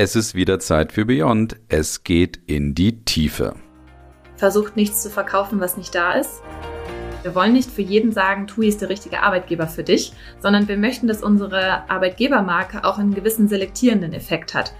Es 0.00 0.14
ist 0.14 0.36
wieder 0.36 0.60
Zeit 0.60 0.92
für 0.92 1.06
Beyond. 1.06 1.56
Es 1.66 2.04
geht 2.04 2.38
in 2.46 2.72
die 2.72 3.04
Tiefe. 3.04 3.56
Versucht 4.36 4.76
nichts 4.76 5.02
zu 5.02 5.10
verkaufen, 5.10 5.58
was 5.58 5.76
nicht 5.76 5.92
da 5.92 6.12
ist. 6.12 6.40
Wir 7.24 7.34
wollen 7.34 7.52
nicht 7.52 7.68
für 7.68 7.82
jeden 7.82 8.12
sagen, 8.12 8.46
TUI 8.46 8.68
ist 8.68 8.80
der 8.80 8.90
richtige 8.90 9.24
Arbeitgeber 9.24 9.66
für 9.66 9.82
dich, 9.82 10.12
sondern 10.38 10.68
wir 10.68 10.76
möchten, 10.76 11.08
dass 11.08 11.20
unsere 11.20 11.90
Arbeitgebermarke 11.90 12.84
auch 12.84 12.98
einen 12.98 13.12
gewissen 13.12 13.48
selektierenden 13.48 14.12
Effekt 14.12 14.54
hat. 14.54 14.72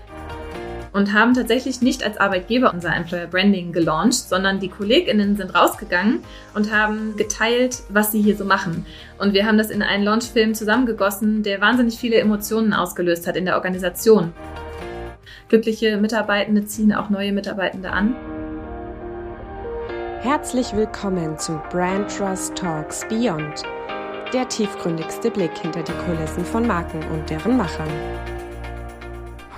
Und 0.93 1.13
haben 1.13 1.35
tatsächlich 1.35 1.83
nicht 1.83 2.05
als 2.05 2.19
Arbeitgeber 2.19 2.73
unser 2.73 2.95
Employer 2.95 3.27
Branding 3.27 3.73
gelauncht, 3.73 4.29
sondern 4.29 4.61
die 4.61 4.69
KollegInnen 4.69 5.37
sind 5.37 5.53
rausgegangen 5.53 6.21
und 6.55 6.73
haben 6.73 7.17
geteilt, 7.17 7.83
was 7.89 8.13
sie 8.13 8.23
hier 8.23 8.37
so 8.37 8.45
machen. 8.45 8.87
Und 9.19 9.33
wir 9.33 9.47
haben 9.47 9.59
das 9.59 9.71
in 9.71 9.83
einen 9.83 10.05
Launchfilm 10.05 10.55
zusammengegossen, 10.55 11.43
der 11.43 11.61
wahnsinnig 11.61 11.99
viele 11.99 12.19
Emotionen 12.19 12.73
ausgelöst 12.73 13.27
hat 13.27 13.37
in 13.37 13.47
der 13.47 13.57
Organisation. 13.57 14.33
Glückliche 15.49 15.97
Mitarbeitende 15.97 16.67
ziehen 16.67 16.93
auch 16.93 17.09
neue 17.09 17.33
Mitarbeitende 17.33 17.91
an. 17.91 18.15
Herzlich 20.21 20.77
willkommen 20.77 21.39
zu 21.39 21.59
Brand 21.71 22.15
Trust 22.15 22.55
Talks 22.55 23.07
Beyond, 23.09 23.63
der 24.35 24.47
tiefgründigste 24.47 25.31
Blick 25.31 25.57
hinter 25.57 25.83
die 25.83 25.93
Kulissen 26.05 26.45
von 26.45 26.67
Marken 26.67 27.03
und 27.13 27.31
deren 27.31 27.57
Machern. 27.57 27.89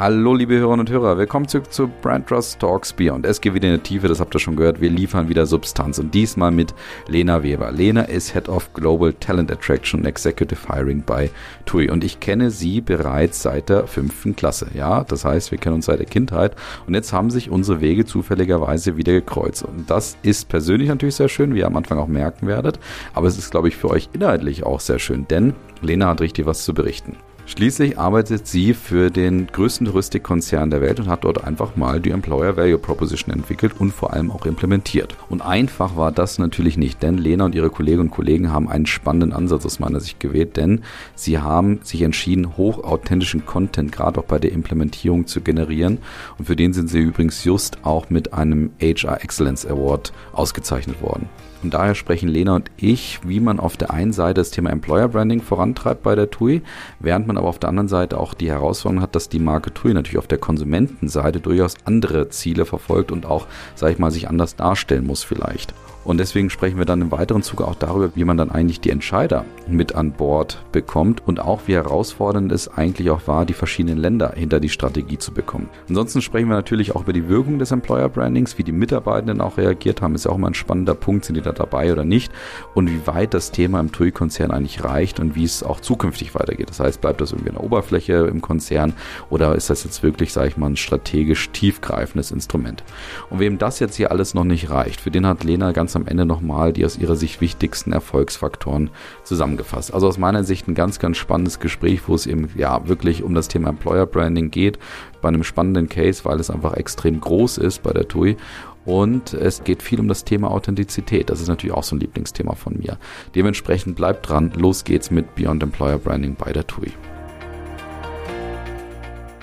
Hallo 0.00 0.32
liebe 0.32 0.54
Hörerinnen 0.54 0.80
und 0.80 0.90
Hörer, 0.90 1.18
willkommen 1.18 1.46
zurück 1.46 1.70
zu 1.70 1.86
Brand 1.86 2.26
Trust 2.26 2.58
Talks 2.58 2.90
Beyond. 2.90 3.26
Es 3.26 3.38
geht 3.38 3.52
wieder 3.52 3.68
in 3.68 3.74
die 3.74 3.82
Tiefe, 3.82 4.08
das 4.08 4.18
habt 4.18 4.34
ihr 4.34 4.38
schon 4.38 4.56
gehört. 4.56 4.80
Wir 4.80 4.88
liefern 4.88 5.28
wieder 5.28 5.44
Substanz 5.44 5.98
und 5.98 6.14
diesmal 6.14 6.50
mit 6.50 6.72
Lena 7.06 7.42
Weber. 7.42 7.70
Lena 7.70 8.04
ist 8.04 8.32
Head 8.32 8.48
of 8.48 8.72
Global 8.72 9.12
Talent 9.12 9.52
Attraction 9.52 10.00
und 10.00 10.06
Executive 10.06 10.72
Hiring 10.72 11.02
bei 11.04 11.30
TUI 11.66 11.90
und 11.90 12.02
ich 12.02 12.18
kenne 12.18 12.50
sie 12.50 12.80
bereits 12.80 13.42
seit 13.42 13.68
der 13.68 13.86
fünften 13.86 14.34
Klasse. 14.34 14.68
Ja, 14.72 15.04
das 15.04 15.26
heißt, 15.26 15.50
wir 15.50 15.58
kennen 15.58 15.74
uns 15.74 15.84
seit 15.84 15.98
der 15.98 16.06
Kindheit 16.06 16.56
und 16.86 16.94
jetzt 16.94 17.12
haben 17.12 17.28
sich 17.28 17.50
unsere 17.50 17.82
Wege 17.82 18.06
zufälligerweise 18.06 18.96
wieder 18.96 19.12
gekreuzt 19.12 19.64
und 19.64 19.90
das 19.90 20.16
ist 20.22 20.48
persönlich 20.48 20.88
natürlich 20.88 21.16
sehr 21.16 21.28
schön, 21.28 21.54
wie 21.54 21.58
ihr 21.58 21.66
am 21.66 21.76
Anfang 21.76 21.98
auch 21.98 22.08
merken 22.08 22.46
werdet, 22.46 22.80
aber 23.12 23.26
es 23.26 23.36
ist, 23.36 23.50
glaube 23.50 23.68
ich, 23.68 23.76
für 23.76 23.90
euch 23.90 24.08
inhaltlich 24.14 24.64
auch 24.64 24.80
sehr 24.80 24.98
schön, 24.98 25.28
denn 25.28 25.52
Lena 25.82 26.08
hat 26.08 26.22
richtig 26.22 26.46
was 26.46 26.64
zu 26.64 26.72
berichten. 26.72 27.18
Schließlich 27.50 27.98
arbeitet 27.98 28.46
sie 28.46 28.74
für 28.74 29.10
den 29.10 29.48
größten 29.48 29.88
Touristikkonzern 29.88 30.70
der 30.70 30.80
Welt 30.80 31.00
und 31.00 31.08
hat 31.08 31.24
dort 31.24 31.42
einfach 31.42 31.74
mal 31.74 32.00
die 32.00 32.12
Employer 32.12 32.56
Value 32.56 32.78
Proposition 32.78 33.34
entwickelt 33.34 33.72
und 33.76 33.90
vor 33.90 34.12
allem 34.12 34.30
auch 34.30 34.46
implementiert. 34.46 35.16
Und 35.28 35.42
einfach 35.42 35.96
war 35.96 36.12
das 36.12 36.38
natürlich 36.38 36.76
nicht, 36.76 37.02
denn 37.02 37.18
Lena 37.18 37.46
und 37.46 37.56
ihre 37.56 37.68
Kolleginnen 37.68 38.06
und 38.06 38.10
Kollegen 38.12 38.52
haben 38.52 38.68
einen 38.68 38.86
spannenden 38.86 39.32
Ansatz 39.32 39.66
aus 39.66 39.80
meiner 39.80 39.98
Sicht 39.98 40.20
gewählt, 40.20 40.56
denn 40.56 40.82
sie 41.16 41.40
haben 41.40 41.80
sich 41.82 42.02
entschieden, 42.02 42.56
hochauthentischen 42.56 43.44
Content 43.44 43.90
gerade 43.90 44.20
auch 44.20 44.26
bei 44.26 44.38
der 44.38 44.52
Implementierung 44.52 45.26
zu 45.26 45.40
generieren 45.40 45.98
und 46.38 46.44
für 46.44 46.54
den 46.54 46.72
sind 46.72 46.88
sie 46.88 47.00
übrigens 47.00 47.42
just 47.42 47.84
auch 47.84 48.10
mit 48.10 48.32
einem 48.32 48.70
HR 48.80 49.24
Excellence 49.24 49.66
Award 49.66 50.12
ausgezeichnet 50.32 51.02
worden. 51.02 51.28
Und 51.62 51.74
daher 51.74 51.94
sprechen 51.94 52.28
Lena 52.28 52.56
und 52.56 52.70
ich, 52.76 53.20
wie 53.26 53.40
man 53.40 53.60
auf 53.60 53.76
der 53.76 53.90
einen 53.90 54.12
Seite 54.12 54.40
das 54.40 54.50
Thema 54.50 54.70
Employer 54.70 55.08
Branding 55.08 55.42
vorantreibt 55.42 56.02
bei 56.02 56.14
der 56.14 56.30
TUI, 56.30 56.62
während 56.98 57.26
man 57.26 57.36
aber 57.36 57.48
auf 57.48 57.58
der 57.58 57.68
anderen 57.68 57.88
Seite 57.88 58.18
auch 58.18 58.34
die 58.34 58.50
Herausforderung 58.50 59.02
hat, 59.02 59.14
dass 59.14 59.28
die 59.28 59.38
Marke 59.38 59.72
TUI 59.72 59.92
natürlich 59.92 60.18
auf 60.18 60.26
der 60.26 60.38
Konsumentenseite 60.38 61.40
durchaus 61.40 61.74
andere 61.84 62.30
Ziele 62.30 62.64
verfolgt 62.64 63.12
und 63.12 63.26
auch, 63.26 63.46
sag 63.74 63.92
ich 63.92 63.98
mal, 63.98 64.10
sich 64.10 64.28
anders 64.28 64.56
darstellen 64.56 65.06
muss 65.06 65.22
vielleicht. 65.22 65.74
Und 66.04 66.18
deswegen 66.18 66.48
sprechen 66.48 66.78
wir 66.78 66.86
dann 66.86 67.02
im 67.02 67.10
weiteren 67.10 67.42
Zuge 67.42 67.66
auch 67.66 67.74
darüber, 67.74 68.10
wie 68.14 68.24
man 68.24 68.36
dann 68.36 68.50
eigentlich 68.50 68.80
die 68.80 68.90
Entscheider 68.90 69.44
mit 69.66 69.94
an 69.94 70.12
Bord 70.12 70.64
bekommt 70.72 71.26
und 71.26 71.40
auch 71.40 71.62
wie 71.66 71.74
herausfordernd 71.74 72.50
es 72.52 72.68
eigentlich 72.68 73.10
auch 73.10 73.26
war, 73.26 73.44
die 73.44 73.52
verschiedenen 73.52 73.98
Länder 73.98 74.32
hinter 74.34 74.60
die 74.60 74.70
Strategie 74.70 75.18
zu 75.18 75.32
bekommen. 75.32 75.68
Ansonsten 75.88 76.22
sprechen 76.22 76.48
wir 76.48 76.56
natürlich 76.56 76.96
auch 76.96 77.02
über 77.02 77.12
die 77.12 77.28
Wirkung 77.28 77.58
des 77.58 77.70
Employer 77.70 78.08
Brandings, 78.08 78.56
wie 78.58 78.64
die 78.64 78.72
Mitarbeitenden 78.72 79.40
auch 79.40 79.58
reagiert 79.58 80.00
haben, 80.00 80.14
ist 80.14 80.24
ja 80.24 80.30
auch 80.30 80.36
immer 80.36 80.48
ein 80.48 80.54
spannender 80.54 80.94
Punkt, 80.94 81.26
sind 81.26 81.34
die 81.36 81.42
da 81.42 81.52
dabei 81.52 81.92
oder 81.92 82.04
nicht 82.04 82.32
und 82.74 82.90
wie 82.90 83.06
weit 83.06 83.34
das 83.34 83.50
Thema 83.50 83.80
im 83.80 83.92
TUI-Konzern 83.92 84.50
eigentlich 84.50 84.82
reicht 84.82 85.20
und 85.20 85.34
wie 85.34 85.44
es 85.44 85.62
auch 85.62 85.80
zukünftig 85.80 86.34
weitergeht. 86.34 86.70
Das 86.70 86.80
heißt, 86.80 87.00
bleibt 87.00 87.20
das 87.20 87.32
irgendwie 87.32 87.50
eine 87.50 87.60
Oberfläche 87.60 88.14
im 88.30 88.40
Konzern 88.40 88.94
oder 89.28 89.54
ist 89.54 89.70
das 89.70 89.84
jetzt 89.84 90.02
wirklich, 90.02 90.32
sage 90.32 90.48
ich 90.48 90.56
mal, 90.56 90.68
ein 90.68 90.76
strategisch 90.76 91.50
tiefgreifendes 91.50 92.30
Instrument? 92.30 92.82
Und 93.28 93.38
wem 93.38 93.58
das 93.58 93.80
jetzt 93.80 93.96
hier 93.96 94.10
alles 94.10 94.34
noch 94.34 94.44
nicht 94.44 94.70
reicht, 94.70 95.00
für 95.00 95.10
den 95.10 95.26
hat 95.26 95.44
Lena 95.44 95.72
ganz 95.72 95.89
am 95.96 96.06
Ende 96.06 96.24
nochmal 96.24 96.72
die 96.72 96.84
aus 96.84 96.98
ihrer 96.98 97.16
Sicht 97.16 97.40
wichtigsten 97.40 97.92
Erfolgsfaktoren 97.92 98.90
zusammengefasst. 99.24 99.92
Also 99.94 100.08
aus 100.08 100.18
meiner 100.18 100.44
Sicht 100.44 100.68
ein 100.68 100.74
ganz, 100.74 100.98
ganz 100.98 101.16
spannendes 101.16 101.60
Gespräch, 101.60 102.02
wo 102.06 102.14
es 102.14 102.26
eben 102.26 102.48
ja 102.56 102.86
wirklich 102.88 103.22
um 103.22 103.34
das 103.34 103.48
Thema 103.48 103.70
Employer 103.70 104.06
Branding 104.06 104.50
geht, 104.50 104.78
bei 105.20 105.28
einem 105.28 105.44
spannenden 105.44 105.88
Case, 105.88 106.24
weil 106.24 106.40
es 106.40 106.50
einfach 106.50 106.74
extrem 106.74 107.20
groß 107.20 107.58
ist 107.58 107.82
bei 107.82 107.92
der 107.92 108.08
TUI 108.08 108.36
und 108.84 109.34
es 109.34 109.62
geht 109.64 109.82
viel 109.82 110.00
um 110.00 110.08
das 110.08 110.24
Thema 110.24 110.50
Authentizität. 110.50 111.30
Das 111.30 111.40
ist 111.40 111.48
natürlich 111.48 111.76
auch 111.76 111.84
so 111.84 111.96
ein 111.96 112.00
Lieblingsthema 112.00 112.54
von 112.54 112.78
mir. 112.78 112.98
Dementsprechend 113.34 113.96
bleibt 113.96 114.28
dran. 114.28 114.52
Los 114.56 114.84
geht's 114.84 115.10
mit 115.10 115.34
Beyond 115.34 115.62
Employer 115.62 115.98
Branding 115.98 116.34
bei 116.36 116.52
der 116.52 116.66
TUI. 116.66 116.92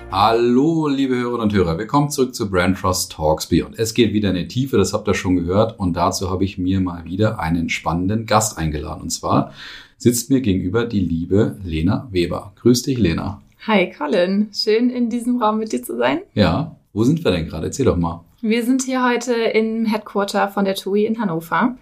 Hallo, 0.09 0.87
liebe 0.87 1.15
Hörerinnen 1.15 1.41
und 1.41 1.53
Hörer. 1.53 1.77
Willkommen 1.77 2.09
zurück 2.09 2.33
zu 2.33 2.49
Brand 2.49 2.77
Trust 2.77 3.11
Talks 3.11 3.47
Beyond. 3.47 3.77
Es 3.77 3.93
geht 3.93 4.13
wieder 4.13 4.29
in 4.29 4.35
die 4.35 4.47
Tiefe, 4.47 4.77
das 4.77 4.93
habt 4.93 5.07
ihr 5.07 5.13
schon 5.13 5.35
gehört. 5.35 5.77
Und 5.77 5.97
dazu 5.97 6.31
habe 6.31 6.45
ich 6.45 6.57
mir 6.57 6.79
mal 6.79 7.03
wieder 7.03 7.39
einen 7.39 7.67
spannenden 7.67 8.25
Gast 8.25 8.57
eingeladen. 8.57 9.01
Und 9.01 9.09
zwar 9.09 9.51
sitzt 9.97 10.29
mir 10.29 10.39
gegenüber 10.39 10.85
die 10.85 11.01
liebe 11.01 11.57
Lena 11.61 12.07
Weber. 12.09 12.53
Grüß 12.61 12.83
dich, 12.83 12.97
Lena. 12.97 13.41
Hi, 13.67 13.91
Colin. 13.91 14.47
Schön, 14.53 14.89
in 14.89 15.09
diesem 15.09 15.41
Raum 15.41 15.59
mit 15.59 15.73
dir 15.73 15.83
zu 15.83 15.97
sein. 15.97 16.21
Ja. 16.33 16.77
Wo 16.93 17.03
sind 17.03 17.23
wir 17.25 17.31
denn 17.31 17.47
gerade? 17.47 17.67
Erzähl 17.67 17.85
doch 17.85 17.97
mal. 17.97 18.23
Wir 18.41 18.63
sind 18.63 18.83
hier 18.83 19.05
heute 19.05 19.33
im 19.33 19.85
Headquarter 19.85 20.47
von 20.47 20.63
der 20.63 20.75
TUI 20.75 21.05
in 21.05 21.19
Hannover 21.19 21.75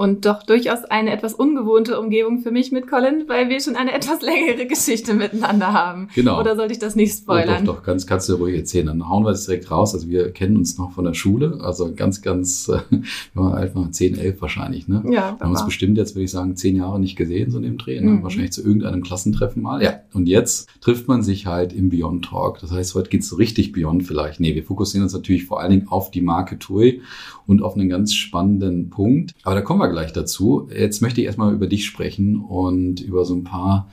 und 0.00 0.24
doch 0.24 0.44
durchaus 0.44 0.84
eine 0.84 1.12
etwas 1.12 1.34
ungewohnte 1.34 2.00
Umgebung 2.00 2.38
für 2.38 2.50
mich 2.50 2.72
mit 2.72 2.88
Colin, 2.88 3.24
weil 3.26 3.50
wir 3.50 3.60
schon 3.60 3.76
eine 3.76 3.92
etwas 3.94 4.22
längere 4.22 4.64
Geschichte 4.64 5.12
miteinander 5.12 5.74
haben. 5.74 6.08
Genau. 6.14 6.40
Oder 6.40 6.56
sollte 6.56 6.72
ich 6.72 6.78
das 6.78 6.96
nicht 6.96 7.14
spoilern? 7.14 7.64
Oh, 7.64 7.66
doch, 7.66 7.76
doch, 7.76 7.82
ganz, 7.82 8.06
kannst 8.06 8.26
du 8.30 8.36
ruhig 8.36 8.56
erzählen. 8.56 8.86
Dann 8.86 9.06
hauen 9.10 9.26
wir 9.26 9.32
das 9.32 9.44
direkt 9.44 9.70
raus. 9.70 9.92
Also 9.92 10.08
wir 10.08 10.30
kennen 10.30 10.56
uns 10.56 10.78
noch 10.78 10.92
von 10.92 11.04
der 11.04 11.12
Schule, 11.12 11.58
also 11.60 11.92
ganz, 11.94 12.22
ganz, 12.22 12.70
äh, 12.70 12.78
wir 13.34 13.42
waren 13.42 13.92
10, 13.92 14.16
11 14.16 14.40
wahrscheinlich, 14.40 14.88
ne? 14.88 15.02
Ja. 15.04 15.36
Wir 15.36 15.44
haben 15.44 15.50
uns 15.50 15.66
bestimmt 15.66 15.98
jetzt, 15.98 16.14
würde 16.14 16.24
ich 16.24 16.30
sagen, 16.30 16.56
zehn 16.56 16.76
Jahre 16.76 16.98
nicht 16.98 17.16
gesehen, 17.16 17.50
so 17.50 17.58
in 17.58 17.64
dem 17.64 17.76
Dreh, 17.76 18.00
ne? 18.00 18.12
Mhm. 18.12 18.22
Wahrscheinlich 18.22 18.52
zu 18.52 18.62
irgendeinem 18.62 19.02
Klassentreffen 19.02 19.62
mal. 19.62 19.82
Ja. 19.82 20.00
Und 20.14 20.28
jetzt 20.28 20.66
trifft 20.80 21.08
man 21.08 21.22
sich 21.22 21.44
halt 21.44 21.74
im 21.74 21.90
Beyond 21.90 22.24
Talk. 22.24 22.60
Das 22.60 22.70
heißt, 22.70 22.94
heute 22.94 23.10
geht's 23.10 23.28
so 23.28 23.36
richtig 23.36 23.72
Beyond 23.72 24.04
vielleicht. 24.04 24.40
Nee, 24.40 24.54
wir 24.54 24.64
fokussieren 24.64 25.02
uns 25.02 25.12
natürlich 25.12 25.44
vor 25.44 25.60
allen 25.60 25.72
Dingen 25.72 25.88
auf 25.88 26.10
die 26.10 26.22
Marke 26.22 26.58
TUI 26.58 27.02
und 27.46 27.62
auf 27.62 27.74
einen 27.74 27.90
ganz 27.90 28.14
spannenden 28.14 28.88
Punkt. 28.88 29.34
Aber 29.42 29.56
da 29.56 29.60
kommen 29.60 29.80
wir 29.80 29.89
gleich 29.90 30.12
dazu. 30.12 30.68
Jetzt 30.74 31.02
möchte 31.02 31.20
ich 31.20 31.26
erstmal 31.26 31.52
über 31.52 31.66
dich 31.66 31.86
sprechen 31.86 32.36
und 32.36 33.00
über 33.00 33.24
so 33.24 33.34
ein 33.34 33.44
paar 33.44 33.88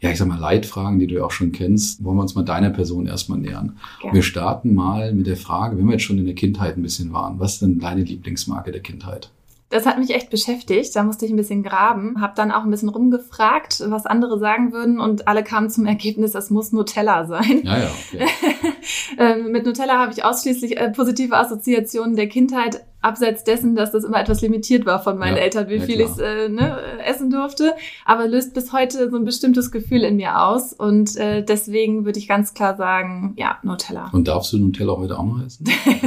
ja, 0.00 0.10
ich 0.10 0.18
sag 0.18 0.28
mal, 0.28 0.38
Leitfragen, 0.38 0.98
die 0.98 1.06
du 1.06 1.16
ja 1.16 1.24
auch 1.24 1.32
schon 1.32 1.52
kennst, 1.52 2.04
wollen 2.04 2.16
wir 2.16 2.22
uns 2.22 2.34
mal 2.34 2.44
deiner 2.44 2.70
Person 2.70 3.06
erstmal 3.06 3.38
nähern. 3.38 3.78
Gerne. 4.00 4.14
Wir 4.14 4.22
starten 4.22 4.74
mal 4.74 5.12
mit 5.12 5.26
der 5.26 5.36
Frage, 5.36 5.76
wenn 5.76 5.86
wir 5.86 5.92
jetzt 5.94 6.04
schon 6.04 6.18
in 6.18 6.24
der 6.24 6.34
Kindheit 6.34 6.76
ein 6.76 6.82
bisschen 6.82 7.12
waren, 7.12 7.40
was 7.40 7.54
ist 7.54 7.62
denn 7.62 7.80
deine 7.80 8.02
Lieblingsmarke 8.02 8.70
der 8.70 8.80
Kindheit? 8.80 9.30
Das 9.70 9.84
hat 9.84 9.98
mich 9.98 10.14
echt 10.14 10.30
beschäftigt. 10.30 10.96
Da 10.96 11.02
musste 11.02 11.26
ich 11.26 11.30
ein 11.30 11.36
bisschen 11.36 11.62
graben, 11.62 12.22
habe 12.22 12.32
dann 12.34 12.52
auch 12.52 12.64
ein 12.64 12.70
bisschen 12.70 12.88
rumgefragt, 12.88 13.82
was 13.88 14.06
andere 14.06 14.38
sagen 14.38 14.72
würden 14.72 14.98
und 14.98 15.28
alle 15.28 15.44
kamen 15.44 15.68
zum 15.68 15.84
Ergebnis, 15.84 16.34
es 16.34 16.48
muss 16.48 16.72
Nutella 16.72 17.26
sein. 17.26 17.62
Ja, 17.64 17.78
ja. 17.78 17.90
Okay. 17.90 18.26
ähm, 19.18 19.52
mit 19.52 19.66
Nutella 19.66 19.98
habe 19.98 20.12
ich 20.12 20.24
ausschließlich 20.24 20.78
äh, 20.78 20.90
positive 20.90 21.36
Assoziationen 21.36 22.16
der 22.16 22.28
Kindheit 22.28 22.82
abseits 23.00 23.44
dessen, 23.44 23.76
dass 23.76 23.92
das 23.92 24.04
immer 24.04 24.20
etwas 24.20 24.40
limitiert 24.40 24.84
war 24.84 25.00
von 25.00 25.18
meinen 25.18 25.36
ja, 25.36 25.42
Eltern, 25.42 25.68
wie 25.68 25.76
ja, 25.76 25.82
viel 25.82 26.00
ich 26.00 26.18
äh, 26.18 26.48
ne, 26.48 26.78
essen 27.04 27.30
durfte, 27.30 27.74
aber 28.04 28.26
löst 28.26 28.54
bis 28.54 28.72
heute 28.72 29.10
so 29.10 29.16
ein 29.16 29.24
bestimmtes 29.24 29.70
Gefühl 29.70 30.02
in 30.02 30.16
mir 30.16 30.40
aus 30.42 30.72
und 30.72 31.16
äh, 31.16 31.44
deswegen 31.44 32.04
würde 32.04 32.18
ich 32.18 32.26
ganz 32.26 32.54
klar 32.54 32.76
sagen, 32.76 33.34
ja, 33.36 33.58
Nutella. 33.62 34.10
Und 34.12 34.26
darfst 34.26 34.52
du 34.52 34.58
Nutella 34.58 34.96
heute 34.96 35.18
auch 35.18 35.24
noch 35.24 35.44
essen? 35.44 35.66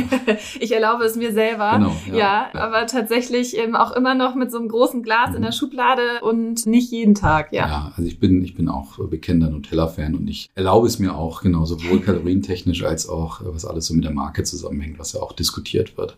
ich 0.59 0.73
erlaube 0.73 1.05
es 1.05 1.15
mir 1.15 1.31
selber, 1.31 1.71
genau, 1.77 1.95
ja, 2.11 2.49
ja, 2.53 2.59
aber 2.61 2.85
tatsächlich 2.87 3.57
eben 3.57 3.75
auch 3.75 3.91
immer 3.93 4.13
noch 4.13 4.35
mit 4.35 4.51
so 4.51 4.57
einem 4.57 4.67
großen 4.67 5.01
Glas 5.01 5.29
mhm. 5.29 5.37
in 5.37 5.41
der 5.43 5.51
Schublade 5.53 6.21
und 6.21 6.65
nicht 6.65 6.91
jeden 6.91 7.15
Tag, 7.15 7.53
ja. 7.53 7.67
Ja, 7.67 7.91
also 7.95 8.07
ich 8.07 8.19
bin, 8.19 8.43
ich 8.43 8.55
bin 8.55 8.67
auch 8.67 8.97
bekennender 9.07 9.49
Nutella-Fan 9.49 10.15
und 10.15 10.29
ich 10.29 10.49
erlaube 10.55 10.87
es 10.87 10.99
mir 10.99 11.15
auch, 11.15 11.41
genau, 11.41 11.63
sowohl 11.65 11.99
kalorientechnisch 12.01 12.83
als 12.83 13.07
auch, 13.07 13.41
was 13.45 13.65
alles 13.65 13.85
so 13.85 13.93
mit 13.93 14.03
der 14.03 14.11
Marke 14.11 14.43
zusammenhängt, 14.43 14.99
was 14.99 15.13
ja 15.13 15.21
auch 15.21 15.31
diskutiert 15.31 15.97
wird. 15.97 16.17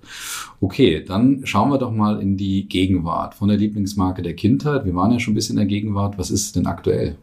Okay, 0.63 1.04
dann 1.04 1.42
schauen 1.44 1.71
wir 1.71 1.77
doch 1.77 1.92
mal 1.92 2.21
in 2.21 2.38
die 2.38 2.69
Gegenwart 2.69 3.36
von 3.36 3.50
der 3.50 3.57
Lieblingsmarke 3.57 4.21
der 4.21 4.33
Kindheit. 4.33 4.86
Wir 4.86 4.95
waren 4.95 5.12
ja 5.12 5.19
schon 5.19 5.33
ein 5.33 5.36
bisschen 5.36 5.57
in 5.57 5.68
der 5.68 5.68
Gegenwart. 5.68 6.18
Was 6.18 6.31
ist 6.31 6.56
denn 6.56 6.68
aktuell? 6.68 7.18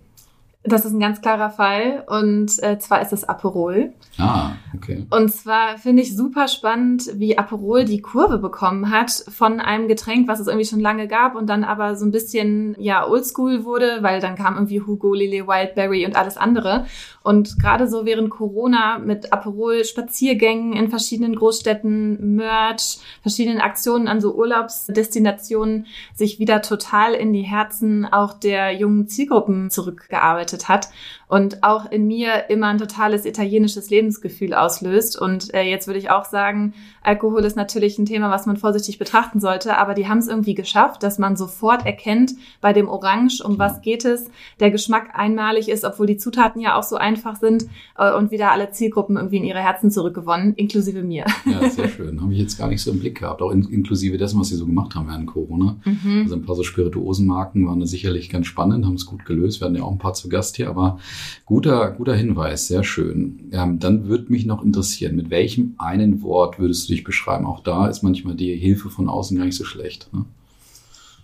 Das 0.62 0.84
ist 0.84 0.92
ein 0.92 1.00
ganz 1.00 1.22
klarer 1.22 1.48
Fall 1.48 2.04
und 2.06 2.62
äh, 2.62 2.78
zwar 2.78 3.00
ist 3.00 3.14
es 3.14 3.26
Aperol. 3.26 3.94
Ah, 4.18 4.50
okay. 4.76 5.06
Und 5.08 5.32
zwar 5.32 5.78
finde 5.78 6.02
ich 6.02 6.14
super 6.14 6.48
spannend, 6.48 7.10
wie 7.14 7.38
Aperol 7.38 7.86
die 7.86 8.02
Kurve 8.02 8.36
bekommen 8.36 8.90
hat 8.90 9.10
von 9.10 9.58
einem 9.58 9.88
Getränk, 9.88 10.28
was 10.28 10.38
es 10.38 10.46
irgendwie 10.46 10.66
schon 10.66 10.80
lange 10.80 11.08
gab 11.08 11.34
und 11.34 11.48
dann 11.48 11.64
aber 11.64 11.96
so 11.96 12.04
ein 12.04 12.10
bisschen 12.10 12.76
ja 12.78 13.08
oldschool 13.08 13.64
wurde, 13.64 14.02
weil 14.02 14.20
dann 14.20 14.36
kam 14.36 14.56
irgendwie 14.56 14.82
Hugo, 14.82 15.14
Lily 15.14 15.46
Wildberry 15.46 16.04
und 16.04 16.14
alles 16.14 16.36
andere. 16.36 16.84
Und 17.22 17.58
gerade 17.58 17.86
so 17.86 18.06
während 18.06 18.30
Corona 18.30 18.98
mit 18.98 19.32
Aperol, 19.32 19.84
Spaziergängen 19.84 20.72
in 20.72 20.88
verschiedenen 20.88 21.34
Großstädten, 21.34 22.36
Merch, 22.36 22.98
verschiedenen 23.20 23.60
Aktionen 23.60 24.08
an 24.08 24.22
so 24.22 24.34
Urlaubsdestinationen 24.34 25.86
sich 26.14 26.38
wieder 26.38 26.62
total 26.62 27.12
in 27.12 27.34
die 27.34 27.42
Herzen 27.42 28.06
auch 28.06 28.32
der 28.32 28.72
jungen 28.72 29.06
Zielgruppen 29.06 29.70
zurückgearbeitet 29.70 30.68
hat 30.68 30.88
und 31.30 31.62
auch 31.62 31.90
in 31.92 32.08
mir 32.08 32.50
immer 32.50 32.66
ein 32.66 32.78
totales 32.78 33.24
italienisches 33.24 33.88
Lebensgefühl 33.88 34.52
auslöst. 34.52 35.16
Und 35.16 35.54
äh, 35.54 35.62
jetzt 35.62 35.86
würde 35.86 36.00
ich 36.00 36.10
auch 36.10 36.24
sagen, 36.24 36.74
Alkohol 37.02 37.44
ist 37.44 37.56
natürlich 37.56 37.98
ein 38.00 38.04
Thema, 38.04 38.32
was 38.32 38.46
man 38.46 38.56
vorsichtig 38.56 38.98
betrachten 38.98 39.38
sollte, 39.38 39.78
aber 39.78 39.94
die 39.94 40.08
haben 40.08 40.18
es 40.18 40.26
irgendwie 40.26 40.54
geschafft, 40.54 41.04
dass 41.04 41.20
man 41.20 41.36
sofort 41.36 41.86
erkennt, 41.86 42.32
bei 42.60 42.72
dem 42.72 42.88
Orange, 42.88 43.42
um 43.44 43.60
was 43.60 43.80
geht 43.80 44.04
es, 44.04 44.24
der 44.58 44.72
Geschmack 44.72 45.10
einmalig 45.14 45.68
ist, 45.68 45.84
obwohl 45.84 46.08
die 46.08 46.16
Zutaten 46.16 46.60
ja 46.60 46.76
auch 46.76 46.82
so 46.82 46.96
einfach 46.96 47.36
sind 47.36 47.66
äh, 47.96 48.12
und 48.12 48.32
wieder 48.32 48.50
alle 48.50 48.72
Zielgruppen 48.72 49.16
irgendwie 49.16 49.36
in 49.36 49.44
ihre 49.44 49.60
Herzen 49.60 49.92
zurückgewonnen, 49.92 50.54
inklusive 50.54 51.04
mir. 51.04 51.26
Ja, 51.46 51.70
sehr 51.70 51.88
schön. 51.88 52.20
Habe 52.20 52.32
ich 52.32 52.40
jetzt 52.40 52.58
gar 52.58 52.66
nicht 52.66 52.82
so 52.82 52.90
im 52.90 52.98
Blick 52.98 53.20
gehabt, 53.20 53.40
auch 53.40 53.52
in, 53.52 53.62
inklusive 53.68 54.18
dessen, 54.18 54.40
was 54.40 54.48
sie 54.48 54.56
so 54.56 54.66
gemacht 54.66 54.96
haben 54.96 55.06
während 55.06 55.28
Corona. 55.28 55.76
Mhm. 55.84 56.22
Also 56.24 56.34
ein 56.34 56.42
paar 56.42 56.56
so 56.56 56.64
Spirituosenmarken 56.64 57.68
waren 57.68 57.78
da 57.78 57.86
sicherlich 57.86 58.30
ganz 58.30 58.48
spannend, 58.48 58.84
haben 58.84 58.94
es 58.94 59.06
gut 59.06 59.24
gelöst. 59.24 59.60
Wir 59.60 59.66
hatten 59.66 59.76
ja 59.76 59.84
auch 59.84 59.92
ein 59.92 59.98
paar 59.98 60.14
zu 60.14 60.28
Gast 60.28 60.56
hier, 60.56 60.68
aber 60.68 60.98
Guter, 61.46 61.90
guter 61.92 62.14
Hinweis, 62.14 62.68
sehr 62.68 62.84
schön. 62.84 63.50
Ähm, 63.52 63.78
dann 63.78 64.06
würde 64.06 64.30
mich 64.32 64.46
noch 64.46 64.64
interessieren, 64.64 65.16
mit 65.16 65.30
welchem 65.30 65.74
einen 65.78 66.22
Wort 66.22 66.58
würdest 66.58 66.88
du 66.88 66.92
dich 66.92 67.04
beschreiben? 67.04 67.46
Auch 67.46 67.60
da 67.60 67.88
ist 67.88 68.02
manchmal 68.02 68.34
die 68.34 68.54
Hilfe 68.56 68.90
von 68.90 69.08
außen 69.08 69.36
gar 69.36 69.44
nicht 69.44 69.56
so 69.56 69.64
schlecht. 69.64 70.12
Ne? 70.12 70.24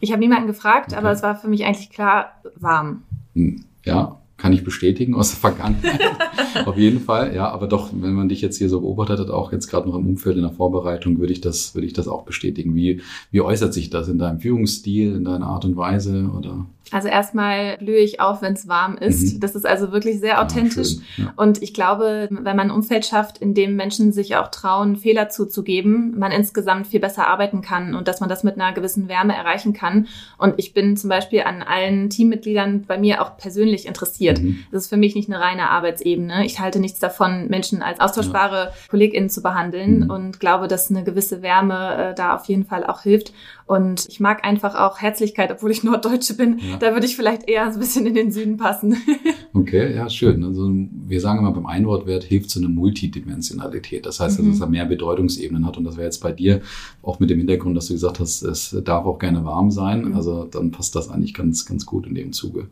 Ich 0.01 0.13
habe 0.13 0.21
niemanden 0.21 0.47
gefragt, 0.47 0.89
okay. 0.89 0.97
aber 0.97 1.11
es 1.11 1.23
war 1.23 1.37
für 1.37 1.49
mich 1.49 1.65
eigentlich 1.65 1.91
klar 1.91 2.33
warm. 2.57 3.03
Hm, 3.35 3.65
ja, 3.85 4.19
kann 4.37 4.53
ich 4.53 4.65
bestätigen 4.65 5.15
aus 5.15 5.31
der 5.31 5.39
Vergangenheit. 5.39 6.01
Auf 6.67 6.77
jeden 6.77 7.01
Fall, 7.01 7.35
ja, 7.35 7.49
aber 7.51 7.67
doch, 7.67 7.91
wenn 7.93 8.13
man 8.13 8.29
dich 8.29 8.41
jetzt 8.41 8.59
hier 8.59 8.69
so 8.69 8.81
beobachtet 8.81 9.21
hat, 9.21 9.31
auch 9.31 9.53
jetzt 9.53 9.69
gerade 9.69 9.89
noch 9.89 9.97
im 9.97 10.07
Umfeld 10.07 10.37
in 10.37 10.43
der 10.43 10.53
Vorbereitung, 10.53 11.19
würde 11.19 11.33
ich 11.33 11.41
das, 11.41 11.75
würde 11.75 11.87
ich 11.87 11.93
das 11.93 12.09
auch 12.09 12.25
bestätigen. 12.25 12.75
Wie, 12.75 13.01
wie 13.31 13.41
äußert 13.41 13.73
sich 13.73 13.91
das 13.91 14.09
in 14.09 14.19
deinem 14.19 14.41
Führungsstil, 14.41 15.15
in 15.15 15.25
deiner 15.25 15.47
Art 15.47 15.65
und 15.65 15.77
Weise 15.77 16.31
oder? 16.37 16.67
Also 16.93 17.09
erstmal 17.09 17.79
blühe 17.79 17.99
ich 17.99 18.21
auf, 18.21 18.43
wenn 18.43 18.53
es 18.53 18.69
warm 18.69 18.97
ist. 18.97 19.35
Mhm. 19.35 19.41
Das 19.41 19.57
ist 19.57 19.67
also 19.67 19.91
wirklich 19.91 20.21
sehr 20.21 20.41
authentisch. 20.41 20.95
Ja, 21.17 21.25
ja. 21.25 21.33
Und 21.37 21.63
ich 21.63 21.75
glaube, 21.75 22.29
wenn 22.31 22.57
man 22.57 22.69
ein 22.69 22.71
Umfeld 22.71 23.05
schafft, 23.05 23.39
in 23.39 23.55
dem 23.55 23.75
Menschen 23.75 24.13
sich 24.13 24.37
auch 24.37 24.49
trauen, 24.49 24.97
Fehler 24.97 25.29
zuzugeben, 25.29 26.17
man 26.17 26.31
insgesamt 26.31 26.87
viel 26.87 27.01
besser 27.01 27.27
arbeiten 27.27 27.61
kann 27.61 27.95
und 27.95 28.07
dass 28.07 28.21
man 28.21 28.29
das 28.29 28.45
mit 28.45 28.55
einer 28.55 28.73
gewissen 28.73 29.09
Wärme 29.09 29.35
erreichen 29.35 29.73
kann. 29.73 30.07
Und 30.39 30.55
ich 30.59 30.75
bin 30.75 30.97
zum 30.97 31.11
Beispiel 31.11 31.43
an 31.43 31.63
allen 31.63 32.09
Teammitgliedern 32.09 32.85
bei 32.87 32.99
mir 32.99 33.21
auch 33.21 33.37
persönlich 33.37 33.87
interessiert. 33.87 34.41
Mhm. 34.41 34.65
Das 34.71 34.85
ist 34.85 34.89
für 34.89 34.97
mich 34.97 35.17
nicht 35.17 35.29
eine 35.29 35.41
reine 35.41 35.71
Arbeitsebene. 35.71 36.47
Ich 36.47 36.61
halte 36.61 36.79
nichts 36.79 37.01
davon, 37.01 37.49
Menschen 37.49 37.83
als 37.83 37.99
austauschbare 37.99 38.57
ja. 38.57 38.73
KollegInnen 38.89 39.29
zu 39.29 39.43
behandeln 39.43 40.05
mhm. 40.05 40.11
und 40.11 40.41
glaube, 40.41 40.69
dass 40.69 40.91
eine 40.91 41.03
gewisse 41.03 41.43
Wärme 41.43 42.11
äh, 42.11 42.15
da 42.15 42.37
auf 42.37 42.45
jeden 42.47 42.65
Fall 42.65 42.87
auch 42.87 43.03
hilft. 43.03 43.33
Und 43.67 44.07
ich 44.09 44.21
mag 44.21 44.47
einfach 44.47 44.77
auch 44.77 45.01
Herzlichkeit, 45.01 45.51
obwohl 45.51 45.73
ich 45.73 45.83
Norddeutsche 45.83 46.37
bin. 46.37 46.61
Ja. 46.61 46.77
Da 46.77 46.93
würde 46.93 47.05
ich 47.05 47.17
vielleicht 47.17 47.49
eher 47.49 47.67
ein 47.67 47.79
bisschen 47.79 48.07
in 48.07 48.15
den 48.15 48.31
Süden 48.31 48.57
passen. 48.57 48.97
okay, 49.55 49.93
ja, 49.93 50.09
schön. 50.09 50.45
Also 50.45 50.71
wir 50.73 51.21
sagen 51.21 51.41
immer, 51.41 51.51
beim 51.51 51.67
Einwortwert 51.67 52.23
hilft 52.23 52.51
so 52.51 52.61
eine 52.61 52.69
Multidimensionalität. 52.69 54.07
Das 54.07 54.21
heißt, 54.21 54.41
mhm. 54.41 54.51
dass 54.53 54.61
es 54.61 54.69
mehr 54.69 54.85
Bedeutungsebenen 54.85 55.67
hat. 55.67 55.77
Und 55.79 55.85
das 55.85 55.97
wäre 55.97 56.07
jetzt 56.07 56.23
bei 56.23 56.31
dir 56.31 56.61
auch 57.03 57.19
mit 57.19 57.29
dem 57.29 57.39
Hintergrund, 57.39 57.77
dass 57.77 57.89
du 57.89 57.95
gesagt 57.95 58.21
hast, 58.21 58.43
es 58.43 58.77
darf 58.85 59.05
auch 59.05 59.19
gerne 59.19 59.45
warm 59.45 59.73
sein. 59.73 60.11
Mhm. 60.11 60.15
Also 60.15 60.45
dann 60.45 60.71
passt 60.71 60.95
das 60.95 61.11
eigentlich 61.11 61.35
ganz, 61.35 61.67
ganz 61.67 61.85
gut 61.85 62.07
in 62.07 62.15
dem 62.15 62.33
Zuge. 62.33 62.69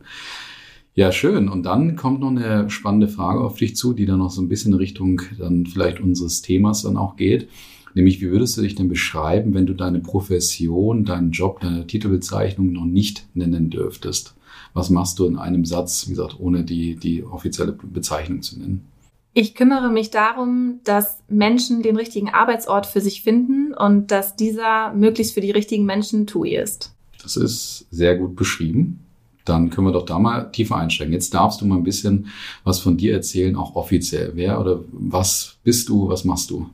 Ja, 0.93 1.11
schön. 1.11 1.49
Und 1.49 1.63
dann 1.63 1.97
kommt 1.97 2.21
noch 2.21 2.29
eine 2.29 2.69
spannende 2.69 3.09
Frage 3.09 3.41
auf 3.41 3.57
dich 3.57 3.75
zu, 3.75 3.91
die 3.91 4.05
dann 4.05 4.19
noch 4.19 4.31
so 4.31 4.41
ein 4.41 4.47
bisschen 4.47 4.71
in 4.71 4.77
Richtung 4.77 5.21
dann 5.37 5.65
vielleicht 5.65 5.99
unseres 5.99 6.41
Themas 6.41 6.83
dann 6.83 6.95
auch 6.95 7.17
geht. 7.17 7.49
Nämlich, 7.95 8.21
wie 8.21 8.29
würdest 8.29 8.57
du 8.57 8.61
dich 8.61 8.75
denn 8.75 8.89
beschreiben, 8.89 9.53
wenn 9.53 9.65
du 9.65 9.73
deine 9.73 10.01
Profession, 10.01 11.05
deinen 11.05 11.31
Job, 11.31 11.61
deine 11.61 11.87
Titelbezeichnung 11.87 12.73
noch 12.73 12.85
nicht 12.85 13.25
nennen 13.33 13.69
dürftest? 13.69 14.35
Was 14.73 14.89
machst 14.89 15.17
du 15.17 15.25
in 15.25 15.37
einem 15.37 15.63
Satz, 15.63 16.05
wie 16.05 16.11
gesagt, 16.11 16.35
ohne 16.37 16.65
die, 16.65 16.97
die 16.97 17.23
offizielle 17.23 17.71
Bezeichnung 17.71 18.41
zu 18.41 18.59
nennen? 18.59 18.85
Ich 19.33 19.55
kümmere 19.55 19.89
mich 19.89 20.11
darum, 20.11 20.81
dass 20.83 21.19
Menschen 21.29 21.81
den 21.81 21.95
richtigen 21.95 22.29
Arbeitsort 22.29 22.85
für 22.85 22.99
sich 22.99 23.21
finden 23.21 23.73
und 23.73 24.11
dass 24.11 24.35
dieser 24.35 24.93
möglichst 24.93 25.33
für 25.33 25.41
die 25.41 25.51
richtigen 25.51 25.85
Menschen 25.85 26.27
TUI 26.27 26.57
ist. 26.57 26.93
Das 27.23 27.37
ist 27.37 27.85
sehr 27.91 28.17
gut 28.17 28.35
beschrieben. 28.35 28.99
Dann 29.45 29.69
können 29.69 29.87
wir 29.87 29.93
doch 29.93 30.05
da 30.05 30.19
mal 30.19 30.51
tiefer 30.51 30.75
einsteigen. 30.75 31.13
Jetzt 31.13 31.33
darfst 31.33 31.61
du 31.61 31.65
mal 31.65 31.77
ein 31.77 31.83
bisschen 31.83 32.27
was 32.65 32.79
von 32.79 32.97
dir 32.97 33.13
erzählen, 33.13 33.55
auch 33.55 33.75
offiziell. 33.75 34.31
Wer 34.35 34.59
oder 34.59 34.81
was 34.91 35.57
bist 35.63 35.87
du, 35.87 36.09
was 36.09 36.25
machst 36.25 36.49
du? 36.49 36.69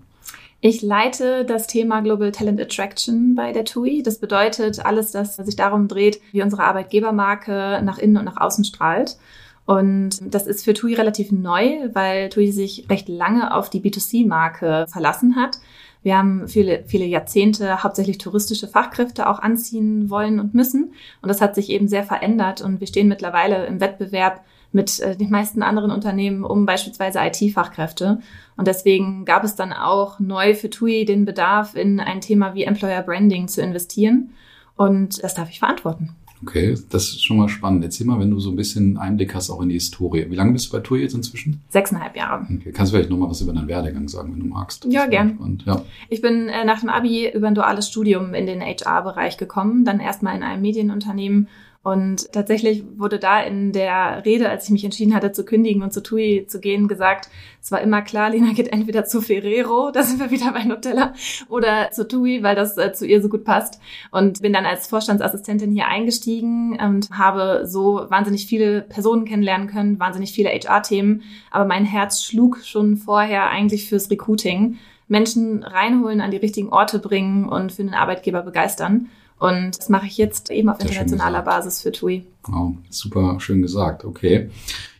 Ich 0.63 0.84
leite 0.84 1.44
das 1.44 1.66
Thema 1.66 2.02
Global 2.02 2.31
Talent 2.31 2.62
Attraction 2.62 3.34
bei 3.34 3.52
der 3.52 3.66
TUI. 3.66 4.04
Das 4.04 4.19
bedeutet 4.19 4.86
alles, 4.86 5.12
das 5.12 5.36
sich 5.36 5.56
darum 5.56 5.88
dreht, 5.88 6.22
wie 6.31 6.44
unsere 6.44 6.63
Arbeitgebermarke 6.63 7.81
nach 7.84 7.98
innen 7.98 8.18
und 8.18 8.25
nach 8.25 8.38
außen 8.38 8.63
strahlt. 8.63 9.18
Und 9.66 10.19
das 10.22 10.46
ist 10.46 10.63
für 10.63 10.75
TUI 10.75 10.94
relativ 10.94 11.31
neu, 11.31 11.90
weil 11.94 12.30
TUI 12.30 12.52
sich 12.52 12.86
recht 12.92 13.10
lange 13.10 13.56
auf 13.56 13.72
die 13.72 13.81
B2C-Marke 13.81 14.86
verlassen 14.88 15.36
hat. 15.36 15.58
Wir 16.04 16.16
haben 16.16 16.48
viele, 16.48 16.84
viele 16.86 17.06
Jahrzehnte 17.06 17.81
hauptsächlich 17.81 18.19
touristische 18.19 18.68
Fachkräfte 18.68 19.28
auch 19.28 19.40
anziehen 19.40 20.12
wollen 20.12 20.40
und 20.40 20.54
müssen. 20.54 20.94
Und 21.24 21.30
das 21.30 21.42
hat 21.42 21.56
sich 21.56 21.72
eben 21.72 21.88
sehr 21.88 22.04
verändert. 22.04 22.62
Und 22.62 22.80
wir 22.80 22.88
stehen 22.88 23.08
mittlerweile 23.08 23.66
im 23.66 23.80
Wettbewerb 23.80 24.44
mit 24.72 25.00
äh, 25.00 25.16
den 25.16 25.30
meisten 25.30 25.64
anderen 25.64 25.92
Unternehmen 25.92 26.44
um 26.44 26.66
beispielsweise 26.66 27.20
IT-Fachkräfte. 27.20 28.20
Und 28.58 28.68
deswegen 28.68 29.26
gab 29.26 29.44
es 29.44 29.56
dann 29.56 29.74
auch 29.74 30.20
neu 30.20 30.54
für 30.54 30.70
TUI 30.70 31.06
den 31.06 31.26
Bedarf, 31.26 31.76
in 31.76 32.00
ein 32.00 32.22
Thema 32.22 32.54
wie 32.54 32.64
Employer 32.64 33.02
Branding 33.02 33.48
zu 33.48 33.62
investieren. 33.62 34.32
Und 34.76 35.24
das 35.24 35.36
darf 35.36 35.50
ich 35.50 35.60
verantworten. 35.60 36.16
Okay, 36.44 36.76
das 36.90 37.04
ist 37.04 37.24
schon 37.24 37.38
mal 37.38 37.50
spannend. 37.50 37.84
Erzähl 37.84 38.08
mal, 38.08 38.20
wenn 38.20 38.32
du 38.32 38.40
so 38.40 38.50
ein 38.50 38.56
bisschen 38.56 38.98
Einblick 38.98 39.36
hast 39.36 39.52
auch 39.52 39.62
in 39.62 39.70
die 39.70 39.76
Historie. 39.76 40.26
Wie 40.28 40.36
lange 40.36 40.54
bist 40.54 40.68
du 40.68 40.72
bei 40.72 40.80
TUI 40.80 41.02
jetzt 41.02 41.14
inzwischen? 41.14 41.62
Sechseinhalb 41.70 42.16
Jahre. 42.16 42.48
Okay. 42.52 42.72
Kannst 42.72 42.92
du 42.92 42.96
vielleicht 42.96 43.12
nochmal 43.12 43.30
was 43.30 43.42
über 43.42 43.54
deinen 43.54 43.68
Werdegang 43.68 44.08
sagen, 44.08 44.34
wenn 44.34 44.40
du 44.40 44.48
magst? 44.48 44.84
Das 44.84 44.92
ja, 44.92 45.06
gern. 45.06 45.62
Ja. 45.66 45.84
Ich 46.10 46.22
bin 46.22 46.48
äh, 46.48 46.66
nach 46.66 46.80
dem 46.80 46.90
Abi 46.90 47.30
über 47.30 47.48
ein 47.48 47.56
duales 47.56 47.90
Studium 47.90 48.34
in 48.34 48.48
den 48.48 48.62
HR-Bereich 48.62 49.38
gekommen, 49.38 49.86
dann 49.86 50.00
erstmal 50.00 50.36
in 50.36 50.42
einem 50.42 50.64
Medienunternehmen 50.64 51.48
und 51.83 52.31
tatsächlich 52.31 52.83
wurde 52.98 53.18
da 53.18 53.42
in 53.42 53.72
der 53.72 54.24
Rede, 54.24 54.50
als 54.50 54.66
ich 54.66 54.69
mich 54.69 54.86
entschieden 54.86 55.16
hatte 55.16 55.31
zu 55.31 55.44
kündigen 55.44 55.81
und 55.81 55.92
zu 55.92 56.04
TUI 56.04 56.45
zu 56.48 56.60
gehen, 56.60 56.88
gesagt, 56.88 57.28
es 57.60 57.72
war 57.72 57.81
immer 57.81 58.04
klar, 58.04 58.30
Lena 58.30 58.54
geht 58.54 58.72
entweder 58.72 59.06
zu 59.06 59.19
Ferrero, 59.19 59.89
da 59.94 60.04
sind 60.04 60.19
wir 60.19 60.30
wieder 60.30 60.51
bei 60.51 60.63
Nutella, 60.63 61.15
oder 61.50 61.89
zu 61.89 62.08
TUI, 62.08 62.44
weil 62.44 62.56
das 62.56 62.77
äh, 62.77 62.94
zu 62.94 63.08
ihr 63.08 63.20
so 63.20 63.29
gut 63.29 63.46
passt. 63.46 63.79
Und 64.12 64.44
bin 64.44 64.53
dann 64.53 64.67
als 64.67 64.86
Vorstandsassistentin 64.86 65.72
hier 65.72 65.88
eingestiegen 65.88 66.79
und 66.79 67.10
habe 67.10 67.63
so 67.65 68.06
wahnsinnig 68.10 68.46
viele 68.46 68.82
Personen 68.82 69.25
kennenlernen 69.25 69.67
können, 69.67 70.00
wahnsinnig 70.00 70.34
viele 70.34 70.50
HR-Themen. 70.50 71.24
Aber 71.50 71.65
mein 71.65 71.86
Herz 71.86 72.24
schlug 72.24 72.60
schon 72.63 72.96
vorher 72.98 73.50
eigentlich 73.50 73.89
fürs 73.89 74.12
Recruiting. 74.12 74.77
Menschen 75.08 75.63
reinholen, 75.63 76.22
an 76.22 76.32
die 76.32 76.38
richtigen 76.38 76.70
Orte 76.70 77.00
bringen 77.00 77.50
und 77.50 77.72
für 77.72 77.84
den 77.84 77.96
Arbeitgeber 77.96 78.44
begeistern. 78.44 79.10
Und 79.41 79.79
das 79.79 79.89
mache 79.89 80.05
ich 80.05 80.17
jetzt 80.17 80.51
eben 80.51 80.69
auf 80.69 80.77
Sehr 80.77 80.91
internationaler 80.91 81.41
Basis 81.41 81.81
für 81.81 81.91
TUI. 81.91 82.27
Wow, 82.43 82.75
super 82.91 83.39
schön 83.39 83.63
gesagt. 83.63 84.05
Okay. 84.05 84.51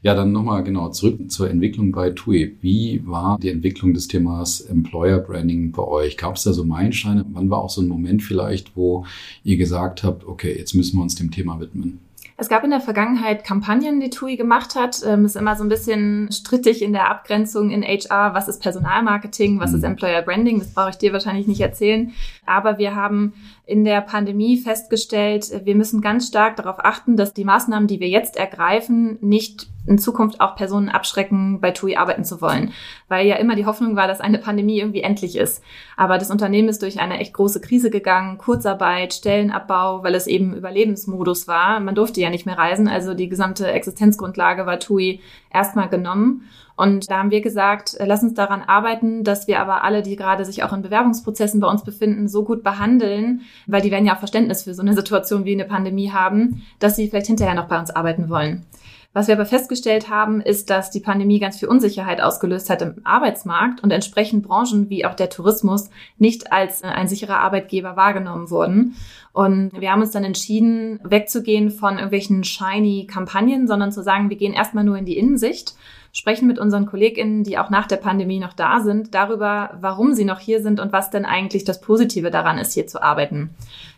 Ja, 0.01 0.15
dann 0.15 0.31
nochmal 0.31 0.63
genau 0.63 0.89
zurück 0.89 1.31
zur 1.31 1.48
Entwicklung 1.48 1.91
bei 1.91 2.10
TUI. 2.10 2.57
Wie 2.60 3.03
war 3.05 3.38
die 3.38 3.50
Entwicklung 3.50 3.93
des 3.93 4.07
Themas 4.07 4.62
Employer 4.62 5.19
Branding 5.19 5.71
bei 5.71 5.83
euch? 5.83 6.17
Gab 6.17 6.38
es 6.38 6.43
da 6.43 6.53
so 6.53 6.65
Meilensteine? 6.65 7.24
Wann 7.33 7.51
war 7.51 7.60
auch 7.60 7.69
so 7.69 7.83
ein 7.83 7.88
Moment 7.88 8.24
vielleicht, 8.24 8.75
wo 8.75 9.05
ihr 9.43 9.57
gesagt 9.57 10.03
habt, 10.03 10.25
okay, 10.25 10.57
jetzt 10.57 10.74
müssen 10.74 10.98
wir 10.98 11.03
uns 11.03 11.13
dem 11.13 11.29
Thema 11.29 11.60
widmen? 11.60 12.00
Es 12.41 12.50
gab 12.50 12.63
in 12.63 12.71
der 12.71 12.81
Vergangenheit 12.81 13.43
Kampagnen, 13.43 14.00
die 14.00 14.10
TUI 14.10 14.36
gemacht 14.36 14.74
hat. 14.74 15.03
Ähm, 15.05 15.25
ist 15.25 15.36
immer 15.36 15.55
so 15.55 15.63
ein 15.63 15.69
bisschen 15.69 16.31
strittig 16.31 16.81
in 16.81 16.91
der 16.91 17.07
Abgrenzung 17.07 17.69
in 17.69 17.83
HR. 17.83 18.33
Was 18.33 18.48
ist 18.48 18.63
Personalmarketing? 18.63 19.60
Was 19.60 19.74
ist 19.74 19.81
mhm. 19.81 19.91
Employer 19.91 20.24
Branding? 20.24 20.57
Das 20.57 20.74
brauche 20.74 20.89
ich 20.89 20.95
dir 20.95 21.13
wahrscheinlich 21.13 21.45
nicht 21.45 21.62
erzählen. 21.62 22.13
Aber 22.48 22.79
wir 22.79 22.95
haben 22.95 23.33
in 23.72 23.86
der 23.86 24.01
Pandemie 24.01 24.58
festgestellt, 24.58 25.50
wir 25.63 25.75
müssen 25.75 26.01
ganz 26.01 26.28
stark 26.28 26.58
darauf 26.58 26.84
achten, 26.84 27.16
dass 27.16 27.34
die 27.34 27.46
Maßnahmen, 27.46 27.88
die 27.88 28.01
wir 28.01 28.10
jetzt 28.10 28.36
ergreifen, 28.36 29.18
nicht 29.22 29.68
in 29.88 29.98
Zukunft 29.98 30.42
auch 30.42 30.58
Personen 30.58 30.90
abschrecken, 30.90 31.62
bei 31.62 31.72
TUI 31.72 31.96
arbeiten 31.96 32.25
zu 32.25 32.42
wollen. 32.42 32.74
Weil 33.08 33.25
ja 33.25 33.38
immer 33.38 33.56
die 33.56 33.66
Hoffnung 33.66 33.96
war, 33.96 34.10
dass 34.10 34.20
eine 34.20 34.40
Pandemie 34.40 34.80
irgendwie 34.80 35.01
endlich 35.01 35.38
ist. 35.38 35.63
Aber 35.96 36.18
das 36.18 36.30
Unternehmen 36.30 36.68
ist 36.68 36.82
durch 36.82 37.00
eine 37.00 37.20
echt 37.20 37.34
große 37.34 37.62
Krise 37.62 37.90
gegangen, 37.90 38.38
Kurzarbeit, 38.38 39.13
Stellenabbau, 39.13 40.04
weil 40.04 40.16
es 40.16 40.28
eben 40.28 40.54
Überlebensmodus 40.54 41.48
war. 41.48 41.80
Man 41.80 41.96
durfte 41.96 42.20
ja 42.20 42.30
nicht 42.30 42.46
mehr 42.46 42.58
reisen, 42.58 42.90
also 42.90 43.13
die 43.13 43.30
gesamte 43.30 43.72
Existenzgrundlage 43.72 44.66
war 44.66 44.80
TUI 44.80 45.22
erstmal 45.53 45.89
genommen. 45.89 46.43
Und 46.75 47.12
da 47.12 47.20
haben 47.20 47.31
wir 47.31 47.41
gesagt, 47.41 47.96
äh, 47.96 48.05
lass 48.05 48.24
uns 48.24 48.34
daran 48.34 48.62
arbeiten, 48.62 49.24
dass 49.24 49.48
wir 49.48 49.60
aber 49.60 49.84
alle, 49.84 50.01
die 50.01 50.15
gerade 50.15 50.46
sich 50.46 50.63
auch 50.63 50.74
in 50.74 50.81
Bewerbungsprozessen 50.81 51.60
bei 51.60 51.67
uns 51.67 51.84
befinden, 51.84 52.27
so 52.27 52.43
gut 52.43 52.63
behandeln, 52.63 53.41
weil 53.67 53.81
die 53.81 53.91
werden 53.91 54.05
ja 54.05 54.15
auch 54.15 54.20
Verständnis 54.20 54.63
für 54.63 54.74
so 54.74 54.81
eine 54.81 54.93
Situation 54.93 55.46
wie 55.46 55.53
eine 55.53 55.65
Pandemie 55.65 56.12
haben, 56.12 56.63
dass 56.79 56.96
sie 56.96 57.08
vielleicht 57.08 57.27
hinterher 57.27 57.55
noch 57.55 57.67
bei 57.67 57.79
uns 57.79 57.91
arbeiten 57.91 58.29
wollen. 58.29 58.65
Was 59.13 59.27
wir 59.27 59.36
aber 59.36 59.46
festgestellt 59.46 60.10
haben, 60.10 60.39
ist, 60.39 60.70
dass 60.70 60.89
die 60.89 61.01
Pandemie 61.01 61.39
ganz 61.39 61.60
viel 61.60 61.68
Unsicherheit 61.68 62.22
ausgelöst 62.22 62.70
hat 62.70 62.82
im 62.82 62.96
Arbeitsmarkt 63.03 63.84
und 63.84 63.91
entsprechend 63.91 64.48
Branchen 64.48 64.89
wie 64.89 65.06
auch 65.06 65.15
der 65.15 65.30
Tourismus 65.30 65.89
nicht 66.18 66.53
als 66.53 66.82
äh, 66.82 66.88
ein 66.88 67.10
sicherer 67.10 67.39
Arbeitgeber 67.39 67.98
wahrgenommen 67.98 68.50
wurden. 68.50 68.96
Und 69.34 69.72
wir 69.77 69.91
haben 69.91 70.01
uns 70.01 70.12
dann 70.12 70.24
entschieden, 70.24 71.00
wegzugehen 71.03 71.72
von 71.72 71.96
irgendwelchen 71.96 72.46
shiny 72.46 73.06
Kampagnen, 73.06 73.68
sondern 73.68 73.91
zu 73.91 74.01
sagen, 74.01 74.30
wir 74.30 74.38
gehen 74.38 74.53
erstmal 74.53 74.86
nur 74.86 74.98
in 74.98 75.06
die 75.06 75.18
Innensicht, 75.18 75.75
sprechen 76.13 76.48
mit 76.48 76.58
unseren 76.58 76.86
KollegInnen, 76.86 77.44
die 77.44 77.58
auch 77.58 77.70
nach 77.70 77.88
der 77.88 77.98
Pandemie 77.98 78.39
noch 78.39 78.53
da 78.53 78.80
sind, 78.80 79.13
darüber, 79.13 79.77
warum 79.82 80.13
sie 80.13 80.25
noch 80.25 80.39
hier 80.39 80.62
sind 80.62 80.80
und 80.80 80.94
was 80.94 81.10
denn 81.10 81.25
eigentlich 81.25 81.65
das 81.65 81.82
Positive 81.82 82.32
daran 82.32 82.58
ist, 82.58 82.74
hier 82.74 82.88
zu 82.88 83.03
arbeiten. 83.03 83.50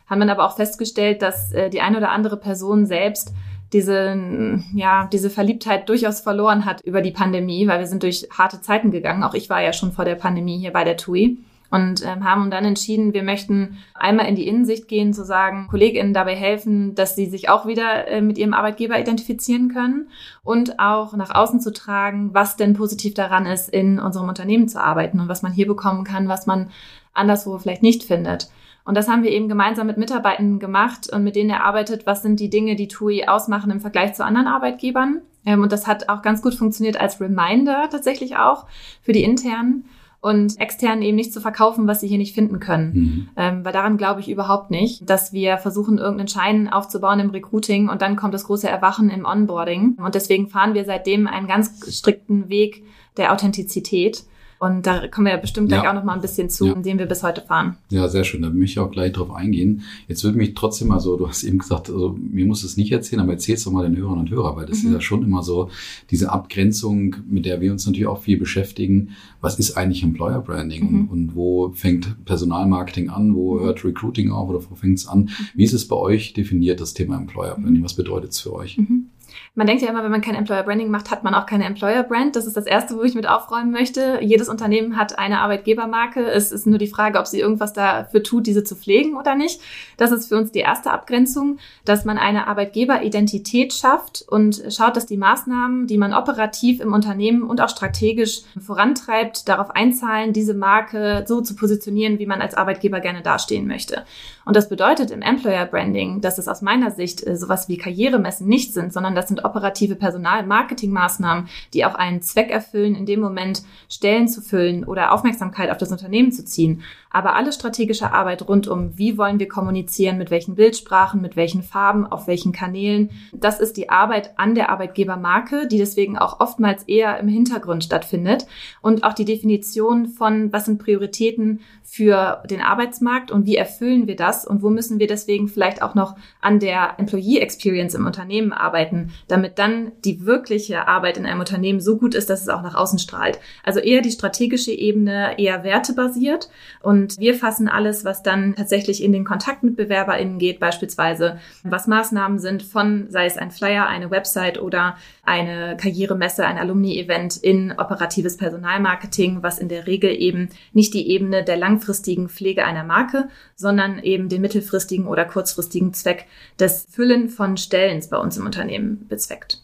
Haben 0.07 0.19
dann 0.19 0.29
aber 0.29 0.45
auch 0.45 0.55
festgestellt, 0.55 1.21
dass 1.21 1.53
äh, 1.53 1.69
die 1.69 1.81
eine 1.81 1.97
oder 1.97 2.09
andere 2.09 2.37
Person 2.37 2.87
selbst 2.87 3.31
diese, 3.73 4.61
ja, 4.73 5.09
diese 5.11 5.29
Verliebtheit 5.29 5.89
durchaus 5.89 6.21
verloren 6.21 6.65
hat 6.65 6.81
über 6.81 7.01
die 7.01 7.11
Pandemie, 7.11 7.67
weil 7.67 7.79
wir 7.79 7.87
sind 7.87 8.03
durch 8.03 8.27
harte 8.31 8.61
Zeiten 8.61 8.91
gegangen. 8.91 9.23
Auch 9.23 9.33
ich 9.33 9.49
war 9.49 9.61
ja 9.61 9.73
schon 9.73 9.91
vor 9.91 10.05
der 10.05 10.15
Pandemie 10.15 10.59
hier 10.59 10.71
bei 10.71 10.83
der 10.83 10.97
TUI 10.97 11.39
und 11.73 12.05
ähm, 12.05 12.23
haben 12.23 12.51
dann 12.51 12.65
entschieden, 12.65 13.15
wir 13.15 13.23
möchten 13.23 13.79
einmal 13.95 14.27
in 14.27 14.35
die 14.35 14.47
Innensicht 14.47 14.87
gehen, 14.87 15.11
zu 15.11 15.25
sagen, 15.25 15.67
KollegInnen 15.71 16.13
dabei 16.13 16.35
helfen, 16.35 16.93
dass 16.93 17.15
sie 17.15 17.25
sich 17.25 17.49
auch 17.49 17.65
wieder 17.65 18.07
äh, 18.07 18.21
mit 18.21 18.37
ihrem 18.37 18.53
Arbeitgeber 18.53 18.99
identifizieren 18.99 19.69
können 19.69 20.07
und 20.43 20.79
auch 20.79 21.15
nach 21.15 21.33
außen 21.33 21.59
zu 21.61 21.73
tragen, 21.73 22.29
was 22.31 22.57
denn 22.57 22.73
positiv 22.73 23.15
daran 23.15 23.47
ist, 23.47 23.69
in 23.69 23.99
unserem 23.99 24.29
Unternehmen 24.29 24.67
zu 24.67 24.79
arbeiten 24.79 25.19
und 25.19 25.29
was 25.29 25.41
man 25.41 25.51
hier 25.51 25.65
bekommen 25.65 26.03
kann, 26.03 26.27
was 26.27 26.45
man 26.45 26.69
anderswo 27.11 27.57
vielleicht 27.57 27.81
nicht 27.81 28.03
findet. 28.03 28.51
Und 28.85 28.95
das 28.95 29.07
haben 29.07 29.23
wir 29.23 29.31
eben 29.31 29.47
gemeinsam 29.47 29.87
mit 29.87 29.97
Mitarbeitern 29.97 30.59
gemacht 30.59 31.09
und 31.11 31.23
mit 31.23 31.35
denen 31.35 31.49
erarbeitet, 31.49 32.05
was 32.05 32.21
sind 32.21 32.39
die 32.39 32.49
Dinge, 32.49 32.75
die 32.75 32.87
TUI 32.87 33.25
ausmachen 33.27 33.71
im 33.71 33.79
Vergleich 33.79 34.13
zu 34.13 34.25
anderen 34.25 34.47
Arbeitgebern. 34.47 35.21
Ähm, 35.45 35.61
und 35.61 35.71
das 35.71 35.87
hat 35.87 36.09
auch 36.09 36.21
ganz 36.21 36.41
gut 36.41 36.55
funktioniert 36.55 36.99
als 36.99 37.21
Reminder 37.21 37.87
tatsächlich 37.89 38.37
auch 38.37 38.65
für 39.01 39.13
die 39.13 39.23
internen 39.23 39.85
und 40.23 40.57
externen 40.59 41.01
eben 41.01 41.17
nicht 41.17 41.33
zu 41.33 41.41
verkaufen, 41.41 41.85
was 41.85 41.99
sie 41.99 42.07
hier 42.07 42.17
nicht 42.17 42.33
finden 42.33 42.61
können. 42.61 42.93
Mhm. 42.93 43.29
Ähm, 43.35 43.65
weil 43.65 43.73
daran 43.73 43.97
glaube 43.97 44.21
ich 44.21 44.29
überhaupt 44.29 44.71
nicht, 44.71 45.09
dass 45.09 45.33
wir 45.33 45.57
versuchen, 45.57 45.97
irgendeinen 45.97 46.29
Schein 46.29 46.69
aufzubauen 46.69 47.19
im 47.19 47.29
Recruiting 47.31 47.89
und 47.89 48.01
dann 48.01 48.15
kommt 48.15 48.33
das 48.33 48.45
große 48.45 48.69
Erwachen 48.69 49.09
im 49.09 49.25
Onboarding. 49.25 49.97
Und 49.97 50.15
deswegen 50.15 50.47
fahren 50.47 50.75
wir 50.75 50.85
seitdem 50.85 51.27
einen 51.27 51.47
ganz 51.47 51.93
strikten 51.93 52.47
Weg 52.47 52.83
der 53.17 53.33
Authentizität 53.33 54.23
und 54.63 54.85
da 54.85 55.07
kommen 55.09 55.25
wir 55.25 55.33
ja 55.33 55.39
bestimmt 55.39 55.67
gleich 55.67 55.83
ja. 55.83 55.89
auch 55.89 55.93
noch 55.93 56.05
mal 56.05 56.13
ein 56.13 56.21
bisschen 56.21 56.49
zu, 56.49 56.67
ja. 56.67 56.73
den 56.73 56.97
wir 56.97 57.05
bis 57.05 57.21
heute 57.21 57.41
fahren. 57.41 57.75
Ja, 57.89 58.07
sehr 58.07 58.23
schön. 58.23 58.41
Da 58.43 58.49
möchte 58.49 58.71
ich 58.71 58.79
auch 58.79 58.91
gleich 58.91 59.11
drauf 59.11 59.29
eingehen. 59.31 59.81
Jetzt 60.07 60.23
würde 60.23 60.37
mich 60.37 60.53
trotzdem 60.53 60.87
mal 60.87 61.01
so, 61.01 61.17
du 61.17 61.27
hast 61.27 61.43
eben 61.43 61.57
gesagt, 61.57 61.89
also, 61.89 62.17
mir 62.17 62.45
muss 62.45 62.63
es 62.63 62.77
nicht 62.77 62.91
erzählen, 62.93 63.21
aber 63.21 63.33
erzähl 63.33 63.55
es 63.55 63.65
doch 63.65 63.73
mal 63.73 63.83
den 63.83 63.97
Hörern 63.97 64.19
und 64.19 64.31
Hörern, 64.31 64.55
weil 64.55 64.65
das 64.65 64.81
mhm. 64.81 64.89
ist 64.89 64.93
ja 64.93 65.01
schon 65.01 65.21
immer 65.23 65.43
so 65.43 65.69
diese 66.11 66.31
Abgrenzung, 66.31 67.17
mit 67.27 67.45
der 67.45 67.59
wir 67.59 67.73
uns 67.73 67.85
natürlich 67.85 68.07
auch 68.07 68.21
viel 68.21 68.37
beschäftigen. 68.37 69.09
Was 69.41 69.59
ist 69.59 69.75
eigentlich 69.75 70.01
Employer 70.01 70.39
Branding 70.39 70.89
mhm. 70.89 70.99
und, 71.01 71.09
und, 71.09 71.35
wo 71.35 71.71
fängt 71.75 72.23
Personalmarketing 72.23 73.09
an? 73.09 73.35
Wo 73.35 73.55
mhm. 73.55 73.63
hört 73.65 73.83
Recruiting 73.83 74.31
auf 74.31 74.47
oder 74.49 74.59
wo 74.69 74.75
fängt 74.75 74.99
es 74.99 75.07
an? 75.07 75.23
Mhm. 75.23 75.29
Wie 75.55 75.63
ist 75.63 75.73
es 75.73 75.89
bei 75.89 75.97
euch 75.97 76.31
definiert, 76.31 76.79
das 76.79 76.93
Thema 76.93 77.17
Employer 77.17 77.55
Branding? 77.55 77.83
Was 77.83 77.95
bedeutet 77.95 78.31
es 78.31 78.39
für 78.39 78.53
euch? 78.53 78.77
Mhm. 78.77 79.07
Man 79.55 79.67
denkt 79.67 79.83
ja 79.83 79.89
immer, 79.89 80.03
wenn 80.03 80.09
man 80.09 80.21
kein 80.21 80.33
Employer 80.33 80.63
Branding 80.63 80.89
macht, 80.89 81.11
hat 81.11 81.23
man 81.23 81.35
auch 81.35 81.45
keine 81.45 81.65
Employer 81.65 82.01
Brand. 82.01 82.35
Das 82.35 82.47
ist 82.47 82.57
das 82.57 82.65
Erste, 82.65 82.97
wo 82.97 83.03
ich 83.03 83.13
mit 83.13 83.29
aufräumen 83.29 83.69
möchte. 83.69 84.17
Jedes 84.19 84.49
Unternehmen 84.49 84.97
hat 84.97 85.19
eine 85.19 85.41
Arbeitgebermarke. 85.41 86.25
Es 86.25 86.51
ist 86.51 86.65
nur 86.65 86.79
die 86.79 86.87
Frage, 86.87 87.19
ob 87.19 87.27
sie 87.27 87.39
irgendwas 87.39 87.71
dafür 87.71 88.23
tut, 88.23 88.47
diese 88.47 88.63
zu 88.63 88.75
pflegen 88.75 89.15
oder 89.15 89.35
nicht. 89.35 89.61
Das 89.97 90.11
ist 90.11 90.29
für 90.29 90.37
uns 90.37 90.51
die 90.51 90.61
erste 90.61 90.89
Abgrenzung, 90.89 91.59
dass 91.85 92.03
man 92.03 92.17
eine 92.17 92.47
Arbeitgeberidentität 92.47 93.73
schafft 93.73 94.25
und 94.27 94.59
schaut, 94.71 94.97
dass 94.97 95.05
die 95.05 95.17
Maßnahmen, 95.17 95.85
die 95.85 95.99
man 95.99 96.15
operativ 96.15 96.79
im 96.79 96.91
Unternehmen 96.91 97.43
und 97.43 97.61
auch 97.61 97.69
strategisch 97.69 98.41
vorantreibt, 98.59 99.47
darauf 99.47 99.69
einzahlen, 99.69 100.33
diese 100.33 100.55
Marke 100.55 101.25
so 101.27 101.41
zu 101.41 101.55
positionieren, 101.55 102.17
wie 102.17 102.25
man 102.25 102.41
als 102.41 102.55
Arbeitgeber 102.55 103.01
gerne 103.01 103.21
dastehen 103.21 103.67
möchte. 103.67 104.03
Und 104.45 104.55
das 104.55 104.69
bedeutet 104.69 105.11
im 105.11 105.21
Employer 105.21 105.65
Branding, 105.65 106.21
dass 106.21 106.37
es 106.37 106.47
aus 106.47 106.61
meiner 106.61 106.91
Sicht 106.91 107.25
äh, 107.25 107.35
sowas 107.35 107.69
wie 107.69 107.77
Karrieremessen 107.77 108.47
nicht 108.47 108.73
sind, 108.73 108.91
sondern 108.91 109.15
das 109.15 109.27
sind 109.27 109.45
operative 109.45 109.95
Personal-Marketing-Maßnahmen, 109.95 111.47
die 111.73 111.85
auch 111.85 111.95
einen 111.95 112.21
Zweck 112.21 112.49
erfüllen, 112.51 112.95
in 112.95 113.05
dem 113.05 113.21
Moment 113.21 113.63
Stellen 113.89 114.27
zu 114.27 114.41
füllen 114.41 114.83
oder 114.83 115.13
Aufmerksamkeit 115.13 115.69
auf 115.69 115.77
das 115.77 115.91
Unternehmen 115.91 116.31
zu 116.31 116.43
ziehen. 116.43 116.81
Aber 117.13 117.35
alle 117.35 117.53
strategische 117.53 118.11
Arbeit 118.11 118.47
rund 118.49 118.67
um, 118.67 118.97
wie 118.97 119.17
wollen 119.17 119.39
wir 119.39 119.47
kommunizieren, 119.47 120.17
mit 120.17 120.31
welchen 120.31 120.55
Bildsprachen, 120.55 121.21
mit 121.21 121.35
welchen 121.35 121.61
Farben, 121.61 122.05
auf 122.05 122.27
welchen 122.27 122.51
Kanälen, 122.51 123.11
das 123.31 123.59
ist 123.59 123.77
die 123.77 123.89
Arbeit 123.89 124.31
an 124.37 124.55
der 124.55 124.69
Arbeitgebermarke, 124.71 125.67
die 125.67 125.77
deswegen 125.77 126.17
auch 126.17 126.39
oftmals 126.39 126.83
eher 126.83 127.19
im 127.19 127.27
Hintergrund 127.27 127.83
stattfindet. 127.83 128.47
Und 128.81 129.03
auch 129.03 129.13
die 129.13 129.25
Definition 129.25 130.07
von, 130.07 130.51
was 130.51 130.65
sind 130.65 130.79
Prioritäten 130.79 131.61
für 131.83 132.41
den 132.49 132.61
Arbeitsmarkt 132.61 133.29
und 133.29 133.45
wie 133.45 133.57
erfüllen 133.57 134.07
wir 134.07 134.15
das 134.15 134.47
und 134.47 134.63
wo 134.63 134.71
müssen 134.71 134.97
wir 134.97 135.07
deswegen 135.07 135.47
vielleicht 135.47 135.83
auch 135.83 135.93
noch 135.93 136.15
an 136.41 136.59
der 136.59 136.95
Employee 136.97 137.39
Experience 137.39 137.93
im 137.93 138.07
Unternehmen 138.07 138.53
arbeiten, 138.53 139.11
damit 139.27 139.59
dann 139.59 139.91
die 140.03 140.25
wirkliche 140.25 140.87
Arbeit 140.87 141.17
in 141.17 141.27
einem 141.27 141.41
Unternehmen 141.41 141.79
so 141.79 141.97
gut 141.97 142.15
ist, 142.15 142.31
dass 142.31 142.41
es 142.41 142.49
auch 142.49 142.63
nach 142.63 142.73
außen 142.73 142.97
strahlt. 142.97 143.39
Also 143.63 143.79
eher 143.79 144.01
die 144.01 144.09
strategische 144.09 144.71
Ebene, 144.71 145.37
eher 145.37 145.63
wertebasiert 145.63 146.49
und 146.81 147.02
wir 147.19 147.35
fassen 147.35 147.67
alles, 147.67 148.05
was 148.05 148.23
dann 148.23 148.55
tatsächlich 148.55 149.03
in 149.03 149.11
den 149.11 149.25
Kontakt 149.25 149.63
mit 149.63 149.75
BewerberInnen 149.75 150.39
geht, 150.39 150.59
beispielsweise 150.59 151.39
was 151.63 151.87
Maßnahmen 151.87 152.39
sind 152.39 152.63
von, 152.63 153.07
sei 153.09 153.25
es 153.25 153.37
ein 153.37 153.51
Flyer, 153.51 153.87
eine 153.87 154.11
Website 154.11 154.61
oder 154.61 154.97
eine 155.23 155.77
Karrieremesse, 155.77 156.45
ein 156.45 156.57
Alumni-Event 156.57 157.37
in 157.37 157.71
operatives 157.71 158.37
Personalmarketing, 158.37 159.41
was 159.41 159.59
in 159.59 159.69
der 159.69 159.87
Regel 159.87 160.11
eben 160.11 160.49
nicht 160.73 160.93
die 160.93 161.09
Ebene 161.09 161.43
der 161.43 161.57
langfristigen 161.57 162.03
langfristigen 162.03 162.29
Pflege 162.29 162.65
einer 162.65 162.83
Marke, 162.83 163.29
sondern 163.55 163.99
eben 163.99 164.29
den 164.29 164.41
mittelfristigen 164.41 165.07
oder 165.07 165.25
kurzfristigen 165.25 165.93
Zweck 165.93 166.25
des 166.59 166.87
Füllen 166.89 167.29
von 167.29 167.57
Stellen 167.57 168.01
bei 168.09 168.17
uns 168.17 168.37
im 168.37 168.45
Unternehmen 168.45 169.05
bezweckt. 169.07 169.61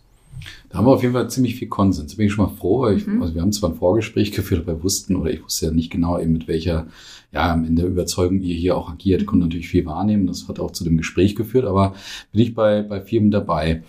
Da 0.69 0.77
haben 0.77 0.85
wir 0.85 0.91
auf 0.91 1.01
jeden 1.01 1.13
Fall 1.13 1.29
ziemlich 1.29 1.55
viel 1.55 1.67
Konsens. 1.67 2.11
Da 2.11 2.17
bin 2.17 2.27
ich 2.27 2.33
schon 2.33 2.45
mal 2.45 2.55
froh. 2.55 2.81
Weil 2.81 2.97
ich, 2.97 3.07
mhm. 3.07 3.21
also 3.21 3.33
wir 3.33 3.41
haben 3.41 3.51
zwar 3.51 3.71
ein 3.71 3.75
Vorgespräch 3.75 4.31
geführt, 4.31 4.61
aber 4.61 4.77
wir 4.77 4.83
wussten, 4.83 5.15
oder 5.15 5.31
ich 5.31 5.43
wusste 5.43 5.65
ja 5.65 5.71
nicht 5.71 5.91
genau 5.91 6.19
eben 6.19 6.33
mit 6.33 6.47
welcher, 6.47 6.87
ja, 7.31 7.53
in 7.53 7.75
der 7.75 7.85
Überzeugung 7.85 8.41
ihr 8.41 8.55
hier 8.55 8.75
auch 8.75 8.89
agiert, 8.89 9.25
konnte 9.25 9.45
natürlich 9.45 9.69
viel 9.69 9.85
wahrnehmen. 9.85 10.27
Das 10.27 10.47
hat 10.47 10.59
auch 10.59 10.71
zu 10.71 10.83
dem 10.83 10.97
Gespräch 10.97 11.35
geführt, 11.35 11.65
aber 11.65 11.93
bin 12.31 12.41
ich 12.41 12.55
bei, 12.55 12.81
bei 12.81 13.01
Firmen 13.01 13.31
dabei. 13.31 13.83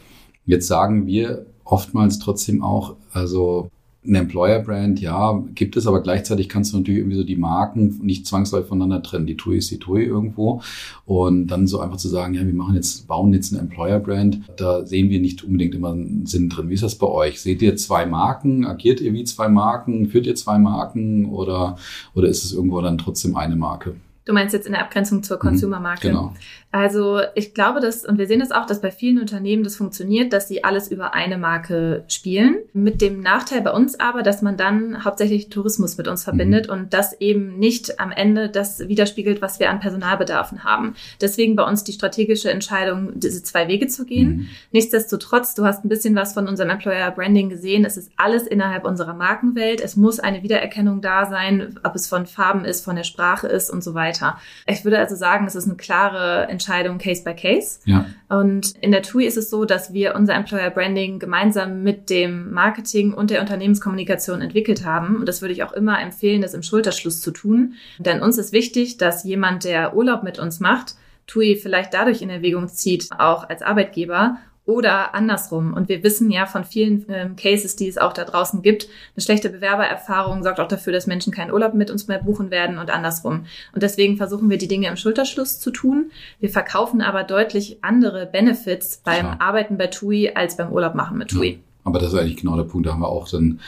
Jetzt 0.44 0.66
sagen 0.66 1.06
wir 1.06 1.46
oftmals 1.64 2.18
trotzdem 2.18 2.62
auch, 2.62 2.96
also 3.12 3.70
ein 4.06 4.14
Employer-Brand, 4.14 5.00
ja, 5.00 5.42
gibt 5.54 5.76
es, 5.76 5.86
aber 5.86 6.02
gleichzeitig 6.02 6.48
kannst 6.48 6.72
du 6.72 6.78
natürlich 6.78 7.00
irgendwie 7.00 7.18
so 7.18 7.24
die 7.24 7.36
Marken 7.36 8.00
nicht 8.02 8.26
zwangsläufig 8.26 8.68
voneinander 8.68 9.02
trennen. 9.02 9.26
Die 9.26 9.36
TUI 9.36 9.58
ist 9.58 9.70
die 9.70 9.78
TUI 9.78 10.04
irgendwo. 10.04 10.62
Und 11.04 11.48
dann 11.48 11.66
so 11.66 11.80
einfach 11.80 11.98
zu 11.98 12.08
sagen, 12.08 12.32
ja, 12.32 12.46
wir 12.46 12.54
machen 12.54 12.74
jetzt, 12.76 13.06
bauen 13.06 13.34
jetzt 13.34 13.52
ein 13.52 13.58
Employer-Brand, 13.58 14.40
da 14.56 14.86
sehen 14.86 15.10
wir 15.10 15.20
nicht 15.20 15.44
unbedingt 15.44 15.74
immer 15.74 15.92
einen 15.92 16.24
Sinn 16.24 16.48
drin. 16.48 16.70
Wie 16.70 16.74
ist 16.74 16.82
das 16.82 16.94
bei 16.94 17.06
euch? 17.06 17.42
Seht 17.42 17.60
ihr 17.60 17.76
zwei 17.76 18.06
Marken? 18.06 18.64
Agiert 18.64 19.02
ihr 19.02 19.12
wie 19.12 19.24
zwei 19.24 19.48
Marken? 19.48 20.08
Führt 20.08 20.26
ihr 20.26 20.34
zwei 20.34 20.58
Marken? 20.58 21.26
Oder, 21.26 21.76
oder 22.14 22.28
ist 22.28 22.44
es 22.44 22.54
irgendwo 22.54 22.80
dann 22.80 22.96
trotzdem 22.96 23.36
eine 23.36 23.56
Marke? 23.56 23.96
Du 24.24 24.32
meinst 24.32 24.54
jetzt 24.54 24.66
in 24.66 24.72
der 24.72 24.82
Abgrenzung 24.82 25.22
zur 25.22 25.36
mhm, 25.38 25.40
Consumer-Marke? 25.40 26.08
Genau. 26.08 26.34
Also 26.72 27.20
ich 27.34 27.52
glaube, 27.52 27.80
dass, 27.80 28.04
und 28.04 28.18
wir 28.18 28.28
sehen 28.28 28.38
das 28.38 28.52
auch, 28.52 28.64
dass 28.64 28.80
bei 28.80 28.92
vielen 28.92 29.18
Unternehmen 29.18 29.64
das 29.64 29.74
funktioniert, 29.74 30.32
dass 30.32 30.46
sie 30.46 30.62
alles 30.62 30.88
über 30.88 31.14
eine 31.14 31.36
Marke 31.36 32.04
spielen. 32.06 32.58
Mit 32.72 33.00
dem 33.00 33.20
Nachteil 33.20 33.60
bei 33.60 33.72
uns 33.72 33.98
aber, 33.98 34.22
dass 34.22 34.40
man 34.40 34.56
dann 34.56 35.04
hauptsächlich 35.04 35.48
Tourismus 35.48 35.98
mit 35.98 36.06
uns 36.06 36.22
verbindet 36.22 36.68
mhm. 36.68 36.72
und 36.72 36.94
das 36.94 37.20
eben 37.20 37.58
nicht 37.58 37.98
am 37.98 38.12
Ende 38.12 38.48
das 38.48 38.86
widerspiegelt, 38.86 39.42
was 39.42 39.58
wir 39.58 39.68
an 39.68 39.80
Personalbedarfen 39.80 40.62
haben. 40.62 40.94
Deswegen 41.20 41.56
bei 41.56 41.64
uns 41.64 41.82
die 41.82 41.92
strategische 41.92 42.52
Entscheidung, 42.52 43.18
diese 43.18 43.42
zwei 43.42 43.66
Wege 43.66 43.88
zu 43.88 44.04
gehen. 44.04 44.28
Mhm. 44.28 44.46
Nichtsdestotrotz, 44.70 45.56
du 45.56 45.64
hast 45.64 45.84
ein 45.84 45.88
bisschen 45.88 46.14
was 46.14 46.34
von 46.34 46.46
unserem 46.46 46.70
Employer 46.70 47.10
Branding 47.10 47.48
gesehen. 47.48 47.84
Es 47.84 47.96
ist 47.96 48.12
alles 48.16 48.46
innerhalb 48.46 48.84
unserer 48.84 49.14
Markenwelt. 49.14 49.80
Es 49.80 49.96
muss 49.96 50.20
eine 50.20 50.44
Wiedererkennung 50.44 51.00
da 51.00 51.26
sein, 51.26 51.80
ob 51.82 51.96
es 51.96 52.06
von 52.06 52.26
Farben 52.26 52.64
ist, 52.64 52.84
von 52.84 52.94
der 52.94 53.02
Sprache 53.02 53.48
ist 53.48 53.70
und 53.70 53.82
so 53.82 53.94
weiter. 53.94 54.38
Ich 54.68 54.84
würde 54.84 55.00
also 55.00 55.16
sagen, 55.16 55.48
es 55.48 55.56
ist 55.56 55.66
eine 55.66 55.76
klare 55.76 56.42
Entscheidung 56.42 56.59
Case 56.98 57.22
by 57.24 57.34
Case. 57.34 57.80
Ja. 57.84 58.06
Und 58.28 58.74
in 58.80 58.92
der 58.92 59.02
TUI 59.02 59.26
ist 59.26 59.36
es 59.36 59.50
so, 59.50 59.64
dass 59.64 59.92
wir 59.92 60.14
unser 60.14 60.34
Employer 60.34 60.70
Branding 60.70 61.18
gemeinsam 61.18 61.82
mit 61.82 62.10
dem 62.10 62.52
Marketing 62.52 63.12
und 63.12 63.30
der 63.30 63.40
Unternehmenskommunikation 63.40 64.40
entwickelt 64.40 64.84
haben. 64.84 65.16
Und 65.16 65.26
das 65.26 65.42
würde 65.42 65.52
ich 65.52 65.62
auch 65.62 65.72
immer 65.72 66.00
empfehlen, 66.00 66.42
das 66.42 66.54
im 66.54 66.62
Schulterschluss 66.62 67.20
zu 67.20 67.30
tun. 67.30 67.74
Denn 67.98 68.22
uns 68.22 68.38
ist 68.38 68.52
wichtig, 68.52 68.96
dass 68.96 69.24
jemand, 69.24 69.64
der 69.64 69.96
Urlaub 69.96 70.22
mit 70.22 70.38
uns 70.38 70.60
macht, 70.60 70.94
TUI 71.26 71.56
vielleicht 71.56 71.94
dadurch 71.94 72.22
in 72.22 72.30
Erwägung 72.30 72.68
zieht, 72.68 73.08
auch 73.16 73.48
als 73.48 73.62
Arbeitgeber, 73.62 74.38
oder 74.66 75.14
andersrum. 75.14 75.72
Und 75.72 75.88
wir 75.88 76.02
wissen 76.02 76.30
ja 76.30 76.46
von 76.46 76.64
vielen 76.64 77.04
ähm, 77.08 77.36
Cases, 77.36 77.74
die 77.76 77.88
es 77.88 77.98
auch 77.98 78.12
da 78.12 78.24
draußen 78.24 78.62
gibt, 78.62 78.88
eine 79.16 79.22
schlechte 79.22 79.48
Bewerbererfahrung 79.48 80.42
sorgt 80.42 80.60
auch 80.60 80.68
dafür, 80.68 80.92
dass 80.92 81.06
Menschen 81.06 81.32
keinen 81.32 81.52
Urlaub 81.52 81.74
mit 81.74 81.90
uns 81.90 82.08
mehr 82.08 82.22
buchen 82.22 82.50
werden 82.50 82.78
und 82.78 82.90
andersrum. 82.90 83.44
Und 83.72 83.82
deswegen 83.82 84.16
versuchen 84.16 84.50
wir 84.50 84.58
die 84.58 84.68
Dinge 84.68 84.88
im 84.88 84.96
Schulterschluss 84.96 85.58
zu 85.60 85.70
tun. 85.70 86.10
Wir 86.38 86.50
verkaufen 86.50 87.00
aber 87.00 87.24
deutlich 87.24 87.78
andere 87.82 88.26
Benefits 88.26 89.00
beim 89.04 89.20
Klar. 89.20 89.40
Arbeiten 89.40 89.76
bei 89.76 89.88
TUI 89.88 90.32
als 90.34 90.56
beim 90.56 90.70
Urlaub 90.72 90.94
machen 90.94 91.18
mit 91.18 91.28
TUI. 91.28 91.52
Ja, 91.52 91.58
aber 91.84 91.98
das 91.98 92.12
ist 92.12 92.18
eigentlich 92.18 92.36
genau 92.36 92.56
der 92.56 92.64
Punkt. 92.64 92.86
Da 92.86 92.92
haben 92.92 93.00
wir 93.00 93.08
auch 93.08 93.28
dann 93.28 93.60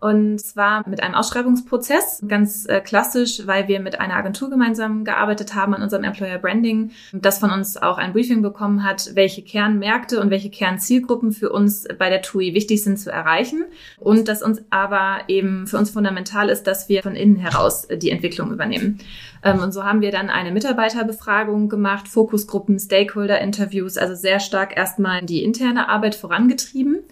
Und 0.03 0.41
zwar 0.41 0.83
mit 0.89 1.01
einem 1.01 1.15
Ausschreibungsprozess, 1.15 2.25
ganz 2.27 2.67
äh, 2.67 2.81
klassisch, 2.81 3.47
weil 3.47 3.69
wir 3.69 3.79
mit 3.79 4.01
einer 4.01 4.17
Agentur 4.17 4.51
gemeinsam 4.51 5.05
gearbeitet 5.05 5.55
haben 5.55 5.75
an 5.75 5.83
unserem 5.83 6.03
Employer 6.03 6.39
Branding, 6.39 6.91
das 7.13 7.39
von 7.39 7.53
uns 7.53 7.77
auch 7.77 7.99
ein 7.99 8.13
Briefing 8.13 8.43
bekommen 8.43 8.83
hat, 8.83 9.13
welche 9.15 9.43
Kernmärkte 9.43 10.21
und 10.21 10.31
welche 10.31 10.51
Kernzielgruppen 10.51 11.31
für 11.31 11.51
uns 11.51 11.87
bei 12.01 12.11
der 12.11 12.21
TUI 12.21 12.53
wichtig 12.53 12.83
sind 12.83 12.99
zu 12.99 13.13
erreichen. 13.13 13.65
Und 14.01 14.27
dass 14.27 14.43
uns 14.43 14.61
aber 14.71 15.21
eben 15.29 15.69
für 15.69 15.79
uns 15.79 15.91
fundamental 15.91 16.49
ist, 16.49 16.67
dass 16.67 16.89
wir 16.89 17.05
von 17.05 17.15
innen 17.15 17.37
heraus 17.37 17.87
die 17.87 18.11
Entwicklung 18.11 18.51
übernehmen. 18.51 18.99
Ähm, 19.45 19.61
und 19.61 19.71
so 19.71 19.85
haben 19.85 20.01
wir 20.01 20.11
dann 20.11 20.31
eine 20.31 20.51
Mitarbeiterbefragung 20.51 21.69
gemacht, 21.69 22.09
Fokusgruppen, 22.09 22.81
Stakeholder-Interviews, 22.81 23.99
also 23.99 24.17
sehr 24.17 24.41
stark 24.41 24.77
erstmal 24.77 25.23
die 25.23 25.45
interne 25.45 25.89
Arbeit 25.89 26.17
vorangetrieben 26.17 27.05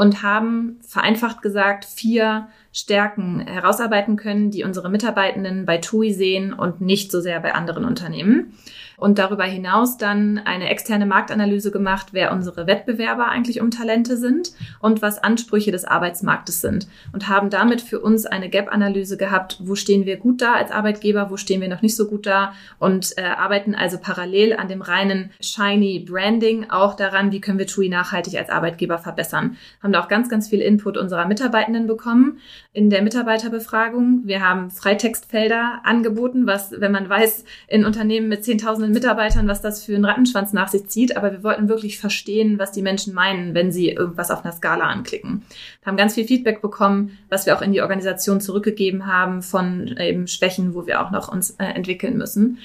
und 0.00 0.22
haben 0.22 0.78
vereinfacht 0.80 1.42
gesagt 1.42 1.84
vier 1.84 2.48
Stärken 2.72 3.40
herausarbeiten 3.40 4.16
können, 4.16 4.50
die 4.50 4.64
unsere 4.64 4.88
Mitarbeitenden 4.88 5.66
bei 5.66 5.76
TUI 5.76 6.14
sehen 6.14 6.54
und 6.54 6.80
nicht 6.80 7.12
so 7.12 7.20
sehr 7.20 7.38
bei 7.40 7.52
anderen 7.54 7.84
Unternehmen 7.84 8.54
und 9.00 9.18
darüber 9.18 9.44
hinaus 9.44 9.96
dann 9.96 10.38
eine 10.44 10.68
externe 10.68 11.06
Marktanalyse 11.06 11.70
gemacht, 11.70 12.08
wer 12.12 12.32
unsere 12.32 12.66
Wettbewerber 12.66 13.28
eigentlich 13.28 13.60
um 13.60 13.70
Talente 13.70 14.16
sind 14.16 14.52
und 14.78 15.00
was 15.00 15.22
Ansprüche 15.22 15.72
des 15.72 15.86
Arbeitsmarktes 15.86 16.60
sind 16.60 16.86
und 17.12 17.28
haben 17.28 17.48
damit 17.48 17.80
für 17.80 18.00
uns 18.00 18.26
eine 18.26 18.50
Gap-Analyse 18.50 19.16
gehabt, 19.16 19.58
wo 19.60 19.74
stehen 19.74 20.04
wir 20.04 20.18
gut 20.18 20.42
da 20.42 20.54
als 20.54 20.70
Arbeitgeber, 20.70 21.30
wo 21.30 21.38
stehen 21.38 21.62
wir 21.62 21.68
noch 21.68 21.80
nicht 21.80 21.96
so 21.96 22.06
gut 22.06 22.26
da 22.26 22.52
und 22.78 23.16
äh, 23.16 23.22
arbeiten 23.22 23.74
also 23.74 23.98
parallel 23.98 24.54
an 24.54 24.68
dem 24.68 24.82
reinen 24.82 25.30
shiny 25.40 26.00
Branding 26.00 26.68
auch 26.68 26.94
daran, 26.94 27.32
wie 27.32 27.40
können 27.40 27.58
wir 27.58 27.66
TUI 27.66 27.88
nachhaltig 27.88 28.38
als 28.38 28.50
Arbeitgeber 28.50 28.98
verbessern. 28.98 29.56
Haben 29.82 29.92
da 29.92 30.00
auch 30.00 30.08
ganz, 30.08 30.28
ganz 30.28 30.48
viel 30.48 30.60
Input 30.60 30.98
unserer 30.98 31.26
Mitarbeitenden 31.26 31.86
bekommen 31.86 32.38
in 32.74 32.90
der 32.90 33.00
Mitarbeiterbefragung. 33.00 34.22
Wir 34.24 34.46
haben 34.46 34.70
Freitextfelder 34.70 35.80
angeboten, 35.84 36.46
was, 36.46 36.72
wenn 36.78 36.92
man 36.92 37.08
weiß, 37.08 37.44
in 37.66 37.86
Unternehmen 37.86 38.28
mit 38.28 38.44
Zehntausenden 38.90 38.92
Mitarbeitern, 38.92 39.48
was 39.48 39.62
das 39.62 39.84
für 39.84 39.94
einen 39.94 40.04
Rattenschwanz 40.04 40.52
nach 40.52 40.68
sich 40.68 40.88
zieht, 40.88 41.16
aber 41.16 41.32
wir 41.32 41.42
wollten 41.42 41.68
wirklich 41.68 41.98
verstehen, 41.98 42.58
was 42.58 42.72
die 42.72 42.82
Menschen 42.82 43.14
meinen, 43.14 43.54
wenn 43.54 43.72
sie 43.72 43.90
irgendwas 43.90 44.30
auf 44.30 44.44
einer 44.44 44.52
Skala 44.52 44.84
anklicken. 44.84 45.42
Wir 45.82 45.86
haben 45.86 45.96
ganz 45.96 46.14
viel 46.14 46.26
Feedback 46.26 46.60
bekommen, 46.60 47.18
was 47.28 47.46
wir 47.46 47.56
auch 47.56 47.62
in 47.62 47.72
die 47.72 47.82
Organisation 47.82 48.40
zurückgegeben 48.40 49.06
haben 49.06 49.42
von 49.42 49.96
eben 49.98 50.26
Schwächen, 50.26 50.74
wo 50.74 50.86
wir 50.86 51.00
auch 51.00 51.10
noch 51.10 51.32
uns 51.32 51.52
äh, 51.52 51.64
entwickeln 51.64 52.16
müssen. 52.16 52.58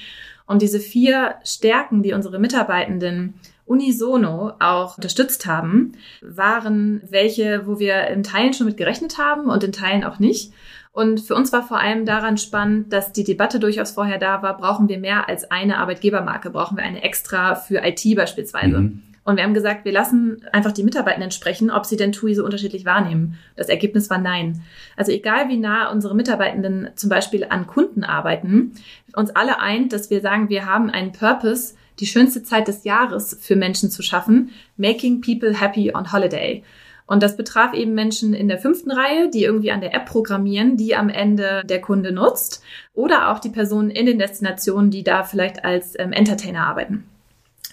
Und 0.46 0.62
diese 0.62 0.80
vier 0.80 1.36
Stärken, 1.44 2.02
die 2.02 2.12
unsere 2.12 2.38
Mitarbeitenden 2.38 3.34
unisono 3.64 4.52
auch 4.60 4.96
unterstützt 4.96 5.46
haben, 5.46 5.92
waren 6.20 7.02
welche, 7.10 7.66
wo 7.66 7.80
wir 7.80 8.06
in 8.08 8.22
Teilen 8.22 8.52
schon 8.52 8.66
mit 8.66 8.76
gerechnet 8.76 9.18
haben 9.18 9.46
und 9.46 9.64
in 9.64 9.72
Teilen 9.72 10.04
auch 10.04 10.20
nicht. 10.20 10.52
Und 10.96 11.20
für 11.20 11.34
uns 11.34 11.52
war 11.52 11.62
vor 11.62 11.78
allem 11.78 12.06
daran 12.06 12.38
spannend, 12.38 12.90
dass 12.90 13.12
die 13.12 13.22
Debatte 13.22 13.60
durchaus 13.60 13.90
vorher 13.90 14.16
da 14.16 14.40
war, 14.40 14.56
brauchen 14.56 14.88
wir 14.88 14.96
mehr 14.96 15.28
als 15.28 15.50
eine 15.50 15.76
Arbeitgebermarke, 15.76 16.48
brauchen 16.48 16.78
wir 16.78 16.84
eine 16.84 17.02
extra 17.02 17.54
für 17.54 17.84
IT 17.84 18.02
beispielsweise. 18.16 18.78
Mhm. 18.78 19.02
Und 19.22 19.36
wir 19.36 19.44
haben 19.44 19.52
gesagt, 19.52 19.84
wir 19.84 19.92
lassen 19.92 20.38
einfach 20.52 20.72
die 20.72 20.84
Mitarbeitenden 20.84 21.32
sprechen, 21.32 21.70
ob 21.70 21.84
sie 21.84 21.98
denn 21.98 22.12
TUI 22.12 22.34
so 22.34 22.46
unterschiedlich 22.46 22.86
wahrnehmen. 22.86 23.36
Das 23.56 23.68
Ergebnis 23.68 24.08
war 24.08 24.16
nein. 24.16 24.62
Also 24.96 25.12
egal 25.12 25.50
wie 25.50 25.58
nah 25.58 25.90
unsere 25.90 26.14
Mitarbeitenden 26.14 26.88
zum 26.94 27.10
Beispiel 27.10 27.44
an 27.46 27.66
Kunden 27.66 28.02
arbeiten, 28.02 28.72
uns 29.14 29.36
alle 29.36 29.60
eint, 29.60 29.92
dass 29.92 30.08
wir 30.08 30.22
sagen, 30.22 30.48
wir 30.48 30.64
haben 30.64 30.88
einen 30.88 31.12
Purpose, 31.12 31.74
die 32.00 32.06
schönste 32.06 32.42
Zeit 32.42 32.68
des 32.68 32.84
Jahres 32.84 33.36
für 33.38 33.56
Menschen 33.56 33.90
zu 33.90 34.02
schaffen, 34.02 34.48
making 34.78 35.20
people 35.20 35.60
happy 35.60 35.94
on 35.94 36.10
holiday. 36.10 36.62
Und 37.06 37.22
das 37.22 37.36
betraf 37.36 37.72
eben 37.72 37.94
Menschen 37.94 38.34
in 38.34 38.48
der 38.48 38.58
fünften 38.58 38.90
Reihe, 38.90 39.30
die 39.30 39.44
irgendwie 39.44 39.70
an 39.70 39.80
der 39.80 39.94
App 39.94 40.06
programmieren, 40.06 40.76
die 40.76 40.96
am 40.96 41.08
Ende 41.08 41.62
der 41.64 41.80
Kunde 41.80 42.12
nutzt. 42.12 42.62
Oder 42.94 43.30
auch 43.30 43.38
die 43.38 43.50
Personen 43.50 43.90
in 43.90 44.06
den 44.06 44.18
Destinationen, 44.18 44.90
die 44.90 45.04
da 45.04 45.22
vielleicht 45.22 45.64
als 45.64 45.96
ähm, 45.98 46.12
Entertainer 46.12 46.66
arbeiten. 46.66 47.04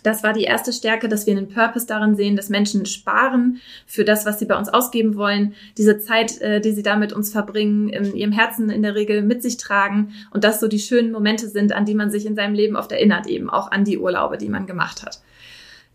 Das 0.04 0.22
war 0.22 0.34
die 0.34 0.44
erste 0.44 0.74
Stärke, 0.74 1.08
dass 1.08 1.26
wir 1.26 1.36
einen 1.36 1.48
Purpose 1.48 1.88
darin 1.88 2.16
sehen, 2.16 2.36
dass 2.36 2.50
Menschen 2.50 2.86
sparen 2.86 3.62
für 3.88 4.04
das, 4.04 4.26
was 4.26 4.38
sie 4.38 4.46
bei 4.46 4.58
uns 4.58 4.70
ausgeben 4.70 5.16
wollen, 5.16 5.56
diese 5.78 5.98
Zeit, 5.98 6.42
äh, 6.42 6.60
die 6.60 6.74
sie 6.74 6.84
da 6.84 6.98
mit 6.98 7.14
uns 7.14 7.32
verbringen, 7.32 7.90
in 7.90 8.14
ihrem 8.14 8.34
Herzen 8.34 8.70
in 8.70 8.84
der 8.84 8.96
Regel 8.96 9.22
mit 9.22 9.42
sich 9.42 9.58
tragen 9.58 10.14
und 10.32 10.44
das 10.44 10.60
so 10.60 10.68
die 10.68 10.80
schönen 10.80 11.12
Momente 11.12 11.48
sind, 11.48 11.72
an 11.72 11.86
die 11.86 11.96
man 11.96 12.12
sich 12.12 12.26
in 12.26 12.36
seinem 12.36 12.54
Leben 12.54 12.76
oft 12.76 12.92
erinnert, 12.92 13.28
eben 13.28 13.50
auch 13.50 13.72
an 13.72 13.86
die 13.86 13.98
Urlaube, 13.98 14.38
die 14.38 14.50
man 14.50 14.68
gemacht 14.68 15.04
hat. 15.04 15.22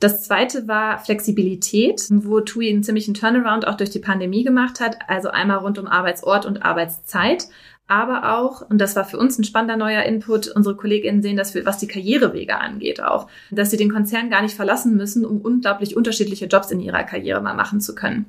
Das 0.00 0.22
zweite 0.22 0.68
war 0.68 0.98
Flexibilität, 0.98 2.06
wo 2.11 2.40
TUI 2.40 2.70
einen 2.70 2.84
ziemlichen 2.84 3.14
Turnaround 3.14 3.66
auch 3.66 3.76
durch 3.76 3.90
die 3.90 3.98
Pandemie 3.98 4.44
gemacht 4.44 4.80
hat. 4.80 4.98
Also 5.08 5.30
einmal 5.30 5.58
rund 5.58 5.78
um 5.78 5.87
Arbeitsort 5.87 6.46
und 6.46 6.62
Arbeitszeit. 6.62 7.48
Aber 7.88 8.37
auch, 8.37 8.68
und 8.68 8.78
das 8.78 8.94
war 8.96 9.04
für 9.04 9.18
uns 9.18 9.38
ein 9.38 9.44
spannender 9.44 9.76
neuer 9.76 10.02
Input, 10.02 10.48
unsere 10.48 10.76
KollegInnen 10.76 11.22
sehen 11.22 11.38
das, 11.38 11.54
was 11.64 11.78
die 11.78 11.87
Karrierewege 11.87 12.58
angeht 12.58 13.02
auch, 13.02 13.28
dass 13.50 13.70
sie 13.70 13.78
den 13.78 13.90
Konzern 13.90 14.28
gar 14.28 14.42
nicht 14.42 14.54
verlassen 14.54 14.94
müssen, 14.94 15.24
um 15.24 15.40
unglaublich 15.40 15.96
unterschiedliche 15.96 16.46
Jobs 16.46 16.70
in 16.70 16.80
ihrer 16.80 17.02
Karriere 17.04 17.40
mal 17.40 17.54
machen 17.54 17.80
zu 17.80 17.94
können. 17.94 18.26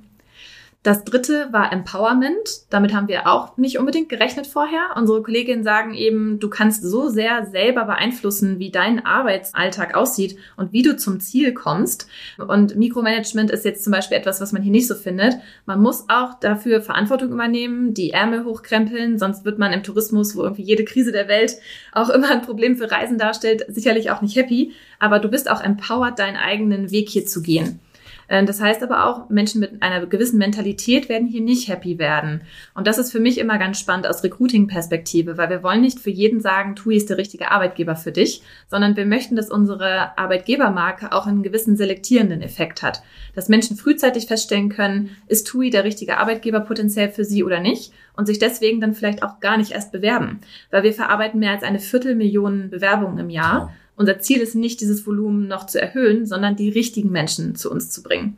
Das 0.82 1.04
dritte 1.04 1.50
war 1.52 1.74
Empowerment. 1.74 2.62
Damit 2.70 2.94
haben 2.94 3.10
wir 3.10 3.28
auch 3.28 3.58
nicht 3.58 3.80
unbedingt 3.80 4.08
gerechnet 4.08 4.48
vorher. 4.48 4.92
Unsere 4.96 5.22
Kolleginnen 5.22 5.62
sagen 5.62 5.94
eben, 5.94 6.40
du 6.40 6.50
kannst 6.50 6.84
so 6.84 7.10
sehr 7.10 7.46
selber 7.48 7.84
beeinflussen, 7.84 8.60
wie 8.60 8.72
dein 8.72 9.06
Arbeitsalltag 9.06 9.94
aussieht 9.94 10.38
und 10.56 10.72
wie 10.72 10.82
du 10.82 10.96
zum 10.96 11.20
Ziel 11.20 11.54
kommst. 11.54 12.08
Und 12.38 12.78
Mikromanagement 12.78 13.52
ist 13.52 13.66
jetzt 13.66 13.84
zum 13.84 13.92
Beispiel 13.92 14.16
etwas, 14.16 14.40
was 14.40 14.54
man 14.54 14.62
hier 14.62 14.72
nicht 14.72 14.88
so 14.88 14.96
findet. 14.96 15.36
Man 15.66 15.82
muss 15.82 16.06
auch 16.08 16.40
dafür 16.40 16.82
Verantwortung 16.82 17.34
übernehmen, 17.34 17.94
die 17.94 18.12
Ärmel 18.12 18.46
hochkrempeln, 18.46 19.20
sonst 19.20 19.44
wird 19.44 19.60
man 19.60 19.74
im 19.74 19.84
Tourismus, 19.84 20.38
wo 20.38 20.44
irgendwie 20.44 20.64
jede 20.64 20.86
Krise 20.86 21.12
der 21.12 21.28
Welt 21.28 21.58
auch 21.92 22.10
immer 22.10 22.32
ein 22.32 22.42
Problem 22.42 22.78
für 22.78 22.90
Reisen 22.90 23.18
darstellt, 23.18 23.66
sicherlich 23.68 24.12
auch 24.12 24.22
nicht 24.22 24.38
happy. 24.38 24.72
Aber 24.98 25.20
du 25.20 25.28
bist 25.28 25.52
auch 25.52 25.62
empowered, 25.62 26.18
deinen 26.18 26.38
eigenen 26.38 26.90
Weg 26.90 27.10
hier 27.10 27.26
zu 27.26 27.42
gehen. 27.42 27.82
Äh, 28.30 28.46
das 28.46 28.62
heißt 28.62 28.82
aber 28.82 29.06
auch, 29.06 29.30
Menschen 29.30 29.60
mit 29.60 29.82
einer 29.82 30.06
gewissen 30.06 30.38
Mentalität 30.38 31.10
werden 31.10 31.28
hier 31.28 31.42
nicht 31.42 31.68
happy 31.68 32.00
werden. 32.00 32.42
Und 32.74 32.88
das 32.88 32.98
ist 32.98 33.12
für 33.12 33.20
mich 33.20 33.38
immer 33.38 33.58
ganz 33.58 33.80
spannend 33.80 34.08
aus 34.08 34.24
Recruiting-Perspektive, 34.24 35.38
weil 35.38 35.50
wir 35.50 35.64
wollen 35.64 35.82
nicht 35.82 36.00
für 36.00 36.12
jeden 36.12 36.40
sagen, 36.40 36.76
TUI 36.76 36.96
ist 36.96 37.10
der 37.10 37.18
richtige 37.18 37.52
Arbeitgeber 37.52 37.96
für 37.96 38.12
dich, 38.12 38.42
sondern 38.68 38.96
wir 38.96 39.06
möchten, 39.06 39.36
dass 39.36 39.50
unsere 39.50 40.18
Arbeitgebermarke 40.18 41.12
auch 41.12 41.28
einen 41.28 41.44
gewissen 41.44 41.76
selektierenden 41.76 42.42
Effekt 42.42 42.82
hat. 42.82 43.02
Dass 43.36 43.50
Menschen 43.50 43.76
frühzeitig 43.76 44.28
feststellen 44.28 44.70
können, 44.70 45.16
ist 45.28 45.48
TUI 45.48 45.70
der 45.70 45.84
richtige 45.84 46.18
Arbeitgeber 46.18 46.62
potenziell 46.62 47.10
für 47.10 47.26
sie 47.26 47.44
oder 47.44 47.60
nicht 47.60 47.92
und 48.16 48.26
sich 48.26 48.38
deswegen 48.38 48.82
dann 48.82 48.94
vielleicht 48.94 49.24
auch 49.24 49.40
gar 49.40 49.58
nicht 49.58 49.72
erst 49.72 49.92
bewerben. 49.92 50.42
Weil 50.72 50.84
wir 50.84 50.94
verarbeiten 50.94 51.40
mehr 51.40 51.52
als 51.52 51.64
eine 51.64 51.80
Viertelmillion 51.80 52.70
Bewerbungen 52.70 53.18
im 53.18 53.30
Jahr. 53.30 53.74
Unser 54.00 54.20
Ziel 54.20 54.40
ist 54.40 54.56
nicht, 54.56 54.80
dieses 54.80 55.06
Volumen 55.06 55.50
noch 55.50 55.66
zu 55.66 55.80
erhöhen, 55.80 56.26
sondern 56.26 56.56
die 56.56 56.70
richtigen 56.70 57.12
Menschen 57.12 57.56
zu 57.56 57.70
uns 57.70 57.92
zu 57.92 58.02
bringen. 58.02 58.38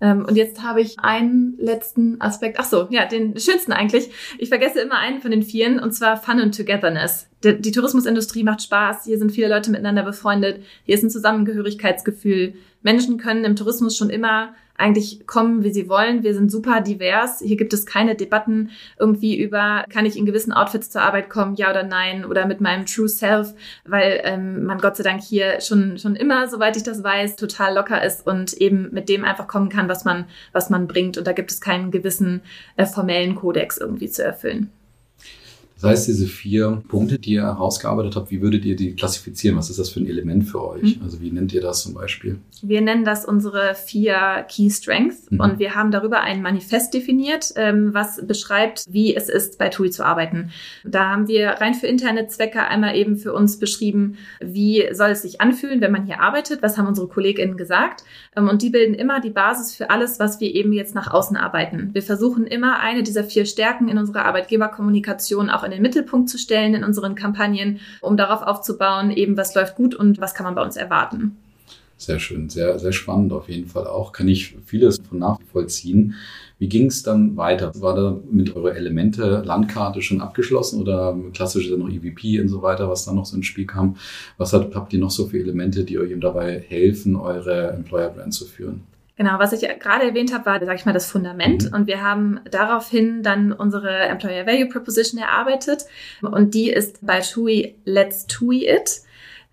Ähm, 0.00 0.24
und 0.24 0.36
jetzt 0.36 0.62
habe 0.62 0.80
ich 0.80 1.00
einen 1.00 1.56
letzten 1.58 2.20
Aspekt. 2.20 2.58
Ach 2.60 2.64
so, 2.64 2.86
ja, 2.90 3.04
den 3.04 3.36
schönsten 3.36 3.72
eigentlich. 3.72 4.10
Ich 4.38 4.48
vergesse 4.48 4.78
immer 4.80 4.98
einen 4.98 5.20
von 5.20 5.32
den 5.32 5.42
vieren, 5.42 5.80
und 5.80 5.90
zwar 5.92 6.16
Fun 6.16 6.38
and 6.38 6.56
Togetherness. 6.56 7.26
die 7.42 7.72
Tourismusindustrie 7.72 8.44
macht 8.44 8.62
Spaß, 8.62 9.06
hier 9.06 9.18
sind 9.18 9.32
viele 9.32 9.48
Leute 9.48 9.72
miteinander 9.72 10.04
befreundet, 10.04 10.62
hier 10.84 10.94
ist 10.94 11.02
ein 11.02 11.10
Zusammengehörigkeitsgefühl. 11.10 12.54
Menschen 12.82 13.18
können 13.18 13.44
im 13.44 13.56
Tourismus 13.56 13.96
schon 13.96 14.08
immer 14.10 14.54
eigentlich 14.78 15.26
kommen, 15.26 15.64
wie 15.64 15.72
sie 15.72 15.88
wollen. 15.88 16.22
Wir 16.22 16.34
sind 16.34 16.50
super 16.50 16.80
divers. 16.80 17.40
Hier 17.40 17.56
gibt 17.56 17.72
es 17.72 17.86
keine 17.86 18.14
Debatten 18.14 18.70
irgendwie 18.98 19.38
über, 19.38 19.84
kann 19.90 20.06
ich 20.06 20.16
in 20.16 20.26
gewissen 20.26 20.52
Outfits 20.52 20.90
zur 20.90 21.02
Arbeit 21.02 21.30
kommen, 21.30 21.56
ja 21.56 21.70
oder 21.70 21.82
nein, 21.82 22.24
oder 22.24 22.46
mit 22.46 22.60
meinem 22.60 22.86
True 22.86 23.08
Self, 23.08 23.54
weil 23.84 24.20
ähm, 24.24 24.64
man 24.64 24.78
Gott 24.78 24.96
sei 24.96 25.02
Dank 25.02 25.22
hier 25.22 25.60
schon, 25.60 25.98
schon 25.98 26.16
immer, 26.16 26.48
soweit 26.48 26.76
ich 26.76 26.82
das 26.82 27.02
weiß, 27.02 27.36
total 27.36 27.74
locker 27.74 28.02
ist 28.04 28.26
und 28.26 28.54
eben 28.54 28.88
mit 28.92 29.08
dem 29.08 29.24
einfach 29.24 29.48
kommen 29.48 29.68
kann, 29.68 29.88
was 29.88 30.04
man, 30.04 30.26
was 30.52 30.70
man 30.70 30.86
bringt. 30.86 31.18
Und 31.18 31.26
da 31.26 31.32
gibt 31.32 31.50
es 31.50 31.60
keinen 31.60 31.90
gewissen 31.90 32.42
äh, 32.76 32.86
formellen 32.86 33.34
Kodex 33.34 33.78
irgendwie 33.78 34.08
zu 34.08 34.24
erfüllen. 34.24 34.70
Das 35.76 35.90
heißt, 35.90 36.08
diese 36.08 36.26
vier 36.26 36.82
Punkte, 36.88 37.18
die 37.18 37.32
ihr 37.32 37.42
herausgearbeitet 37.42 38.16
habt, 38.16 38.30
wie 38.30 38.40
würdet 38.40 38.64
ihr 38.64 38.76
die 38.76 38.94
klassifizieren? 38.94 39.58
Was 39.58 39.68
ist 39.68 39.78
das 39.78 39.90
für 39.90 40.00
ein 40.00 40.06
Element 40.06 40.48
für 40.48 40.66
euch? 40.66 40.96
Mhm. 40.96 41.02
Also 41.04 41.20
wie 41.20 41.30
nennt 41.30 41.52
ihr 41.52 41.60
das 41.60 41.82
zum 41.82 41.92
Beispiel? 41.92 42.38
Wir 42.62 42.80
nennen 42.80 43.04
das 43.04 43.26
unsere 43.26 43.74
vier 43.74 44.46
Key 44.48 44.70
Strengths 44.70 45.30
mhm. 45.30 45.40
und 45.40 45.58
wir 45.58 45.74
haben 45.74 45.90
darüber 45.90 46.22
ein 46.22 46.40
Manifest 46.40 46.94
definiert, 46.94 47.52
ähm, 47.56 47.92
was 47.92 48.26
beschreibt, 48.26 48.86
wie 48.88 49.14
es 49.14 49.28
ist, 49.28 49.58
bei 49.58 49.68
TUI 49.68 49.90
zu 49.90 50.04
arbeiten. 50.04 50.50
Da 50.84 51.10
haben 51.10 51.28
wir 51.28 51.48
rein 51.50 51.74
für 51.74 51.86
interne 51.86 52.26
Zwecke 52.28 52.62
einmal 52.62 52.96
eben 52.96 53.18
für 53.18 53.34
uns 53.34 53.58
beschrieben, 53.58 54.16
wie 54.40 54.88
soll 54.92 55.10
es 55.10 55.22
sich 55.22 55.42
anfühlen, 55.42 55.82
wenn 55.82 55.92
man 55.92 56.06
hier 56.06 56.20
arbeitet, 56.20 56.62
was 56.62 56.78
haben 56.78 56.86
unsere 56.86 57.08
KollegInnen 57.08 57.58
gesagt 57.58 58.04
ähm, 58.34 58.48
und 58.48 58.62
die 58.62 58.70
bilden 58.70 58.94
immer 58.94 59.20
die 59.20 59.30
Basis 59.30 59.74
für 59.74 59.90
alles, 59.90 60.18
was 60.18 60.40
wir 60.40 60.54
eben 60.54 60.72
jetzt 60.72 60.94
nach 60.94 61.12
außen 61.12 61.36
arbeiten. 61.36 61.90
Wir 61.92 62.02
versuchen 62.02 62.46
immer 62.46 62.80
eine 62.80 63.02
dieser 63.02 63.24
vier 63.24 63.44
Stärken 63.44 63.88
in 63.88 63.98
unserer 63.98 64.24
Arbeitgeberkommunikation 64.24 65.50
auch 65.50 65.65
in 65.66 65.72
den 65.72 65.82
Mittelpunkt 65.82 66.30
zu 66.30 66.38
stellen 66.38 66.74
in 66.74 66.84
unseren 66.84 67.14
Kampagnen, 67.14 67.80
um 68.00 68.16
darauf 68.16 68.42
aufzubauen, 68.42 69.10
eben 69.10 69.36
was 69.36 69.54
läuft 69.54 69.76
gut 69.76 69.94
und 69.94 70.20
was 70.20 70.34
kann 70.34 70.44
man 70.44 70.54
bei 70.54 70.62
uns 70.62 70.76
erwarten. 70.76 71.36
Sehr 71.98 72.20
schön, 72.20 72.50
sehr, 72.50 72.78
sehr 72.78 72.92
spannend 72.92 73.32
auf 73.32 73.48
jeden 73.48 73.68
Fall 73.68 73.86
auch. 73.86 74.12
Kann 74.12 74.28
ich 74.28 74.54
vieles 74.66 74.98
von 75.08 75.18
nachvollziehen. 75.18 76.14
Wie 76.58 76.68
ging 76.68 76.86
es 76.86 77.02
dann 77.02 77.36
weiter? 77.38 77.72
War 77.80 77.94
da 77.94 78.20
mit 78.30 78.54
eurer 78.54 78.76
Elemente 78.76 79.42
Landkarte 79.44 80.02
schon 80.02 80.20
abgeschlossen 80.20 80.80
oder 80.80 81.18
klassisch 81.32 81.70
noch 81.70 81.88
EVP 81.88 82.40
und 82.40 82.48
so 82.48 82.60
weiter, 82.60 82.90
was 82.90 83.06
da 83.06 83.12
noch 83.12 83.24
so 83.24 83.36
ins 83.36 83.46
Spiel 83.46 83.66
kam? 83.66 83.96
Was 84.36 84.52
hat, 84.52 84.74
habt 84.74 84.92
ihr 84.92 84.98
noch 84.98 85.10
so 85.10 85.26
für 85.26 85.38
Elemente, 85.38 85.84
die 85.84 85.98
euch 85.98 86.10
eben 86.10 86.20
dabei 86.20 86.60
helfen, 86.60 87.16
eure 87.16 87.70
Employer 87.70 88.10
Brand 88.10 88.34
zu 88.34 88.44
führen? 88.44 88.82
Genau, 89.16 89.38
was 89.38 89.54
ich 89.54 89.66
gerade 89.78 90.04
erwähnt 90.04 90.34
habe, 90.34 90.44
war, 90.44 90.60
sage 90.60 90.74
ich 90.74 90.84
mal, 90.84 90.92
das 90.92 91.10
Fundament. 91.10 91.64
Mhm. 91.64 91.74
Und 91.74 91.86
wir 91.86 92.02
haben 92.02 92.40
daraufhin 92.50 93.22
dann 93.22 93.52
unsere 93.52 93.90
Employer 93.90 94.46
Value 94.46 94.68
Proposition 94.68 95.20
erarbeitet. 95.20 95.86
Und 96.20 96.52
die 96.52 96.70
ist 96.70 97.04
bei 97.04 97.20
TUI 97.20 97.76
Let's 97.84 98.26
TUI 98.26 98.68
It. 98.68 99.00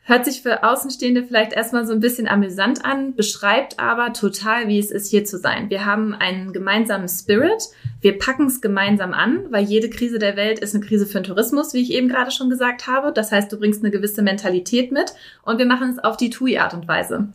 Hört 0.05 0.25
sich 0.25 0.41
für 0.41 0.65
Außenstehende 0.65 1.23
vielleicht 1.23 1.53
erstmal 1.53 1.87
so 1.87 1.93
ein 1.93 2.01
bisschen 2.01 2.27
amüsant 2.27 2.83
an, 2.83 3.15
beschreibt 3.15 3.79
aber 3.79 4.11
total, 4.11 4.67
wie 4.67 4.77
es 4.77 4.91
ist, 4.91 5.09
hier 5.09 5.23
zu 5.23 5.37
sein. 5.37 5.69
Wir 5.69 5.85
haben 5.85 6.13
einen 6.13 6.51
gemeinsamen 6.51 7.07
Spirit. 7.07 7.69
Wir 8.01 8.19
packen 8.19 8.47
es 8.47 8.59
gemeinsam 8.59 9.13
an, 9.13 9.45
weil 9.49 9.63
jede 9.63 9.89
Krise 9.89 10.19
der 10.19 10.35
Welt 10.35 10.59
ist 10.59 10.75
eine 10.75 10.85
Krise 10.85 11.05
für 11.05 11.21
den 11.21 11.23
Tourismus, 11.23 11.73
wie 11.73 11.81
ich 11.81 11.93
eben 11.93 12.09
gerade 12.09 12.31
schon 12.31 12.49
gesagt 12.49 12.85
habe. 12.85 13.13
Das 13.13 13.31
heißt, 13.31 13.49
du 13.49 13.57
bringst 13.57 13.81
eine 13.81 13.91
gewisse 13.91 14.23
Mentalität 14.23 14.91
mit 14.91 15.13
und 15.43 15.57
wir 15.57 15.65
machen 15.65 15.91
es 15.91 15.99
auf 15.99 16.17
die 16.17 16.29
TUI-Art 16.29 16.73
und 16.73 16.85
Weise. 16.85 17.29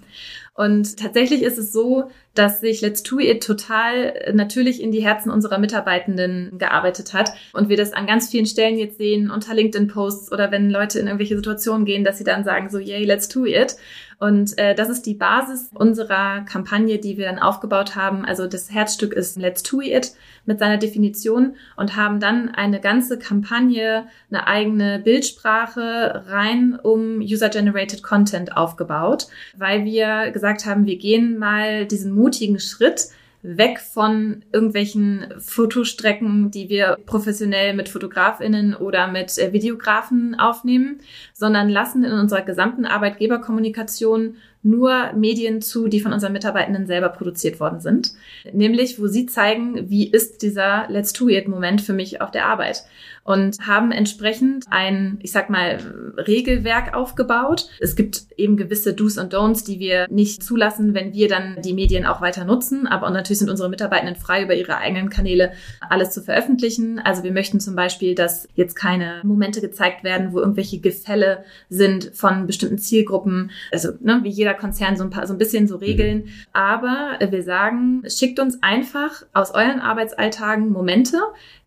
Und 0.58 0.96
tatsächlich 0.98 1.42
ist 1.42 1.56
es 1.56 1.70
so, 1.72 2.10
dass 2.38 2.60
sich 2.60 2.80
Let's 2.80 3.02
Do 3.02 3.18
It 3.18 3.44
total 3.44 4.32
natürlich 4.32 4.82
in 4.82 4.92
die 4.92 5.02
Herzen 5.02 5.30
unserer 5.30 5.58
Mitarbeitenden 5.58 6.58
gearbeitet 6.58 7.12
hat 7.12 7.32
und 7.52 7.68
wir 7.68 7.76
das 7.76 7.92
an 7.92 8.06
ganz 8.06 8.30
vielen 8.30 8.46
Stellen 8.46 8.78
jetzt 8.78 8.98
sehen, 8.98 9.30
unter 9.30 9.54
LinkedIn-Posts 9.54 10.32
oder 10.32 10.50
wenn 10.50 10.70
Leute 10.70 11.00
in 11.00 11.06
irgendwelche 11.06 11.36
Situationen 11.36 11.84
gehen, 11.84 12.04
dass 12.04 12.18
sie 12.18 12.24
dann 12.24 12.44
sagen 12.44 12.70
so, 12.70 12.78
yay, 12.78 13.04
let's 13.04 13.28
do 13.28 13.44
it. 13.44 13.76
Und 14.20 14.58
äh, 14.58 14.74
das 14.74 14.88
ist 14.88 15.06
die 15.06 15.14
Basis 15.14 15.70
unserer 15.74 16.40
Kampagne, 16.40 16.98
die 16.98 17.16
wir 17.16 17.26
dann 17.26 17.38
aufgebaut 17.38 17.94
haben. 17.94 18.24
Also 18.24 18.48
das 18.48 18.70
Herzstück 18.70 19.12
ist 19.12 19.38
Let's 19.38 19.62
Do 19.62 19.80
It 19.80 20.12
mit 20.44 20.58
seiner 20.58 20.78
Definition 20.78 21.54
und 21.76 21.94
haben 21.94 22.18
dann 22.18 22.48
eine 22.48 22.80
ganze 22.80 23.18
Kampagne, 23.18 24.06
eine 24.30 24.46
eigene 24.46 24.98
Bildsprache 24.98 26.24
rein 26.26 26.76
um 26.82 27.18
User-Generated 27.20 28.02
Content 28.02 28.56
aufgebaut, 28.56 29.28
weil 29.56 29.84
wir 29.84 30.30
gesagt 30.32 30.66
haben, 30.66 30.86
wir 30.86 30.96
gehen 30.96 31.38
mal 31.38 31.86
diesen 31.86 32.12
mutigen 32.28 32.60
Schritt, 32.60 33.08
weg 33.42 33.78
von 33.78 34.44
irgendwelchen 34.52 35.32
Fotostrecken, 35.38 36.50
die 36.50 36.68
wir 36.68 36.98
professionell 37.06 37.72
mit 37.72 37.88
Fotografinnen 37.88 38.74
oder 38.74 39.06
mit 39.06 39.38
äh, 39.38 39.52
Videografen 39.52 40.34
aufnehmen, 40.38 40.98
sondern 41.32 41.68
lassen 41.68 42.04
in 42.04 42.12
unserer 42.12 42.42
gesamten 42.42 42.84
Arbeitgeberkommunikation 42.84 44.36
nur 44.62 45.12
Medien 45.14 45.62
zu, 45.62 45.88
die 45.88 46.00
von 46.00 46.12
unseren 46.12 46.32
Mitarbeitenden 46.32 46.86
selber 46.86 47.08
produziert 47.08 47.60
worden 47.60 47.80
sind. 47.80 48.12
Nämlich, 48.52 49.00
wo 49.00 49.06
sie 49.06 49.26
zeigen, 49.26 49.88
wie 49.90 50.08
ist 50.10 50.42
dieser 50.42 50.86
Let's 50.88 51.12
Do 51.12 51.28
It 51.28 51.48
Moment 51.48 51.80
für 51.80 51.92
mich 51.92 52.20
auf 52.20 52.30
der 52.30 52.46
Arbeit 52.46 52.84
und 53.28 53.58
haben 53.60 53.92
entsprechend 53.92 54.64
ein, 54.70 55.18
ich 55.20 55.32
sag 55.32 55.50
mal, 55.50 55.78
Regelwerk 56.16 56.94
aufgebaut. 56.94 57.68
Es 57.78 57.94
gibt 57.94 58.22
eben 58.38 58.56
gewisse 58.56 58.94
Do's 58.94 59.18
und 59.18 59.34
Don'ts, 59.34 59.66
die 59.66 59.78
wir 59.78 60.06
nicht 60.08 60.42
zulassen, 60.42 60.94
wenn 60.94 61.12
wir 61.12 61.28
dann 61.28 61.60
die 61.62 61.74
Medien 61.74 62.06
auch 62.06 62.22
weiter 62.22 62.46
nutzen. 62.46 62.86
Aber 62.86 63.10
natürlich 63.10 63.40
sind 63.40 63.50
unsere 63.50 63.68
Mitarbeitenden 63.68 64.16
frei, 64.16 64.44
über 64.44 64.54
ihre 64.54 64.78
eigenen 64.78 65.10
Kanäle 65.10 65.52
alles 65.90 66.12
zu 66.12 66.22
veröffentlichen. 66.22 67.00
Also 67.00 67.22
wir 67.22 67.32
möchten 67.32 67.60
zum 67.60 67.76
Beispiel, 67.76 68.14
dass 68.14 68.48
jetzt 68.54 68.76
keine 68.76 69.20
Momente 69.24 69.60
gezeigt 69.60 70.04
werden, 70.04 70.32
wo 70.32 70.38
irgendwelche 70.38 70.80
Gefälle 70.80 71.44
sind 71.68 72.12
von 72.14 72.46
bestimmten 72.46 72.78
Zielgruppen. 72.78 73.50
Also 73.70 73.90
ne, 74.00 74.20
wie 74.22 74.30
jeder 74.30 74.47
Konzern 74.54 74.96
so 74.96 75.04
ein 75.04 75.10
paar, 75.10 75.26
so 75.26 75.34
ein 75.34 75.38
bisschen 75.38 75.66
so 75.68 75.76
Regeln. 75.76 76.28
Aber 76.52 77.18
wir 77.30 77.42
sagen, 77.42 78.02
schickt 78.08 78.40
uns 78.40 78.62
einfach 78.62 79.22
aus 79.32 79.52
euren 79.52 79.80
Arbeitsalltagen 79.80 80.70
Momente, 80.70 81.18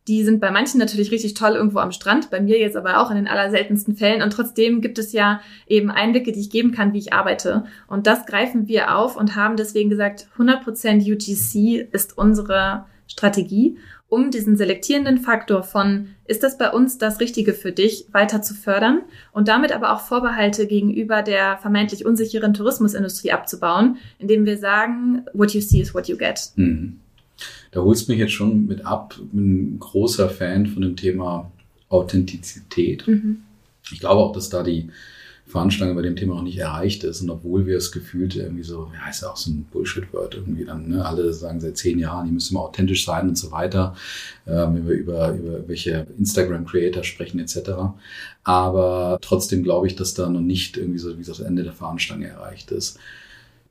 die 0.08 0.24
sind 0.24 0.40
bei 0.40 0.50
manchen 0.50 0.80
natürlich 0.80 1.12
richtig 1.12 1.36
toll 1.36 1.52
irgendwo 1.52 1.80
am 1.80 1.92
Strand, 1.92 2.32
bei 2.32 2.42
mir 2.42 2.60
jetzt 2.60 2.76
aber 2.76 3.00
auch 3.00 3.12
in 3.12 3.18
den 3.18 3.28
allerseltensten 3.28 3.96
Fällen. 3.96 4.24
Und 4.24 4.34
trotzdem 4.34 4.82
gibt 4.82 4.98
es 4.98 5.14
ja 5.14 5.42
eben 5.68 5.92
Einblicke, 5.92 6.32
die 6.32 6.40
ich 6.40 6.50
geben 6.50 6.72
kann, 6.72 6.94
wie 6.94 6.98
ich 6.98 7.14
arbeite. 7.14 7.66
Und 7.88 8.08
das 8.08 8.26
greifen 8.26 8.68
wir 8.68 8.98
auf 8.98 9.16
und 9.16 9.36
haben 9.36 9.58
deswegen 9.58 9.90
gesagt, 9.90 10.28
100% 10.38 11.02
UGC 11.02 11.88
ist 11.92 12.18
unsere 12.18 12.86
Strategie, 13.08 13.78
um 14.12 14.30
diesen 14.30 14.58
selektierenden 14.58 15.20
Faktor 15.20 15.64
von, 15.64 16.08
ist 16.26 16.44
das 16.44 16.58
bei 16.58 16.70
uns 16.70 16.98
das 16.98 17.22
Richtige 17.22 17.54
für 17.54 17.72
dich, 17.72 18.08
weiter 18.12 18.42
zu 18.42 18.54
fördern 18.54 19.04
und 19.32 19.48
damit 19.48 19.72
aber 19.72 19.94
auch 19.94 20.02
Vorbehalte 20.02 20.68
gegenüber 20.68 21.22
der 21.22 21.58
vermeintlich 21.60 22.06
unsicheren 22.06 22.54
Tourismusindustrie 22.54 23.32
abzubauen, 23.32 23.98
indem 24.20 24.46
wir 24.46 24.58
sagen, 24.58 25.24
what 25.32 25.54
you 25.54 25.62
see 25.62 25.80
is 25.80 25.96
what 25.96 26.10
you 26.10 26.18
get. 26.18 26.52
Mhm. 26.58 27.00
Da 27.72 27.82
holst 27.82 28.08
du 28.08 28.12
mich 28.12 28.20
jetzt 28.20 28.34
schon 28.34 28.68
mit 28.68 28.86
ab. 28.86 29.16
Bin 29.32 29.76
ein 29.76 29.80
großer 29.80 30.30
Fan 30.30 30.68
von 30.68 30.82
dem 30.82 30.98
Thema 30.98 31.50
Authentizität. 31.88 33.08
Mhm. 33.08 33.44
Ich 33.94 34.02
glaube 34.02 34.22
auch, 34.22 34.34
dass 34.34 34.50
da 34.50 34.62
die 34.62 34.90
Fahnenstange 35.52 35.94
bei 35.94 36.02
dem 36.02 36.16
Thema 36.16 36.36
noch 36.36 36.44
nicht 36.44 36.58
erreicht 36.58 37.04
ist. 37.04 37.22
Und 37.22 37.30
obwohl 37.30 37.66
wir 37.66 37.78
es 37.78 37.92
gefühlt 37.92 38.36
irgendwie 38.36 38.64
so, 38.64 38.92
ja, 38.94 39.10
ist 39.10 39.22
ja 39.22 39.30
auch 39.30 39.38
so 39.38 39.52
ein 39.52 39.66
Bullshit-Word 39.72 40.36
irgendwie 40.36 40.66
dann, 40.66 40.88
ne? 40.88 41.06
Alle 41.06 41.34
sagen 41.34 41.60
seit 41.60 41.78
zehn 41.78 42.00
Jahren, 42.00 42.26
die 42.26 42.32
müssen 42.32 42.54
immer 42.54 42.64
authentisch 42.64 43.06
sein 43.06 43.30
und 43.30 43.38
so 43.38 43.52
weiter, 43.52 43.96
äh, 44.46 44.52
wenn 44.52 44.88
wir 44.88 44.96
über, 44.96 45.32
über 45.34 45.68
welche 45.68 46.08
Instagram-Creator 46.18 47.04
sprechen 47.04 47.40
etc. 47.40 47.72
Aber 48.44 49.20
trotzdem 49.22 49.64
glaube 49.64 49.88
ich, 49.88 49.96
dass 49.96 50.14
da 50.14 50.30
noch 50.30 50.42
nicht 50.42 50.78
irgendwie 50.78 51.00
so 51.00 51.18
wie 51.20 51.24
das 51.24 51.40
Ende 51.40 51.64
der 51.64 51.74
Fahnenstange 51.74 52.28
erreicht 52.28 52.72
ist. 52.72 52.98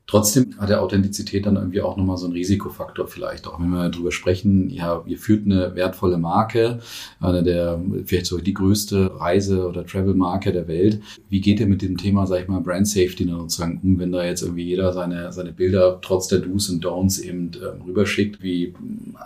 Trotzdem 0.07 0.59
hat 0.59 0.69
der 0.69 0.81
Authentizität 0.81 1.45
dann 1.45 1.55
irgendwie 1.55 1.81
auch 1.81 1.95
nochmal 1.95 2.17
so 2.17 2.25
einen 2.25 2.33
Risikofaktor 2.33 3.07
vielleicht. 3.07 3.47
Auch 3.47 3.59
wenn 3.61 3.69
wir 3.69 3.87
darüber 3.87 4.11
sprechen, 4.11 4.69
ja, 4.69 5.03
ihr 5.05 5.17
führt 5.17 5.45
eine 5.45 5.73
wertvolle 5.75 6.17
Marke, 6.17 6.79
eine 7.21 7.43
der, 7.43 7.79
vielleicht 8.05 8.25
so 8.25 8.37
die 8.37 8.53
größte 8.53 9.19
Reise- 9.19 9.65
oder 9.67 9.85
Travel-Marke 9.85 10.51
der 10.51 10.67
Welt. 10.67 11.01
Wie 11.29 11.39
geht 11.39 11.61
ihr 11.61 11.67
mit 11.67 11.81
dem 11.81 11.97
Thema, 11.97 12.27
sag 12.27 12.41
ich 12.41 12.47
mal, 12.49 12.59
Brand 12.59 12.87
Safety 12.87 13.25
dann 13.25 13.39
sozusagen 13.39 13.79
um, 13.83 13.99
wenn 13.99 14.11
da 14.11 14.25
jetzt 14.25 14.41
irgendwie 14.41 14.65
jeder 14.65 14.91
seine, 14.91 15.31
seine 15.31 15.53
Bilder 15.53 15.99
trotz 16.01 16.27
der 16.27 16.39
Do's 16.39 16.69
und 16.69 16.83
Don'ts 16.83 17.21
eben 17.21 17.51
ähm, 17.55 17.81
rüberschickt? 17.83 18.43
Wie 18.43 18.73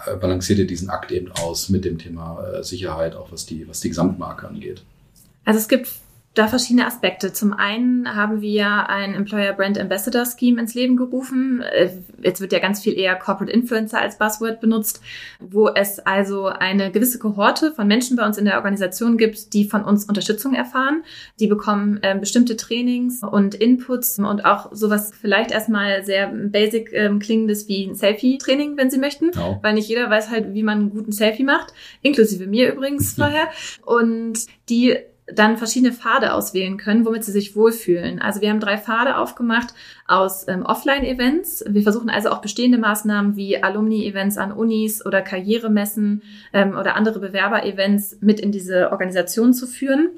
äh, 0.06 0.16
balanciert 0.22 0.60
ihr 0.60 0.68
diesen 0.68 0.90
Akt 0.92 1.12
eben 1.12 1.32
aus 1.32 1.70
mit 1.70 1.84
dem 1.86 1.98
Thema 1.98 2.44
äh, 2.44 2.64
Sicherheit, 2.64 3.16
auch 3.16 3.32
was 3.32 3.48
die, 3.48 3.68
was 3.68 3.80
die 3.80 3.90
Gesamtmarke 3.90 4.48
angeht? 4.48 4.84
Also 5.46 5.60
es 5.60 5.68
gibt 5.68 5.90
da 6.36 6.48
verschiedene 6.48 6.86
Aspekte. 6.86 7.32
Zum 7.32 7.54
einen 7.54 8.14
haben 8.14 8.42
wir 8.42 8.90
ein 8.90 9.16
Employer 9.16 9.54
Brand 9.54 9.80
Ambassador 9.80 10.26
Scheme 10.26 10.62
ins 10.62 10.74
Leben 10.74 10.98
gerufen. 10.98 11.62
Äh, 11.62 11.92
jetzt 12.22 12.42
wird 12.42 12.52
ja 12.52 12.60
ganz 12.60 12.82
viel 12.82 12.94
eher 13.00 13.16
Corporate 13.16 13.52
Influencer 13.52 14.02
als 14.02 14.18
Buzzword 14.18 14.60
benutzt, 14.60 15.02
wo 15.40 15.70
es 15.70 16.00
also 16.00 16.48
eine 16.48 16.92
gewisse 16.92 17.20
Kohorte 17.20 17.72
von 17.74 17.88
Menschen 17.88 18.18
bei 18.18 18.26
uns 18.26 18.38
in 18.38 18.44
der 18.44 18.58
Organisation 18.58 19.18
gibt, 19.18 19.54
die 19.54 19.66
von 19.66 19.86
uns 19.86 20.06
Unterstützung 20.06 20.54
erfahren. 20.54 21.04
Die 21.40 21.48
bekommen 21.48 22.00
äh, 22.02 22.18
bestimmte 22.20 22.58
Trainings 22.58 23.24
und 23.24 23.56
Inputs 23.56 24.20
und 24.20 24.44
auch 24.44 24.74
sowas 24.74 25.14
vielleicht 25.20 25.52
erstmal 25.52 26.04
sehr 26.04 26.28
basic 26.28 26.92
ähm, 26.92 27.20
klingendes 27.20 27.70
wie 27.70 27.86
ein 27.86 27.96
Selfie-Training, 27.96 28.76
wenn 28.76 28.92
sie 28.92 28.98
möchten, 28.98 29.32
oh. 29.40 29.58
weil 29.62 29.74
nicht 29.74 29.88
jeder 29.88 30.10
weiß 30.10 30.30
halt, 30.30 30.54
wie 30.54 30.64
man 30.64 30.80
einen 30.80 30.90
guten 30.90 31.14
Selfie 31.14 31.44
macht, 31.46 31.74
inklusive 32.02 32.46
mir 32.46 32.74
übrigens 32.74 33.14
vorher. 33.18 33.48
Und 33.86 34.48
die 34.68 34.98
dann 35.28 35.58
verschiedene 35.58 35.92
Pfade 35.92 36.34
auswählen 36.34 36.78
können, 36.78 37.06
womit 37.06 37.24
sie 37.24 37.32
sich 37.32 37.56
wohlfühlen. 37.56 38.22
Also 38.22 38.42
wir 38.42 38.50
haben 38.50 38.60
drei 38.60 38.78
Pfade 38.78 39.18
aufgemacht 39.18 39.74
aus 40.08 40.48
ähm, 40.48 40.64
Offline-Events. 40.64 41.66
Wir 41.68 41.82
versuchen 41.82 42.10
also 42.10 42.30
auch 42.30 42.42
bestehende 42.42 42.78
Maßnahmen 42.78 43.36
wie 43.36 43.62
Alumni-Events 43.62 44.38
an 44.38 44.52
Unis 44.52 45.04
oder 45.04 45.24
Karrieremessen 45.24 46.22
ähm, 46.54 46.78
oder 46.78 46.96
andere 46.96 47.20
Bewerber-Events 47.20 48.20
mit 48.22 48.40
in 48.40 48.52
diese 48.52 48.92
Organisation 48.92 49.54
zu 49.54 49.66
führen. 49.66 50.10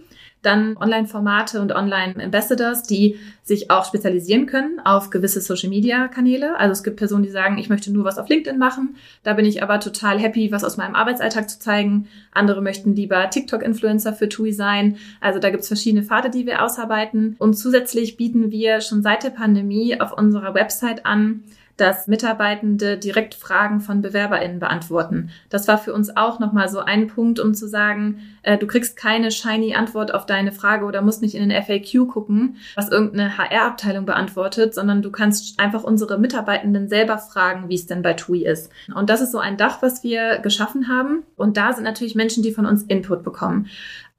Dann 0.41 0.77
Online-Formate 0.77 1.61
und 1.61 1.71
Online-Ambassadors, 1.73 2.83
die 2.83 3.17
sich 3.43 3.71
auch 3.71 3.85
spezialisieren 3.85 4.45
können 4.45 4.79
auf 4.83 5.09
gewisse 5.09 5.41
Social-Media-Kanäle. 5.41 6.57
Also 6.57 6.73
es 6.73 6.83
gibt 6.83 6.97
Personen, 6.97 7.23
die 7.23 7.29
sagen, 7.29 7.57
ich 7.57 7.69
möchte 7.69 7.91
nur 7.91 8.03
was 8.03 8.17
auf 8.17 8.29
LinkedIn 8.29 8.59
machen. 8.59 8.95
Da 9.23 9.33
bin 9.33 9.45
ich 9.45 9.63
aber 9.63 9.79
total 9.79 10.19
happy, 10.19 10.51
was 10.51 10.63
aus 10.63 10.77
meinem 10.77 10.95
Arbeitsalltag 10.95 11.49
zu 11.49 11.59
zeigen. 11.59 12.07
Andere 12.31 12.61
möchten 12.61 12.95
lieber 12.95 13.29
TikTok-Influencer 13.29 14.13
für 14.13 14.29
TUI 14.29 14.53
sein. 14.53 14.97
Also 15.21 15.39
da 15.39 15.49
gibt 15.49 15.63
es 15.63 15.67
verschiedene 15.67 16.03
Pfade, 16.03 16.29
die 16.29 16.45
wir 16.45 16.63
ausarbeiten. 16.63 17.35
Und 17.39 17.55
zusätzlich 17.55 18.17
bieten 18.17 18.51
wir 18.51 18.81
schon 18.81 19.01
seit 19.01 19.23
der 19.23 19.31
Pandemie 19.31 19.99
auf 19.99 20.13
unserer 20.13 20.53
Website 20.53 21.05
an, 21.05 21.43
dass 21.77 22.07
Mitarbeitende 22.07 22.97
direkt 22.97 23.35
Fragen 23.35 23.79
von 23.79 24.01
BewerberInnen 24.01 24.59
beantworten. 24.59 25.29
Das 25.49 25.67
war 25.67 25.77
für 25.77 25.93
uns 25.93 26.17
auch 26.17 26.39
nochmal 26.39 26.69
so 26.69 26.79
ein 26.79 27.07
Punkt, 27.07 27.39
um 27.39 27.53
zu 27.53 27.67
sagen, 27.67 28.21
äh, 28.41 28.57
du 28.57 28.67
kriegst 28.67 28.97
keine 28.97 29.31
shiny 29.31 29.75
Antwort 29.75 30.13
auf 30.13 30.25
deine 30.25 30.51
Frage 30.51 30.85
oder 30.85 31.01
musst 31.01 31.21
nicht 31.21 31.35
in 31.35 31.47
den 31.47 31.63
FAQ 31.63 32.07
gucken, 32.07 32.57
was 32.75 32.89
irgendeine 32.89 33.37
HR-Abteilung 33.37 34.05
beantwortet, 34.05 34.73
sondern 34.73 35.01
du 35.01 35.11
kannst 35.11 35.59
einfach 35.59 35.83
unsere 35.83 36.17
Mitarbeitenden 36.17 36.89
selber 36.89 37.17
fragen, 37.17 37.69
wie 37.69 37.75
es 37.75 37.85
denn 37.85 38.01
bei 38.01 38.13
TUI 38.13 38.45
ist. 38.45 38.71
Und 38.93 39.09
das 39.09 39.21
ist 39.21 39.31
so 39.31 39.39
ein 39.39 39.57
Dach, 39.57 39.81
was 39.81 40.03
wir 40.03 40.39
geschaffen 40.39 40.87
haben. 40.87 41.23
Und 41.35 41.57
da 41.57 41.73
sind 41.73 41.83
natürlich 41.83 42.15
Menschen, 42.15 42.43
die 42.43 42.51
von 42.51 42.65
uns 42.65 42.83
Input 42.83 43.23
bekommen. 43.23 43.67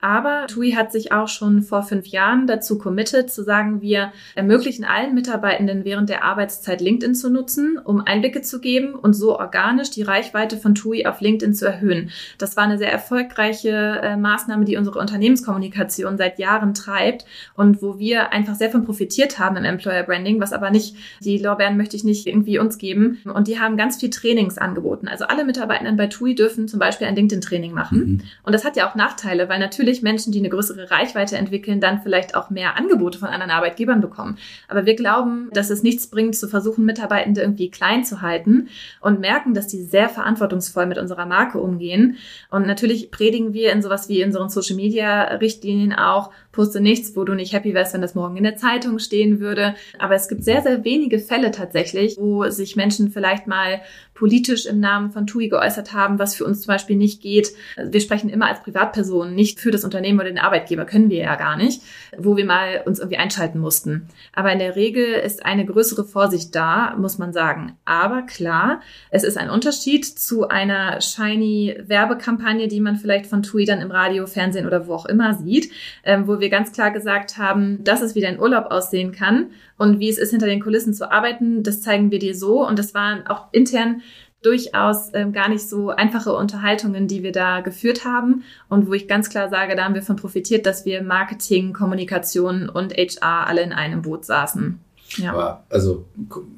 Aber 0.01 0.47
TUI 0.47 0.73
hat 0.73 0.93
sich 0.93 1.11
auch 1.11 1.27
schon 1.27 1.63
vor 1.63 1.83
fünf 1.83 2.07
Jahren 2.07 2.47
dazu 2.47 2.79
committed, 2.79 3.33
zu 3.33 3.43
sagen, 3.43 3.81
wir 3.81 4.13
ermöglichen 4.37 4.85
allen 4.85 5.15
Mitarbeitenden 5.15 5.85
während 5.85 6.09
der 6.09 6.23
Arbeitszeit 6.23 6.81
LinkedIn 6.81 7.17
zu 7.17 7.31
nutzen, 7.31 7.79
um 7.83 8.01
Einblicke 8.01 8.43
zu 8.43 8.61
geben 8.61 8.95
und 8.95 9.15
so 9.15 9.39
organisch 9.39 9.91
die 9.91 10.03
Reichweite 10.03 10.57
von 10.57 10.77
TUI 10.77 11.07
auf 11.07 11.21
LinkedIn 11.21 11.53
zu 11.53 11.67
erhöhen. 11.67 12.11
Das 12.39 12.57
war 12.57 12.65
eine 12.65 12.79
sehr 12.79 12.93
erfolgreiche 12.93 13.71
äh, 14.03 14.17
Maßnahme, 14.17 14.65
die 14.65 14.77
unsere 14.77 15.01
Unternehmenskommunikation 15.01 16.17
seit 16.17 16.39
Jahren 16.39 16.75
treibt 16.75 17.25
und 17.55 17.83
wo 17.83 17.99
wir 17.99 18.33
einfach 18.33 18.55
sehr 18.55 18.71
von 18.71 18.85
profitiert 18.85 19.41
haben 19.41 19.57
im 19.57 19.65
Employer 19.65 20.05
Branding, 20.05 20.41
was 20.41 20.53
aber 20.53 20.71
nicht, 20.71 20.95
die 21.21 21.39
Lorbeeren 21.39 21.77
möchte 21.77 21.97
ich 21.97 22.05
nicht 22.05 22.27
irgendwie 22.29 22.59
uns 22.61 22.79
geben. 22.79 23.19
Und 23.25 23.49
die 23.49 23.59
haben 23.59 23.77
ganz 23.77 23.97
viel 23.97 24.11
Trainings 24.11 24.59
angeboten. 24.59 25.09
Also 25.09 25.25
alle 25.25 25.45
Mitarbeitenden 25.45 25.97
bei 25.97 26.07
TUI 26.07 26.37
dürfen 26.37 26.69
zum 26.69 26.79
Beispiel 26.79 27.09
ein 27.09 27.17
LinkedIn-Training 27.17 27.73
machen. 27.73 27.99
Mhm. 27.99 28.21
Und 28.45 28.53
das 28.53 28.65
hat 28.65 28.77
ja 28.77 28.89
auch 28.89 28.95
Nachteile, 28.95 29.49
weil 29.49 29.59
natürlich 29.59 29.88
natürlich 29.89 30.03
Menschen, 30.03 30.33
die 30.33 30.39
eine 30.39 30.51
größere 30.51 30.91
Reichweite 30.91 31.39
entwickeln, 31.39 31.81
dann 31.81 32.03
vielleicht 32.03 32.35
auch 32.35 32.51
mehr 32.51 32.77
Angebote 32.77 33.19
von 33.19 33.29
anderen 33.29 33.51
Arbeitgebern 33.51 34.03
bekommen. 34.03 34.37
Aber 34.69 34.85
wir 34.85 34.95
glauben, 34.95 35.49
dass 35.55 35.71
es 35.71 35.83
nichts 35.83 36.09
bringt, 36.09 36.37
zu 36.37 36.47
versuchen, 36.47 36.85
Mitarbeitende 36.85 37.41
irgendwie 37.41 37.71
klein 37.71 38.05
zu 38.05 38.21
halten 38.21 38.69
und 39.01 39.19
merken, 39.19 39.55
dass 39.55 39.67
die 39.67 39.83
sehr 39.83 40.11
verantwortungsvoll 40.11 40.85
mit 40.85 40.99
unserer 40.99 41.25
Marke 41.25 41.59
umgehen. 41.59 42.19
Und 42.51 42.67
natürlich 42.67 43.11
predigen 43.11 43.55
wir 43.55 43.73
in 43.73 43.81
sowas 43.81 44.11
wie 44.11 44.21
in 44.21 44.27
unseren 44.27 44.51
Social 44.51 44.77
Media 44.77 45.23
Richtlinien 45.37 45.95
auch, 45.95 46.33
poste 46.53 46.81
nichts, 46.81 47.17
wo 47.17 47.25
du 47.25 47.35
nicht 47.35 47.55
happy 47.55 47.73
wärst, 47.73 47.95
wenn 47.95 48.03
das 48.03 48.15
morgen 48.15 48.37
in 48.37 48.45
der 48.45 48.57
Zeitung 48.57 48.99
stehen 48.99 49.41
würde. 49.41 49.75
Aber 49.99 50.17
es 50.17 50.29
gibt 50.29 50.45
sehr, 50.45 50.61
sehr 50.61 50.85
wenige 50.85 51.19
Fälle 51.19 51.51
tatsächlich, 51.51 52.17
wo 52.19 52.51
sich 52.51 52.77
Menschen 52.77 53.11
vielleicht 53.11 53.47
mal 53.47 53.81
politisch 54.19 54.67
im 54.67 54.81
Namen 54.81 55.13
von 55.13 55.29
TUI 55.29 55.49
geäußert 55.49 55.93
haben, 55.93 56.19
was 56.19 56.35
für 56.35 56.45
uns 56.45 56.63
zum 56.63 56.75
Beispiel 56.75 56.97
nicht 56.97 57.23
geht. 57.23 57.53
Wir 57.77 58.01
sprechen 58.01 58.29
immer 58.29 58.49
als 58.49 58.61
Privatpersonen, 58.61 59.33
nicht 59.33 59.61
für 59.61 59.71
das 59.71 59.85
Unternehmen 59.85 60.19
oder 60.19 60.29
den 60.29 60.41
Arbeitgeber, 60.41 60.85
können 60.87 61.09
wir 61.09 61.19
ja 61.19 61.37
gar 61.37 61.57
nicht, 61.57 61.83
wo 62.17 62.37
wir 62.37 62.45
mal 62.45 62.83
uns 62.85 62.99
irgendwie 62.99 63.19
einschalten 63.19 63.61
mussten. 63.61 64.09
Aber 64.35 64.53
in 64.53 64.59
der 64.59 64.75
Regel 64.75 65.05
ist 65.05 65.47
eine 65.47 65.65
größere 65.65 66.05
Vorsicht 66.05 66.53
da, 66.57 66.97
muss 66.99 67.19
man 67.19 67.33
sagen. 67.33 67.77
Aber 67.85 68.23
klar, 68.23 68.81
es 69.11 69.23
ist 69.23 69.39
ein 69.39 69.51
Unterschied 69.51 70.05
zu 70.05 70.49
einer 70.49 71.01
shiny 71.01 71.77
Werbekampagne, 71.87 72.67
die 72.67 72.81
man 72.81 72.97
vielleicht 72.97 73.27
von 73.27 73.45
TUI 73.45 73.67
dann 73.67 73.81
im 73.81 73.93
Radio, 73.93 74.27
Fernsehen 74.27 74.67
oder 74.67 74.89
wo 74.89 74.95
auch 74.95 75.07
immer 75.07 75.35
sieht, 75.35 75.71
ähm, 76.03 76.27
wo 76.27 76.41
wir 76.41 76.51
ganz 76.51 76.73
klar 76.73 76.91
gesagt 76.91 77.39
haben, 77.39 77.85
dass 77.85 78.03
es 78.03 78.17
wie 78.17 78.21
dein 78.21 78.41
Urlaub 78.41 78.73
aussehen 78.73 79.13
kann 79.13 79.51
und 79.79 80.01
wie 80.01 80.09
es 80.09 80.19
ist, 80.19 80.31
hinter 80.31 80.47
den 80.47 80.61
Kulissen 80.61 80.93
zu 80.93 81.11
arbeiten, 81.11 81.63
das 81.63 81.81
zeigen 81.81 82.11
wir 82.11 82.19
dir 82.19 82.35
so. 82.35 82.67
Und 82.67 82.81
das 82.81 82.95
waren 82.95 83.27
auch 83.29 83.47
intern 83.53 84.03
durchaus 84.43 85.13
ähm, 85.15 85.33
gar 85.33 85.49
nicht 85.49 85.69
so 85.69 85.91
einfache 85.91 86.33
Unterhaltungen, 86.33 87.09
die 87.09 87.23
wir 87.23 87.33
da 87.33 87.61
geführt 87.61 88.05
haben 88.05 88.45
und 88.69 88.87
wo 88.87 88.93
ich 88.93 89.09
ganz 89.09 89.31
klar 89.31 89.49
sage, 89.49 89.75
da 89.75 89.85
haben 89.85 89.95
wir 89.95 90.03
von 90.03 90.17
profitiert, 90.17 90.65
dass 90.65 90.85
wir 90.85 91.03
Marketing, 91.03 91.73
Kommunikation 91.73 92.69
und 92.69 92.93
HR 92.93 93.47
alle 93.47 93.63
in 93.63 93.73
einem 93.73 94.03
Boot 94.03 94.25
saßen. 94.25 94.79
Ja. 95.17 95.33
Aber 95.33 95.65
also 95.71 96.07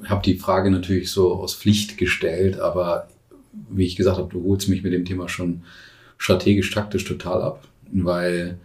habe 0.05 0.23
die 0.23 0.37
Frage 0.37 0.71
natürlich 0.71 1.11
so 1.11 1.35
aus 1.35 1.55
Pflicht 1.55 1.97
gestellt, 1.97 2.59
aber 2.59 3.09
wie 3.71 3.87
ich 3.87 3.97
gesagt 3.97 4.19
habe, 4.19 4.29
du 4.29 4.43
holst 4.45 4.69
mich 4.69 4.83
mit 4.83 4.93
dem 4.93 5.05
Thema 5.05 5.29
schon 5.29 5.63
strategisch 6.19 6.71
taktisch 6.71 7.05
total 7.05 7.43
ab, 7.43 7.65
weil 7.93 8.59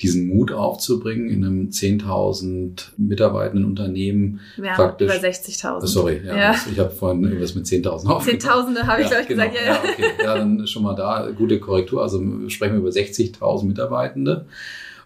diesen 0.00 0.28
Mut 0.28 0.52
aufzubringen 0.52 1.28
in 1.28 1.44
einem 1.44 1.68
10.000 1.70 2.90
mitarbeitenden 2.96 3.64
Unternehmen. 3.64 4.40
Wir 4.56 4.70
praktisch, 4.70 5.10
haben 5.10 5.18
über 5.18 5.28
60.000. 5.28 5.86
Sorry, 5.86 6.20
ja, 6.24 6.36
ja. 6.36 6.56
ich 6.70 6.78
habe 6.78 6.90
vorhin 6.90 7.24
irgendwas 7.24 7.54
mit 7.56 7.66
10.000 7.66 7.86
aufgebracht. 7.86 8.24
Zehntausende 8.24 8.86
habe 8.86 9.02
ich 9.02 9.10
ja, 9.10 9.22
gleich 9.22 9.28
genau. 9.28 9.44
gesagt. 9.44 9.56
Ja, 9.56 9.66
ja. 9.66 9.72
ja, 9.72 9.90
okay. 9.90 10.24
ja, 10.24 10.34
dann 10.36 10.66
schon 10.68 10.84
mal 10.84 10.94
da 10.94 11.30
gute 11.36 11.58
Korrektur. 11.58 12.02
Also 12.02 12.20
sprechen 12.48 12.74
wir 12.74 12.80
über 12.80 12.90
60.000 12.90 13.64
Mitarbeitende 13.64 14.46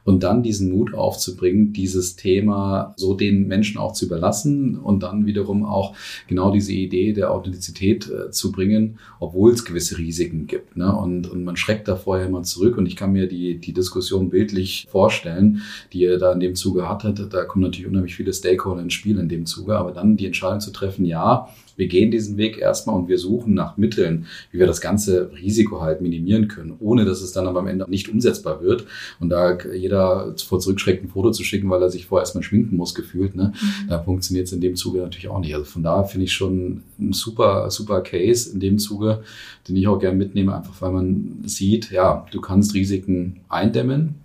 und 0.05 0.23
dann 0.23 0.43
diesen 0.43 0.71
Mut 0.71 0.95
aufzubringen, 0.95 1.73
dieses 1.73 2.17
Thema 2.17 2.95
so 2.97 3.15
den 3.15 3.47
Menschen 3.47 3.79
auch 3.79 3.93
zu 3.93 4.07
überlassen 4.07 4.77
und 4.77 5.03
dann 5.03 5.27
wiederum 5.27 5.65
auch 5.65 5.95
genau 6.29 6.51
diese 6.51 6.73
Idee 6.73 7.13
der 7.13 7.31
Authentizität 7.31 8.11
äh, 8.11 8.31
zu 8.31 8.53
bringen, 8.53 8.99
obwohl 9.21 9.53
es 9.53 9.65
gewisse 9.65 9.99
Risiken 9.99 10.47
gibt. 10.47 10.77
Ne? 10.77 10.95
Und, 10.95 11.31
und 11.31 11.45
man 11.45 11.57
schreckt 11.57 11.89
da 11.89 11.97
vorher 11.97 12.29
mal 12.29 12.43
zurück 12.43 12.77
und 12.77 12.87
ich 12.87 12.97
kann 12.97 13.13
mir 13.13 13.29
die, 13.29 13.59
die 13.59 13.73
Diskussion 13.73 14.31
bildlich 14.31 14.87
vorstellen, 14.91 15.63
die 15.93 16.01
ihr 16.01 16.19
da 16.19 16.33
in 16.33 16.41
dem 16.41 16.55
Zuge 16.55 16.89
hattet. 16.89 17.33
Da 17.33 17.45
kommen 17.45 17.63
natürlich 17.65 17.87
unheimlich 17.87 18.17
viele 18.17 18.33
Stakeholder 18.33 18.83
ins 18.83 18.95
Spiel 18.95 19.19
in 19.19 19.29
dem 19.29 19.47
Zuge, 19.47 19.77
aber 19.77 19.93
dann 19.93 20.17
die 20.17 20.27
Entscheidung 20.27 20.61
zu 20.61 20.73
treffen, 20.73 21.05
ja, 21.05 21.49
wir 21.77 21.87
gehen 21.87 22.11
diesen 22.11 22.37
Weg 22.37 22.59
erstmal 22.59 22.97
und 22.97 23.09
wir 23.09 23.19
suchen 23.19 23.55
nach 23.55 23.77
Mitteln, 23.77 24.27
wie 24.51 24.59
wir 24.59 24.67
das 24.67 24.81
ganze 24.81 25.31
Risiko 25.33 25.81
halt 25.81 26.01
minimieren 26.01 26.49
können, 26.49 26.77
ohne 26.81 27.05
dass 27.05 27.23
es 27.23 27.33
dann 27.33 27.47
aber 27.47 27.61
am 27.61 27.67
Ende 27.67 27.87
nicht 27.89 28.09
umsetzbar 28.09 28.63
wird. 28.63 28.87
Und 29.21 29.31
da 29.31 29.59
jeder 29.75 30.35
vor 30.45 30.61
zurückschreckt, 30.61 31.05
ein 31.05 31.09
Foto 31.09 31.31
zu 31.31 31.45
schicken, 31.45 31.71
weil 31.71 31.83
er 31.83 31.91
sich 31.91 32.07
vorher 32.07 32.23
erstmal 32.23 32.45
schminken 32.45 32.77
muss, 32.77 32.95
gefühlt, 32.95 33.35
ne? 33.35 33.53
Mhm. 33.55 33.89
da 33.89 34.03
funktioniert 34.03 34.47
es 34.47 34.53
in 34.53 34.61
dem 34.61 34.77
Zuge 34.77 35.01
natürlich 35.01 35.29
auch 35.29 35.41
nicht. 35.41 35.55
Also 35.55 35.65
von 35.65 35.83
daher 35.83 36.05
finde 36.05 36.25
ich 36.25 36.33
schon 36.33 36.83
ein 36.99 37.13
super, 37.13 37.71
super 37.71 38.01
Case 38.03 38.51
in 38.53 38.61
dem 38.61 38.79
Zuge, 38.79 39.23
den 39.69 39.77
ich 39.77 39.89
auch 39.89 39.99
gerne 39.99 40.17
mitnehme, 40.17 40.55
einfach 40.55 40.81
weil 40.81 40.93
man 40.93 41.43
sieht, 41.45 41.91
ja, 41.91 42.27
du 42.31 42.41
kannst 42.41 42.75
Risiken 42.75 43.41
eindämmen, 43.49 44.17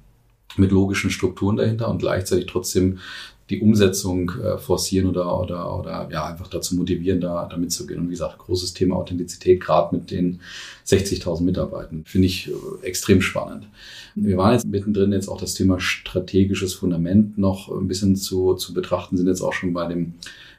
mit 0.56 0.72
logischen 0.72 1.12
Strukturen 1.12 1.58
dahinter 1.58 1.90
und 1.90 2.00
gleichzeitig 2.00 2.48
trotzdem 2.48 3.00
die 3.50 3.62
Umsetzung 3.62 4.32
äh, 4.44 4.58
forcieren 4.58 5.08
oder, 5.08 5.40
oder, 5.40 5.80
oder 5.80 6.10
ja, 6.12 6.26
einfach 6.26 6.48
dazu 6.48 6.76
motivieren, 6.76 7.22
da, 7.22 7.48
da 7.50 7.58
mitzugehen. 7.58 8.00
Und 8.00 8.08
wie 8.08 8.12
gesagt, 8.12 8.38
großes 8.40 8.74
Thema 8.74 8.96
Authentizität, 8.98 9.62
gerade 9.62 9.96
mit 9.96 10.12
den 10.12 10.42
60.000 10.88 11.44
Mitarbeitern, 11.44 12.04
finde 12.06 12.28
ich 12.28 12.50
äh, 12.50 12.86
extrem 12.86 13.22
spannend. 13.22 13.68
Wir 14.16 14.38
waren 14.38 14.54
jetzt 14.54 14.66
mittendrin, 14.66 15.12
jetzt 15.12 15.28
auch 15.28 15.40
das 15.40 15.54
Thema 15.54 15.80
strategisches 15.80 16.74
Fundament 16.74 17.38
noch 17.38 17.70
ein 17.70 17.88
bisschen 17.88 18.16
zu, 18.16 18.56
zu 18.56 18.74
betrachten, 18.74 19.18
sind 19.18 19.28
jetzt 19.28 19.42
auch 19.42 19.54
schon 19.54 19.74
bei 19.74 19.88
dem 19.88 20.14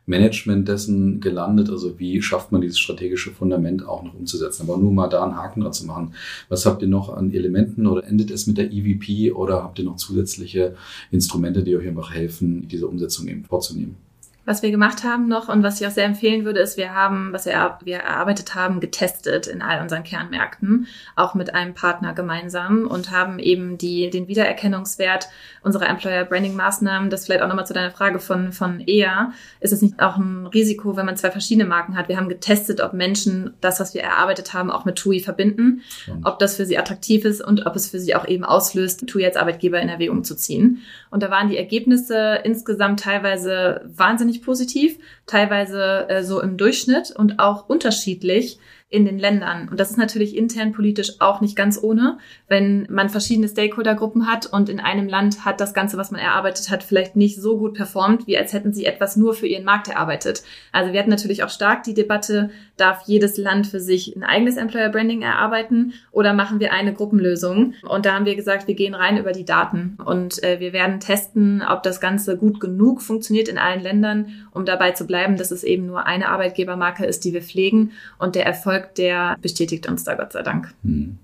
Management 0.09 0.69
dessen 0.69 1.21
gelandet? 1.21 1.71
Also 1.71 1.99
wie 1.99 2.21
schafft 2.23 2.51
man 2.51 2.61
dieses 2.61 2.79
strategische 2.79 3.31
Fundament 3.31 3.87
auch 3.87 4.03
noch 4.03 4.15
umzusetzen? 4.15 4.63
Aber 4.63 4.79
nur 4.79 4.93
mal 4.93 5.09
da 5.09 5.23
einen 5.23 5.37
Haken 5.37 5.61
dran 5.61 5.73
zu 5.73 5.87
machen. 5.87 6.15
Was 6.49 6.67
habt 6.67 6.83
ihr 6.83 6.89
noch 6.89 7.11
an 7.11 7.33
Elementen 7.33 7.87
oder 7.87 8.05
endet 8.05 8.31
es 8.31 8.47
mit 8.47 8.59
der 8.59 8.73
EVP 8.73 9.33
oder 9.33 9.63
habt 9.63 9.79
ihr 9.79 9.85
noch 9.85 9.97
zusätzliche 9.97 10.75
Instrumente, 11.11 11.63
die 11.63 11.77
euch 11.77 11.87
einfach 11.87 12.13
helfen, 12.13 12.67
diese 12.69 12.89
Umsetzung 12.89 13.29
eben 13.29 13.45
vorzunehmen? 13.45 14.08
Was 14.49 14.63
wir 14.63 14.71
gemacht 14.71 15.05
haben 15.05 15.29
noch 15.29 15.51
und 15.51 15.63
was 15.63 15.79
ich 15.79 15.87
auch 15.87 15.91
sehr 15.91 16.07
empfehlen 16.07 16.47
würde, 16.47 16.61
ist, 16.61 16.79
wir 16.79 16.95
haben, 16.95 17.35
was 17.35 17.45
wir, 17.45 17.77
wir 17.85 17.99
erarbeitet 17.99 18.55
haben, 18.55 18.81
getestet 18.81 19.47
in 19.47 19.61
all 19.61 19.83
unseren 19.83 20.05
Kernmärkten, 20.05 20.87
auch 21.17 21.35
mit 21.35 21.55
einem 21.55 21.75
Partner 21.75 22.15
gemeinsam 22.15 22.87
und 22.87 23.11
haben 23.11 23.41
eben 23.41 23.77
die, 23.77 24.09
den 24.09 24.27
Wiedererkennungswert 24.27 25.29
unserer 25.63 25.87
Employer 25.91 26.25
Branding 26.25 26.57
Maßnahmen, 26.57 27.11
das 27.11 27.27
vielleicht 27.27 27.43
auch 27.43 27.49
nochmal 27.49 27.67
zu 27.67 27.75
deiner 27.75 27.91
Frage 27.91 28.21
von, 28.21 28.53
von 28.53 28.83
EA, 28.87 29.35
ist 29.61 29.75
es 29.75 29.83
nicht 29.83 30.01
auch 30.01 30.17
ein 30.17 30.47
Risiko, 30.47 30.97
wenn 30.97 31.05
man 31.05 31.19
zwei 31.19 31.31
verschiedene 31.31 31.69
Marken 31.69 31.95
hat? 31.95 32.09
Wir 32.09 32.17
haben 32.17 32.31
getestet, 32.31 32.81
ob 32.81 32.95
Menschen 32.95 33.53
das, 33.61 33.81
was 33.81 33.93
wir 33.93 34.03
erarbeitet 34.03 34.55
haben, 34.55 34.71
auch 34.71 34.87
mit 34.87 34.97
TUI 34.97 35.21
verbinden, 35.21 35.83
und. 36.07 36.25
ob 36.25 36.39
das 36.39 36.57
für 36.57 36.65
sie 36.65 36.79
attraktiv 36.79 37.27
ist 37.27 37.45
und 37.45 37.67
ob 37.67 37.77
es 37.77 37.91
für 37.91 37.99
sie 37.99 38.15
auch 38.15 38.27
eben 38.27 38.45
auslöst, 38.45 39.07
TUI 39.07 39.27
als 39.27 39.37
Arbeitgeber 39.37 39.79
in 39.79 39.91
Erwägung 39.91 40.25
zu 40.25 40.35
ziehen. 40.35 40.79
Und 41.11 41.23
da 41.23 41.31
waren 41.31 41.51
die 41.51 41.59
Ergebnisse 41.59 42.41
insgesamt 42.45 43.01
teilweise 43.01 43.83
wahnsinnig 43.95 44.38
positiv, 44.43 44.99
teilweise 45.27 46.09
äh, 46.09 46.23
so 46.23 46.41
im 46.41 46.57
Durchschnitt 46.57 47.11
und 47.11 47.39
auch 47.39 47.69
unterschiedlich 47.69 48.59
in 48.91 49.05
den 49.05 49.19
Ländern. 49.19 49.69
Und 49.69 49.79
das 49.79 49.91
ist 49.91 49.99
natürlich 49.99 50.35
intern 50.35 50.73
politisch 50.73 51.21
auch 51.21 51.43
nicht 51.43 51.57
ganz 51.57 51.79
ohne, 51.83 52.19
wenn 52.49 52.87
man 52.91 53.11
verschiedene 53.11 53.49
Stakeholdergruppen 53.49 54.27
hat 54.27 54.47
und 54.47 54.71
in 54.71 54.81
einem 54.81 55.09
Land 55.09 55.45
hat 55.45 55.61
das 55.61 55.75
Ganze, 55.75 55.99
was 55.99 56.11
man 56.11 56.21
erarbeitet 56.21 56.71
hat, 56.71 56.83
vielleicht 56.83 57.15
nicht 57.15 57.37
so 57.41 57.59
gut 57.59 57.75
performt, 57.75 58.27
wie 58.27 58.39
als 58.39 58.55
hätten 58.55 58.73
sie 58.73 58.87
etwas 58.87 59.17
nur 59.17 59.35
für 59.35 59.47
ihren 59.47 59.65
Markt 59.65 59.89
erarbeitet. 59.89 60.43
Also 60.73 60.93
wir 60.93 61.01
hatten 61.01 61.11
natürlich 61.11 61.43
auch 61.43 61.51
stark 61.51 61.83
die 61.83 61.93
Debatte, 61.93 62.51
darf 62.81 63.03
jedes 63.07 63.37
Land 63.37 63.67
für 63.67 63.81
sich 63.81 64.17
ein 64.17 64.23
eigenes 64.23 64.57
Employer 64.57 64.89
Branding 64.89 65.23
erarbeiten 65.23 65.93
oder 66.11 66.33
machen 66.33 66.61
wir 66.61 66.73
eine 66.73 66.95
Gruppenlösung? 66.95 67.75
Und 67.89 68.07
da 68.07 68.15
haben 68.15 68.25
wir 68.25 68.37
gesagt, 68.37 68.67
wir 68.67 68.75
gehen 68.75 68.95
rein 68.95 69.19
über 69.19 69.33
die 69.33 69.45
Daten 69.45 69.99
und 70.05 70.43
äh, 70.43 70.61
wir 70.61 70.73
werden 70.73 71.01
testen, 71.01 71.63
ob 71.63 71.83
das 71.83 72.01
Ganze 72.01 72.37
gut 72.37 72.61
genug 72.61 73.03
funktioniert 73.03 73.49
in 73.49 73.59
allen 73.59 73.83
Ländern, 73.83 74.29
um 74.53 74.65
dabei 74.65 74.93
zu 74.93 75.07
bleiben, 75.07 75.37
dass 75.37 75.51
es 75.51 75.65
eben 75.65 75.87
nur 75.87 76.07
eine 76.07 76.29
Arbeitgebermarke 76.29 77.05
ist, 77.05 77.25
die 77.25 77.35
wir 77.35 77.43
pflegen 77.43 77.93
und 78.19 78.35
der 78.35 78.47
Erfolg 78.47 78.95
der 78.95 79.37
bestätigt 79.43 79.89
uns 79.89 80.05
da 80.05 80.15
Gott 80.15 80.33
sei 80.33 80.43
Dank. 80.43 80.73
Hm. 80.85 81.19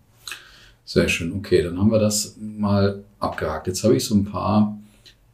Sehr 0.85 1.09
schön. 1.09 1.33
Okay, 1.33 1.63
dann 1.63 1.79
haben 1.79 1.91
wir 1.91 1.99
das 1.99 2.37
mal 2.39 3.03
abgehakt. 3.19 3.67
Jetzt 3.67 3.83
habe 3.85 3.97
ich 3.97 4.05
so 4.05 4.15
ein 4.15 4.27
paar, 4.27 4.79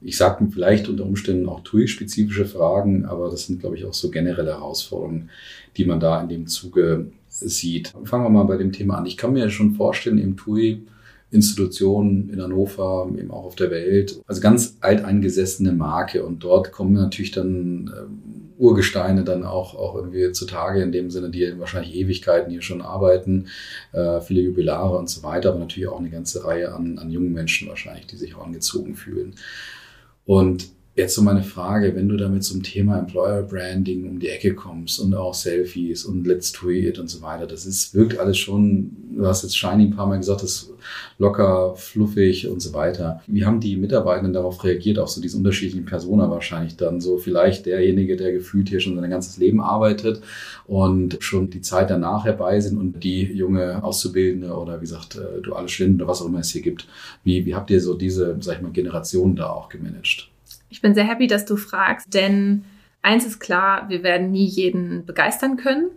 ich 0.01 0.17
sage 0.17 0.47
vielleicht 0.53 0.89
unter 0.89 1.05
Umständen 1.05 1.49
auch 1.49 1.61
TUI-spezifische 1.61 2.45
Fragen, 2.45 3.05
aber 3.05 3.31
das 3.31 3.47
sind, 3.47 3.61
glaube 3.61 3.77
ich, 3.77 3.85
auch 3.85 3.93
so 3.93 4.11
generelle 4.11 4.53
Herausforderungen, 4.53 5.29
die 5.77 5.85
man 5.85 6.01
da 6.01 6.21
in 6.21 6.29
dem 6.29 6.47
Zuge 6.47 7.13
sieht. 7.29 7.93
Fangen 8.05 8.25
wir 8.25 8.31
mal 8.31 8.45
bei 8.45 8.57
dem 8.57 8.73
Thema 8.73 8.99
an. 8.99 9.07
Ich 9.07 9.17
kann 9.17 9.33
mir 9.33 9.51
schon 9.51 9.75
vorstellen, 9.75 10.19
im 10.19 10.37
TUI 10.37 10.83
Institutionen 11.31 12.29
in 12.31 12.43
Hannover, 12.43 13.09
eben 13.17 13.31
auch 13.31 13.45
auf 13.45 13.55
der 13.55 13.71
Welt. 13.71 14.21
Also 14.27 14.41
ganz 14.41 14.77
alteingesessene 14.81 15.73
Marke. 15.73 16.25
Und 16.25 16.43
dort 16.43 16.73
kommen 16.73 16.95
natürlich 16.95 17.31
dann 17.31 17.93
ähm, 17.97 18.51
Urgesteine 18.59 19.23
dann 19.23 19.45
auch, 19.45 19.75
auch 19.75 19.95
irgendwie 19.95 20.33
zutage, 20.33 20.83
in 20.83 20.93
dem 20.93 21.11
Sinne, 21.11 21.31
die 21.31 21.59
wahrscheinlich 21.59 21.95
Ewigkeiten 21.95 22.51
hier 22.51 22.63
schon 22.63 22.83
arbeiten, 22.83 23.47
äh, 23.93 24.21
viele 24.21 24.43
Jubilare 24.43 24.99
und 24.99 25.09
so 25.09 25.23
weiter, 25.23 25.51
aber 25.51 25.61
natürlich 25.61 25.89
auch 25.89 26.01
eine 26.01 26.11
ganze 26.11 26.45
Reihe 26.45 26.75
an, 26.75 26.99
an 26.99 27.11
jungen 27.11 27.33
Menschen 27.33 27.69
wahrscheinlich, 27.69 28.07
die 28.07 28.17
sich 28.17 28.35
auch 28.35 28.45
angezogen 28.45 28.97
fühlen. 28.97 29.35
Und 30.27 30.69
Jetzt 30.97 31.15
so 31.15 31.23
meine 31.23 31.45
Frage, 31.45 31.95
wenn 31.95 32.09
du 32.09 32.17
damit 32.17 32.43
zum 32.43 32.65
Thema 32.65 32.99
Employer 32.99 33.45
Branding 33.45 34.09
um 34.09 34.19
die 34.19 34.29
Ecke 34.29 34.55
kommst 34.55 34.99
und 34.99 35.15
auch 35.15 35.35
Selfies 35.35 36.05
und 36.05 36.27
Let's 36.27 36.51
Tweet 36.51 36.99
und 36.99 37.09
so 37.09 37.23
weiter, 37.23 37.47
das 37.47 37.65
ist, 37.65 37.95
wirkt 37.95 38.19
alles 38.19 38.39
schon, 38.39 38.91
du 39.17 39.25
hast 39.25 39.45
jetzt 39.45 39.57
Shiny 39.57 39.85
ein 39.85 39.95
paar 39.95 40.09
Mal 40.09 40.17
gesagt, 40.17 40.43
das 40.43 40.51
ist 40.51 40.73
locker, 41.19 41.77
fluffig 41.77 42.49
und 42.49 42.61
so 42.61 42.75
weiter. 42.75 43.23
Wie 43.29 43.45
haben 43.45 43.61
die 43.61 43.77
Mitarbeitenden 43.77 44.33
darauf 44.33 44.65
reagiert, 44.65 44.99
auch 44.99 45.07
so 45.07 45.21
diese 45.21 45.37
unterschiedlichen 45.37 45.85
Persona 45.85 46.29
wahrscheinlich 46.29 46.77
dann 46.77 47.01
so 47.01 47.19
vielleicht 47.19 47.67
derjenige, 47.67 48.17
der 48.17 48.33
gefühlt 48.33 48.69
hier 48.69 48.81
schon 48.81 48.97
sein 48.97 49.11
ganzes 49.11 49.37
Leben 49.37 49.61
arbeitet 49.61 50.21
und 50.67 51.19
schon 51.21 51.51
die 51.51 51.61
Zeit 51.61 51.89
danach 51.91 52.25
herbei 52.25 52.59
sind 52.59 52.79
und 52.79 53.05
die 53.05 53.23
junge 53.23 53.85
Auszubildende 53.85 54.53
oder 54.57 54.79
wie 54.79 54.87
gesagt, 54.87 55.15
äh, 55.15 55.41
duale 55.41 55.69
Studenten 55.69 56.03
oder 56.03 56.11
was 56.11 56.21
auch 56.21 56.27
immer 56.27 56.41
es 56.41 56.51
hier 56.51 56.63
gibt. 56.63 56.89
Wie, 57.23 57.47
wie 57.47 57.55
habt 57.55 57.71
ihr 57.71 57.81
so 57.81 57.95
diese, 57.95 58.37
sag 58.41 58.57
ich 58.57 58.63
mal, 58.63 58.73
Generation 58.73 59.37
da 59.37 59.51
auch 59.51 59.69
gemanagt? 59.69 60.31
Ich 60.71 60.81
bin 60.81 60.95
sehr 60.95 61.05
happy, 61.05 61.27
dass 61.27 61.45
du 61.45 61.57
fragst, 61.57 62.15
denn 62.15 62.65
eins 63.03 63.27
ist 63.27 63.41
klar, 63.41 63.89
wir 63.89 64.03
werden 64.03 64.31
nie 64.31 64.47
jeden 64.47 65.05
begeistern 65.05 65.57
können. 65.57 65.91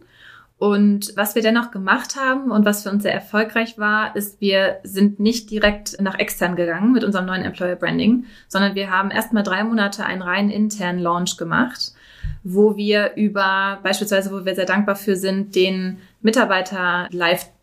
Und 0.57 1.12
was 1.17 1.36
wir 1.36 1.41
dennoch 1.41 1.71
gemacht 1.71 2.15
haben 2.15 2.49
und 2.49 2.65
was 2.65 2.83
für 2.83 2.89
uns 2.89 3.03
sehr 3.03 3.13
erfolgreich 3.13 3.77
war, 3.77 4.15
ist, 4.15 4.39
wir 4.39 4.77
sind 4.83 5.19
nicht 5.19 5.51
direkt 5.51 5.99
nach 5.99 6.17
extern 6.17 6.55
gegangen 6.55 6.93
mit 6.93 7.03
unserem 7.03 7.25
neuen 7.25 7.43
Employer 7.43 7.75
Branding, 7.75 8.25
sondern 8.47 8.73
wir 8.73 8.89
haben 8.89 9.12
erstmal 9.12 9.43
drei 9.43 9.63
Monate 9.63 10.05
einen 10.05 10.21
rein 10.21 10.49
internen 10.49 10.99
Launch 10.99 11.38
gemacht, 11.38 11.93
wo 12.43 12.77
wir 12.77 13.13
über, 13.15 13.79
beispielsweise, 13.83 14.31
wo 14.31 14.45
wir 14.45 14.55
sehr 14.55 14.65
dankbar 14.65 14.95
für 14.95 15.17
sind, 15.17 15.55
den 15.55 15.97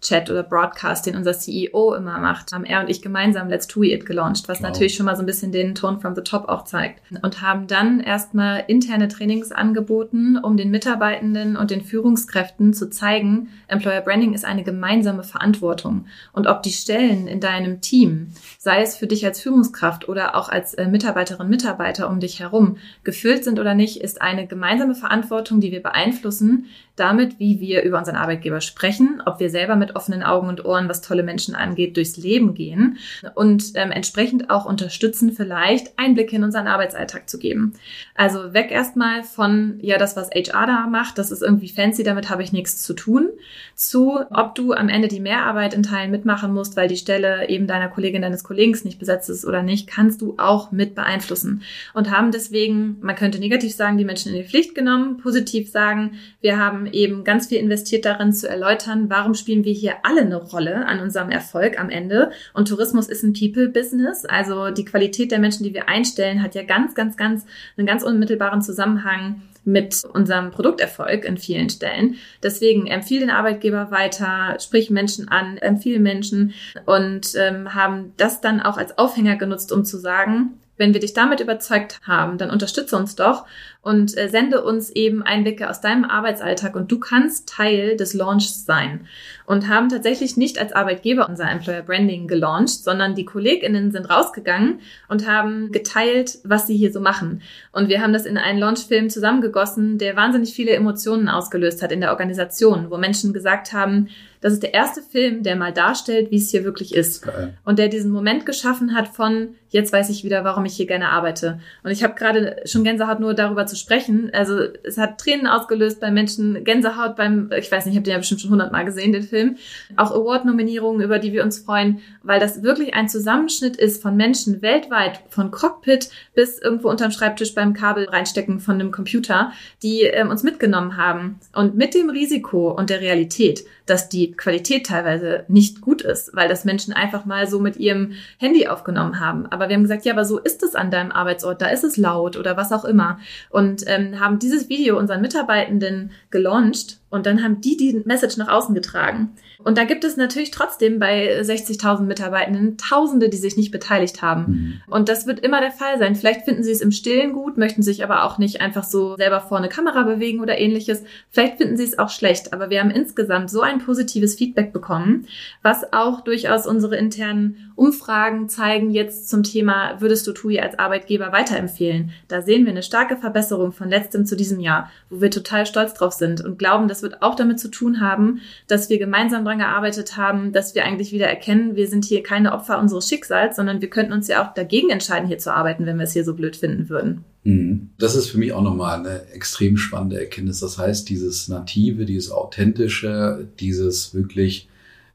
Mitarbeiter-Live-Chat 0.00 0.30
oder 0.30 0.42
Broadcast, 0.42 1.06
den 1.06 1.16
unser 1.16 1.32
CEO 1.32 1.94
immer 1.94 2.18
macht, 2.18 2.52
haben 2.52 2.64
er 2.64 2.80
und 2.80 2.90
ich 2.90 3.02
gemeinsam 3.02 3.48
Let's 3.48 3.68
Do 3.68 3.82
It 3.82 4.06
gelauncht, 4.06 4.48
was 4.48 4.58
wow. 4.58 4.68
natürlich 4.68 4.94
schon 4.94 5.06
mal 5.06 5.16
so 5.16 5.22
ein 5.22 5.26
bisschen 5.26 5.52
den 5.52 5.74
Ton 5.74 6.00
from 6.00 6.14
the 6.14 6.22
top 6.22 6.48
auch 6.48 6.64
zeigt. 6.64 7.00
Und 7.22 7.42
haben 7.42 7.66
dann 7.66 8.00
erstmal 8.00 8.64
interne 8.66 9.08
Trainings 9.08 9.52
angeboten, 9.52 10.38
um 10.38 10.56
den 10.56 10.70
Mitarbeitenden 10.70 11.56
und 11.56 11.70
den 11.70 11.82
Führungskräften 11.82 12.72
zu 12.72 12.90
zeigen, 12.90 13.48
Employer 13.68 14.00
Branding 14.00 14.34
ist 14.34 14.44
eine 14.44 14.64
gemeinsame 14.64 15.22
Verantwortung. 15.22 16.06
Und 16.32 16.46
ob 16.46 16.62
die 16.62 16.72
Stellen 16.72 17.26
in 17.26 17.40
deinem 17.40 17.80
Team, 17.80 18.28
sei 18.58 18.82
es 18.82 18.96
für 18.96 19.06
dich 19.06 19.24
als 19.24 19.40
Führungskraft 19.40 20.08
oder 20.08 20.34
auch 20.34 20.48
als 20.48 20.74
äh, 20.74 20.86
Mitarbeiterin, 20.86 21.48
Mitarbeiter 21.48 22.08
um 22.08 22.20
dich 22.20 22.40
herum, 22.40 22.76
gefüllt 23.04 23.44
sind 23.44 23.58
oder 23.58 23.74
nicht, 23.74 24.00
ist 24.00 24.22
eine 24.22 24.46
gemeinsame 24.46 24.94
Verantwortung, 24.94 25.60
die 25.60 25.72
wir 25.72 25.82
beeinflussen, 25.82 26.66
damit, 26.96 27.38
wie 27.38 27.60
wir 27.60 27.82
über 27.82 27.98
unseren 27.98 28.16
Arbeitgeber 28.16 28.60
sprechen, 28.60 29.22
ob 29.24 29.40
wir 29.40 29.50
selber 29.50 29.74
mit 29.74 29.89
offenen 29.96 30.22
Augen 30.22 30.48
und 30.48 30.64
Ohren, 30.64 30.88
was 30.88 31.00
tolle 31.00 31.22
Menschen 31.22 31.54
angeht, 31.54 31.96
durchs 31.96 32.16
Leben 32.16 32.54
gehen 32.54 32.98
und 33.34 33.72
ähm, 33.74 33.90
entsprechend 33.90 34.50
auch 34.50 34.64
unterstützen, 34.64 35.32
vielleicht 35.32 35.98
Einblicke 35.98 36.36
in 36.36 36.44
unseren 36.44 36.66
Arbeitsalltag 36.66 37.28
zu 37.28 37.38
geben. 37.38 37.74
Also 38.14 38.54
weg 38.54 38.70
erstmal 38.70 39.22
von, 39.22 39.78
ja, 39.80 39.98
das, 39.98 40.16
was 40.16 40.30
HR 40.30 40.66
da 40.66 40.86
macht, 40.86 41.18
das 41.18 41.30
ist 41.30 41.42
irgendwie 41.42 41.68
fancy, 41.68 42.02
damit 42.02 42.30
habe 42.30 42.42
ich 42.42 42.52
nichts 42.52 42.82
zu 42.82 42.94
tun, 42.94 43.28
zu, 43.74 44.20
ob 44.30 44.54
du 44.54 44.72
am 44.72 44.88
Ende 44.88 45.08
die 45.08 45.20
Mehrarbeit 45.20 45.74
in 45.74 45.82
Teilen 45.82 46.10
mitmachen 46.10 46.52
musst, 46.52 46.76
weil 46.76 46.88
die 46.88 46.96
Stelle 46.96 47.48
eben 47.48 47.66
deiner 47.66 47.88
Kollegin, 47.88 48.22
deines 48.22 48.44
Kollegen 48.44 48.70
nicht 48.84 48.98
besetzt 48.98 49.28
ist 49.28 49.44
oder 49.44 49.62
nicht, 49.62 49.86
kannst 49.86 50.22
du 50.22 50.34
auch 50.38 50.70
mit 50.70 50.94
beeinflussen 50.94 51.62
und 51.94 52.10
haben 52.10 52.30
deswegen, 52.30 52.98
man 53.00 53.16
könnte 53.16 53.38
negativ 53.38 53.74
sagen, 53.74 53.98
die 53.98 54.04
Menschen 54.04 54.32
in 54.32 54.42
die 54.42 54.48
Pflicht 54.48 54.74
genommen, 54.74 55.16
positiv 55.16 55.70
sagen, 55.70 56.12
wir 56.40 56.58
haben 56.58 56.86
eben 56.86 57.24
ganz 57.24 57.48
viel 57.48 57.58
investiert 57.58 58.04
darin 58.04 58.32
zu 58.32 58.48
erläutern, 58.48 59.10
warum 59.10 59.34
spielen 59.34 59.64
wir 59.64 59.72
hier 59.80 59.96
alle 60.04 60.22
eine 60.22 60.36
Rolle 60.36 60.86
an 60.86 61.00
unserem 61.00 61.30
Erfolg 61.30 61.78
am 61.80 61.90
Ende. 61.90 62.30
Und 62.54 62.68
Tourismus 62.68 63.08
ist 63.08 63.22
ein 63.22 63.32
People-Business. 63.32 64.24
Also 64.24 64.70
die 64.70 64.84
Qualität 64.84 65.32
der 65.32 65.38
Menschen, 65.38 65.64
die 65.64 65.74
wir 65.74 65.88
einstellen, 65.88 66.42
hat 66.42 66.54
ja 66.54 66.62
ganz, 66.62 66.94
ganz, 66.94 67.16
ganz 67.16 67.46
einen 67.76 67.86
ganz 67.86 68.02
unmittelbaren 68.02 68.62
Zusammenhang 68.62 69.42
mit 69.64 70.04
unserem 70.04 70.50
Produkterfolg 70.50 71.24
in 71.24 71.36
vielen 71.36 71.68
Stellen. 71.68 72.16
Deswegen 72.42 72.86
empfehle 72.86 73.20
den 73.20 73.30
Arbeitgeber 73.30 73.90
weiter, 73.90 74.56
sprich 74.60 74.90
Menschen 74.90 75.28
an, 75.28 75.58
empfehle 75.58 76.00
Menschen 76.00 76.54
und 76.86 77.34
ähm, 77.36 77.74
haben 77.74 78.12
das 78.16 78.40
dann 78.40 78.60
auch 78.60 78.78
als 78.78 78.96
Aufhänger 78.98 79.36
genutzt, 79.36 79.72
um 79.72 79.84
zu 79.84 79.98
sagen, 79.98 80.60
wenn 80.80 80.94
wir 80.94 81.00
dich 81.00 81.12
damit 81.12 81.40
überzeugt 81.40 82.00
haben, 82.06 82.38
dann 82.38 82.48
unterstütze 82.48 82.96
uns 82.96 83.14
doch 83.14 83.44
und 83.82 84.16
äh, 84.16 84.28
sende 84.28 84.62
uns 84.62 84.90
eben 84.90 85.22
Einblicke 85.22 85.70
aus 85.70 85.80
deinem 85.80 86.04
Arbeitsalltag 86.04 86.76
und 86.76 86.92
du 86.92 86.98
kannst 86.98 87.48
Teil 87.48 87.96
des 87.96 88.12
Launches 88.12 88.66
sein. 88.66 89.06
Und 89.46 89.68
haben 89.68 89.88
tatsächlich 89.88 90.36
nicht 90.36 90.58
als 90.58 90.72
Arbeitgeber 90.72 91.28
unser 91.28 91.50
Employer 91.50 91.82
Branding 91.82 92.28
gelauncht, 92.28 92.84
sondern 92.84 93.14
die 93.14 93.24
KollegInnen 93.24 93.90
sind 93.90 94.08
rausgegangen 94.08 94.80
und 95.08 95.26
haben 95.26 95.72
geteilt, 95.72 96.38
was 96.44 96.66
sie 96.66 96.76
hier 96.76 96.92
so 96.92 97.00
machen. 97.00 97.42
Und 97.72 97.88
wir 97.88 98.00
haben 98.00 98.12
das 98.12 98.26
in 98.26 98.38
einen 98.38 98.60
Launchfilm 98.60 99.10
zusammengegossen, 99.10 99.98
der 99.98 100.14
wahnsinnig 100.14 100.54
viele 100.54 100.72
Emotionen 100.72 101.28
ausgelöst 101.28 101.82
hat 101.82 101.90
in 101.90 102.00
der 102.00 102.10
Organisation, 102.10 102.90
wo 102.90 102.96
Menschen 102.96 103.32
gesagt 103.32 103.72
haben, 103.72 104.08
das 104.40 104.54
ist 104.54 104.62
der 104.62 104.72
erste 104.72 105.02
Film, 105.02 105.42
der 105.42 105.54
mal 105.54 105.72
darstellt, 105.72 106.30
wie 106.30 106.36
es 106.36 106.50
hier 106.50 106.64
wirklich 106.64 106.94
ist. 106.94 107.22
Geil. 107.22 107.58
Und 107.64 107.78
der 107.78 107.88
diesen 107.88 108.10
Moment 108.10 108.46
geschaffen 108.46 108.94
hat 108.94 109.08
von, 109.08 109.54
jetzt 109.68 109.92
weiß 109.92 110.08
ich 110.08 110.24
wieder, 110.24 110.44
warum 110.44 110.64
ich 110.64 110.74
hier 110.74 110.86
gerne 110.86 111.10
arbeite. 111.10 111.60
Und 111.84 111.90
ich 111.90 112.02
habe 112.02 112.14
gerade 112.14 112.56
schon 112.64 112.82
Gänsehaut 112.82 113.20
nur 113.20 113.34
darüber 113.34 113.66
zu 113.70 113.76
sprechen. 113.76 114.30
Also 114.34 114.58
es 114.82 114.98
hat 114.98 115.18
Tränen 115.18 115.46
ausgelöst 115.46 116.00
bei 116.00 116.10
Menschen, 116.10 116.64
Gänsehaut 116.64 117.16
beim, 117.16 117.50
ich 117.56 117.70
weiß 117.72 117.86
nicht, 117.86 117.94
ich 117.94 117.96
habe 117.96 118.04
den 118.04 118.12
ja 118.12 118.18
bestimmt 118.18 118.40
schon 118.40 118.50
hundertmal 118.50 118.84
gesehen, 118.84 119.12
den 119.12 119.22
Film. 119.22 119.56
Auch 119.96 120.10
Award-Nominierungen, 120.10 121.00
über 121.00 121.18
die 121.18 121.32
wir 121.32 121.42
uns 121.44 121.60
freuen, 121.60 122.00
weil 122.22 122.40
das 122.40 122.62
wirklich 122.62 122.94
ein 122.94 123.08
Zusammenschnitt 123.08 123.76
ist 123.76 124.02
von 124.02 124.16
Menschen 124.16 124.60
weltweit, 124.60 125.20
von 125.30 125.50
Cockpit 125.50 126.10
bis 126.34 126.58
irgendwo 126.58 126.90
unterm 126.90 127.10
Schreibtisch 127.10 127.54
beim 127.54 127.72
Kabel 127.72 128.08
reinstecken 128.08 128.60
von 128.60 128.74
einem 128.74 128.90
Computer, 128.90 129.52
die 129.82 130.02
ähm, 130.02 130.28
uns 130.28 130.42
mitgenommen 130.42 130.96
haben. 130.96 131.40
Und 131.54 131.76
mit 131.76 131.94
dem 131.94 132.10
Risiko 132.10 132.70
und 132.72 132.90
der 132.90 133.00
Realität, 133.00 133.64
dass 133.86 134.08
die 134.08 134.32
Qualität 134.32 134.86
teilweise 134.86 135.44
nicht 135.48 135.80
gut 135.80 136.02
ist, 136.02 136.34
weil 136.34 136.48
das 136.48 136.64
Menschen 136.64 136.92
einfach 136.92 137.24
mal 137.24 137.48
so 137.48 137.58
mit 137.58 137.76
ihrem 137.76 138.12
Handy 138.38 138.68
aufgenommen 138.68 139.18
haben. 139.18 139.46
Aber 139.46 139.68
wir 139.68 139.74
haben 139.74 139.82
gesagt, 139.82 140.04
ja, 140.04 140.12
aber 140.12 140.24
so 140.24 140.38
ist 140.38 140.62
es 140.62 140.74
an 140.74 140.90
deinem 140.90 141.10
Arbeitsort, 141.10 141.60
da 141.60 141.66
ist 141.66 141.84
es 141.84 141.96
laut 141.96 142.36
oder 142.36 142.56
was 142.56 142.72
auch 142.72 142.84
immer. 142.84 143.18
Und 143.50 143.59
ähm, 143.86 144.20
haben 144.20 144.38
dieses 144.38 144.68
Video 144.68 144.98
unseren 144.98 145.20
Mitarbeitenden 145.20 146.12
gelauncht 146.30 146.98
und 147.10 147.26
dann 147.26 147.42
haben 147.42 147.60
die 147.60 147.76
die 147.76 148.02
Message 148.04 148.36
nach 148.36 148.48
außen 148.48 148.74
getragen. 148.74 149.30
Und 149.62 149.76
da 149.76 149.84
gibt 149.84 150.04
es 150.04 150.16
natürlich 150.16 150.50
trotzdem 150.50 150.98
bei 150.98 151.40
60.000 151.40 152.02
Mitarbeitenden 152.02 152.78
Tausende, 152.78 153.28
die 153.28 153.36
sich 153.36 153.56
nicht 153.56 153.70
beteiligt 153.70 154.22
haben. 154.22 154.80
Mhm. 154.86 154.92
Und 154.92 155.08
das 155.08 155.26
wird 155.26 155.40
immer 155.40 155.60
der 155.60 155.72
Fall 155.72 155.98
sein. 155.98 156.16
Vielleicht 156.16 156.42
finden 156.42 156.62
sie 156.62 156.70
es 156.70 156.80
im 156.80 156.92
Stillen 156.92 157.32
gut, 157.32 157.58
möchten 157.58 157.82
sich 157.82 158.02
aber 158.02 158.24
auch 158.24 158.38
nicht 158.38 158.60
einfach 158.60 158.84
so 158.84 159.16
selber 159.16 159.40
vor 159.40 159.58
eine 159.58 159.68
Kamera 159.68 160.02
bewegen 160.04 160.40
oder 160.40 160.58
ähnliches. 160.58 161.02
Vielleicht 161.30 161.58
finden 161.58 161.76
sie 161.76 161.84
es 161.84 161.98
auch 161.98 162.08
schlecht. 162.08 162.52
Aber 162.52 162.70
wir 162.70 162.80
haben 162.80 162.90
insgesamt 162.90 163.50
so 163.50 163.60
ein 163.60 163.80
positives 163.80 164.36
Feedback 164.36 164.72
bekommen, 164.72 165.26
was 165.62 165.92
auch 165.92 166.22
durchaus 166.22 166.66
unsere 166.66 166.96
internen 166.96 167.69
Umfragen 167.80 168.50
zeigen 168.50 168.90
jetzt 168.90 169.30
zum 169.30 169.42
Thema, 169.42 170.02
würdest 170.02 170.26
du 170.26 170.32
TUI 170.32 170.60
als 170.60 170.78
Arbeitgeber 170.78 171.32
weiterempfehlen? 171.32 172.10
Da 172.28 172.42
sehen 172.42 172.66
wir 172.66 172.72
eine 172.72 172.82
starke 172.82 173.16
Verbesserung 173.16 173.72
von 173.72 173.88
letztem 173.88 174.26
zu 174.26 174.36
diesem 174.36 174.60
Jahr, 174.60 174.90
wo 175.08 175.22
wir 175.22 175.30
total 175.30 175.64
stolz 175.64 175.94
drauf 175.94 176.12
sind 176.12 176.44
und 176.44 176.58
glauben, 176.58 176.88
das 176.88 177.00
wird 177.00 177.22
auch 177.22 177.36
damit 177.36 177.58
zu 177.58 177.68
tun 177.68 178.02
haben, 178.02 178.42
dass 178.66 178.90
wir 178.90 178.98
gemeinsam 178.98 179.46
dran 179.46 179.60
gearbeitet 179.60 180.18
haben, 180.18 180.52
dass 180.52 180.74
wir 180.74 180.84
eigentlich 180.84 181.10
wieder 181.10 181.26
erkennen, 181.26 181.74
wir 181.74 181.88
sind 181.88 182.04
hier 182.04 182.22
keine 182.22 182.52
Opfer 182.52 182.78
unseres 182.78 183.08
Schicksals, 183.08 183.56
sondern 183.56 183.80
wir 183.80 183.88
könnten 183.88 184.12
uns 184.12 184.28
ja 184.28 184.46
auch 184.46 184.52
dagegen 184.52 184.90
entscheiden, 184.90 185.26
hier 185.26 185.38
zu 185.38 185.50
arbeiten, 185.50 185.86
wenn 185.86 185.96
wir 185.96 186.04
es 186.04 186.12
hier 186.12 186.24
so 186.24 186.34
blöd 186.34 186.56
finden 186.56 186.90
würden. 186.90 187.24
Mhm. 187.44 187.88
Das 187.98 188.14
ist 188.14 188.28
für 188.28 188.36
mich 188.36 188.52
auch 188.52 188.60
nochmal 188.60 188.98
eine 188.98 189.26
extrem 189.32 189.78
spannende 189.78 190.20
Erkenntnis. 190.20 190.60
Das 190.60 190.76
heißt, 190.76 191.08
dieses 191.08 191.48
Native, 191.48 192.04
dieses 192.04 192.30
Authentische, 192.30 193.48
dieses 193.58 194.12
wirklich 194.12 194.68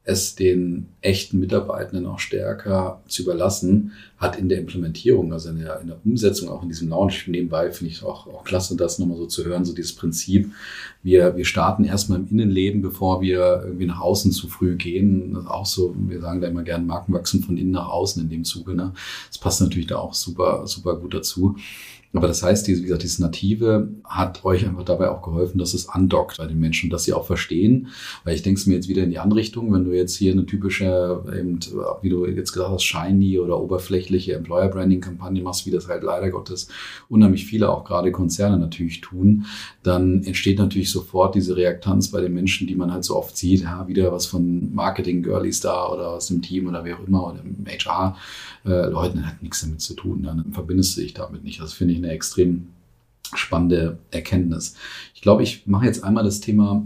es 0.08 0.36
den 0.36 0.86
echten 1.00 1.40
Mitarbeitenden 1.40 2.06
auch 2.06 2.20
stärker 2.20 3.02
zu 3.08 3.22
überlassen, 3.22 3.92
hat 4.18 4.38
in 4.38 4.48
der 4.48 4.58
Implementierung, 4.58 5.32
also 5.32 5.50
in 5.50 5.58
der, 5.58 5.80
in 5.80 5.88
der 5.88 5.98
Umsetzung, 6.04 6.48
auch 6.48 6.62
in 6.62 6.68
diesem 6.68 6.88
Launch 6.88 7.26
nebenbei, 7.26 7.72
finde 7.72 7.92
ich 7.92 8.04
auch, 8.04 8.28
auch 8.28 8.44
klasse, 8.44 8.76
das 8.76 9.00
nochmal 9.00 9.16
so 9.16 9.26
zu 9.26 9.44
hören, 9.44 9.64
so 9.64 9.74
dieses 9.74 9.96
Prinzip, 9.96 10.52
wir, 11.02 11.36
wir 11.36 11.44
starten 11.44 11.84
erstmal 11.84 12.20
im 12.20 12.28
Innenleben, 12.28 12.82
bevor 12.82 13.20
wir 13.20 13.62
irgendwie 13.64 13.86
nach 13.86 14.00
außen 14.00 14.30
zu 14.30 14.46
früh 14.48 14.76
gehen. 14.76 15.34
Das 15.34 15.44
ist 15.44 15.50
auch 15.50 15.66
so, 15.66 15.94
wir 15.98 16.20
sagen 16.20 16.40
da 16.40 16.46
immer 16.46 16.62
gerne, 16.62 16.84
Marken 16.84 17.12
wachsen 17.12 17.42
von 17.42 17.56
innen 17.56 17.72
nach 17.72 17.88
außen 17.88 18.22
in 18.22 18.28
dem 18.28 18.44
Zuge. 18.44 18.74
Ne? 18.74 18.92
Das 19.28 19.38
passt 19.38 19.60
natürlich 19.60 19.88
da 19.88 19.96
auch 19.96 20.14
super, 20.14 20.66
super 20.66 20.96
gut 20.96 21.14
dazu. 21.14 21.56
Aber 22.12 22.28
das 22.28 22.42
heißt, 22.42 22.66
diese, 22.66 22.80
wie 22.80 22.86
gesagt, 22.86 23.02
dieses 23.02 23.18
Native 23.18 23.88
hat 24.04 24.44
euch 24.44 24.66
einfach 24.66 24.84
dabei 24.84 25.10
auch 25.10 25.22
geholfen, 25.22 25.58
dass 25.58 25.74
es 25.74 25.88
andockt 25.88 26.38
bei 26.38 26.46
den 26.46 26.58
Menschen, 26.58 26.90
dass 26.90 27.04
sie 27.04 27.12
auch 27.12 27.26
verstehen. 27.26 27.88
Weil 28.24 28.34
ich 28.34 28.42
denke 28.42 28.58
es 28.58 28.66
mir 28.66 28.74
jetzt 28.74 28.88
wieder 28.88 29.02
in 29.02 29.10
die 29.10 29.18
andere 29.18 29.40
Richtung, 29.40 29.72
wenn 29.72 29.84
du 29.84 29.92
jetzt 29.92 30.16
hier 30.16 30.32
eine 30.32 30.46
typische, 30.46 31.22
eben, 31.38 31.58
wie 32.02 32.08
du 32.08 32.26
jetzt 32.26 32.52
gesagt 32.52 32.70
hast, 32.70 32.84
shiny 32.84 33.38
oder 33.38 33.60
oberflächliche 33.60 34.34
Employer 34.34 34.68
Branding 34.68 35.00
Kampagne 35.00 35.42
machst, 35.42 35.66
wie 35.66 35.70
das 35.70 35.88
halt 35.88 36.02
leider 36.02 36.30
Gottes 36.30 36.68
unheimlich 37.08 37.46
viele, 37.46 37.70
auch 37.70 37.84
gerade 37.84 38.12
Konzerne 38.12 38.58
natürlich 38.58 39.00
tun, 39.00 39.46
dann 39.82 40.22
entsteht 40.24 40.58
natürlich 40.58 40.90
sofort 40.90 41.34
diese 41.34 41.56
Reaktanz 41.56 42.10
bei 42.10 42.20
den 42.20 42.34
Menschen, 42.34 42.66
die 42.66 42.74
man 42.74 42.92
halt 42.92 43.04
so 43.04 43.16
oft 43.16 43.36
sieht, 43.36 43.62
ja, 43.62 43.86
wieder 43.88 44.12
was 44.12 44.26
von 44.26 44.74
Marketing 44.74 45.22
Girlies 45.22 45.60
da 45.60 45.88
oder 45.88 46.10
aus 46.10 46.28
dem 46.28 46.42
Team 46.42 46.68
oder 46.68 46.84
wer 46.84 46.96
auch 46.96 47.06
immer 47.06 47.26
oder 47.26 47.40
im 47.42 47.66
HR 47.66 48.16
äh, 48.66 48.88
Leuten 48.88 49.26
hat 49.26 49.42
nichts 49.42 49.60
damit 49.60 49.80
zu 49.80 49.94
tun. 49.94 50.22
Dann 50.22 50.52
verbindest 50.52 50.96
du 50.96 51.00
dich 51.00 51.14
damit 51.14 51.44
nicht. 51.44 51.60
Das 51.60 51.72
finde 51.72 51.94
ich 51.94 51.98
eine 51.98 52.10
extrem 52.10 52.68
spannende 53.34 53.98
Erkenntnis. 54.10 54.74
Ich 55.14 55.20
glaube, 55.20 55.42
ich 55.42 55.66
mache 55.66 55.86
jetzt 55.86 56.04
einmal 56.04 56.24
das 56.24 56.40
Thema, 56.40 56.84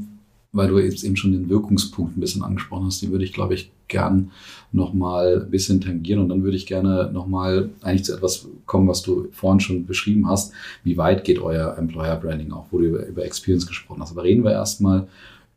weil 0.52 0.68
du 0.68 0.78
jetzt 0.78 1.04
eben 1.04 1.16
schon 1.16 1.32
den 1.32 1.48
Wirkungspunkt 1.48 2.16
ein 2.16 2.20
bisschen 2.20 2.42
angesprochen 2.42 2.86
hast, 2.86 3.02
den 3.02 3.12
würde 3.12 3.24
ich, 3.24 3.32
glaube 3.32 3.54
ich, 3.54 3.70
gern 3.88 4.30
nochmal 4.72 5.42
ein 5.42 5.50
bisschen 5.50 5.80
tangieren 5.80 6.20
und 6.20 6.28
dann 6.28 6.42
würde 6.42 6.56
ich 6.56 6.66
gerne 6.66 7.10
nochmal 7.12 7.70
eigentlich 7.82 8.04
zu 8.04 8.14
etwas 8.14 8.46
kommen, 8.64 8.88
was 8.88 9.02
du 9.02 9.28
vorhin 9.32 9.60
schon 9.60 9.86
beschrieben 9.86 10.28
hast. 10.28 10.52
Wie 10.84 10.96
weit 10.96 11.24
geht 11.24 11.40
euer 11.40 11.76
Employer 11.76 12.16
Branding 12.16 12.52
auch, 12.52 12.66
wo 12.70 12.78
du 12.78 12.86
über, 12.86 13.06
über 13.06 13.24
Experience 13.24 13.66
gesprochen 13.66 14.00
hast. 14.00 14.12
Aber 14.12 14.22
reden 14.22 14.44
wir 14.44 14.52
erstmal 14.52 15.08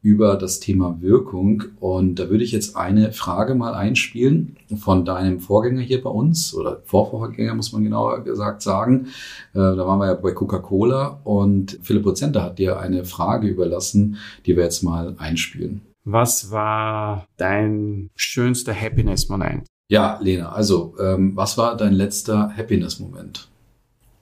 über 0.03 0.35
das 0.35 0.59
Thema 0.59 0.97
Wirkung. 0.99 1.63
Und 1.79 2.19
da 2.19 2.29
würde 2.29 2.43
ich 2.43 2.51
jetzt 2.51 2.75
eine 2.75 3.13
Frage 3.13 3.55
mal 3.55 3.73
einspielen 3.73 4.57
von 4.77 5.05
deinem 5.05 5.39
Vorgänger 5.39 5.81
hier 5.81 6.03
bei 6.03 6.09
uns 6.09 6.53
oder 6.53 6.81
Vorvorgänger 6.83 7.55
muss 7.55 7.71
man 7.71 7.85
genauer 7.85 8.23
gesagt 8.23 8.61
sagen. 8.61 9.07
Äh, 9.53 9.59
da 9.59 9.87
waren 9.87 9.99
wir 9.99 10.07
ja 10.07 10.13
bei 10.13 10.31
Coca-Cola 10.31 11.21
und 11.23 11.79
Philipp 11.81 12.03
Prozenter 12.03 12.43
hat 12.43 12.59
dir 12.59 12.79
eine 12.79 13.05
Frage 13.05 13.47
überlassen, 13.47 14.17
die 14.45 14.57
wir 14.57 14.63
jetzt 14.65 14.83
mal 14.83 15.15
einspielen. 15.17 15.81
Was 16.03 16.51
war 16.51 17.25
dein 17.37 18.09
schönster 18.15 18.75
Happiness-Moment? 18.75 19.65
Ja, 19.87 20.19
Lena, 20.21 20.51
also 20.51 20.95
ähm, 20.99 21.31
was 21.35 21.57
war 21.57 21.77
dein 21.77 21.93
letzter 21.93 22.53
Happiness-Moment? 22.57 23.47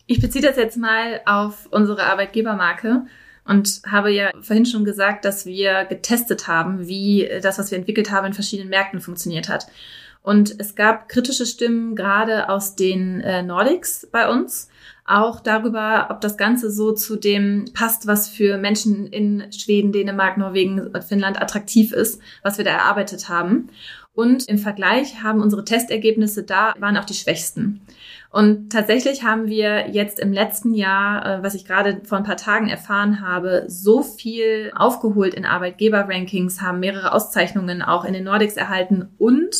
Ich 0.05 0.21
beziehe 0.21 0.45
das 0.45 0.57
jetzt 0.57 0.77
mal 0.77 1.21
auf 1.25 1.67
unsere 1.71 2.03
Arbeitgebermarke 2.03 3.05
und 3.51 3.81
habe 3.85 4.13
ja 4.13 4.31
vorhin 4.39 4.65
schon 4.65 4.85
gesagt, 4.85 5.25
dass 5.25 5.45
wir 5.45 5.83
getestet 5.83 6.47
haben, 6.47 6.87
wie 6.87 7.29
das, 7.41 7.59
was 7.59 7.69
wir 7.69 7.77
entwickelt 7.77 8.09
haben, 8.09 8.27
in 8.27 8.33
verschiedenen 8.33 8.69
Märkten 8.69 9.01
funktioniert 9.01 9.49
hat. 9.49 9.67
Und 10.21 10.55
es 10.57 10.75
gab 10.75 11.09
kritische 11.09 11.45
Stimmen 11.45 11.97
gerade 11.97 12.47
aus 12.47 12.77
den 12.77 13.19
äh, 13.19 13.43
Nordics 13.43 14.07
bei 14.09 14.29
uns, 14.29 14.69
auch 15.03 15.41
darüber, 15.41 16.07
ob 16.11 16.21
das 16.21 16.37
Ganze 16.37 16.71
so 16.71 16.93
zu 16.93 17.17
dem 17.17 17.65
passt, 17.73 18.07
was 18.07 18.29
für 18.29 18.57
Menschen 18.57 19.07
in 19.07 19.51
Schweden, 19.51 19.91
Dänemark, 19.91 20.37
Norwegen, 20.37 20.89
Finnland 21.05 21.41
attraktiv 21.41 21.91
ist, 21.91 22.21
was 22.43 22.57
wir 22.57 22.63
da 22.63 22.71
erarbeitet 22.71 23.27
haben. 23.27 23.67
Und 24.13 24.47
im 24.47 24.59
Vergleich 24.59 25.23
haben 25.23 25.41
unsere 25.41 25.65
Testergebnisse 25.65 26.43
da, 26.43 26.73
waren 26.79 26.95
auch 26.95 27.05
die 27.05 27.15
schwächsten. 27.15 27.81
Und 28.31 28.71
tatsächlich 28.71 29.23
haben 29.23 29.47
wir 29.47 29.89
jetzt 29.89 30.17
im 30.17 30.31
letzten 30.31 30.73
Jahr, 30.73 31.25
äh, 31.25 31.43
was 31.43 31.53
ich 31.53 31.65
gerade 31.65 31.99
vor 32.05 32.17
ein 32.17 32.23
paar 32.23 32.37
Tagen 32.37 32.69
erfahren 32.69 33.19
habe, 33.19 33.65
so 33.67 34.03
viel 34.03 34.71
aufgeholt 34.73 35.33
in 35.33 35.45
Arbeitgeber-Rankings, 35.45 36.61
haben 36.61 36.79
mehrere 36.79 37.11
Auszeichnungen 37.11 37.81
auch 37.81 38.05
in 38.05 38.13
den 38.13 38.23
Nordics 38.23 38.55
erhalten 38.55 39.09
und 39.17 39.53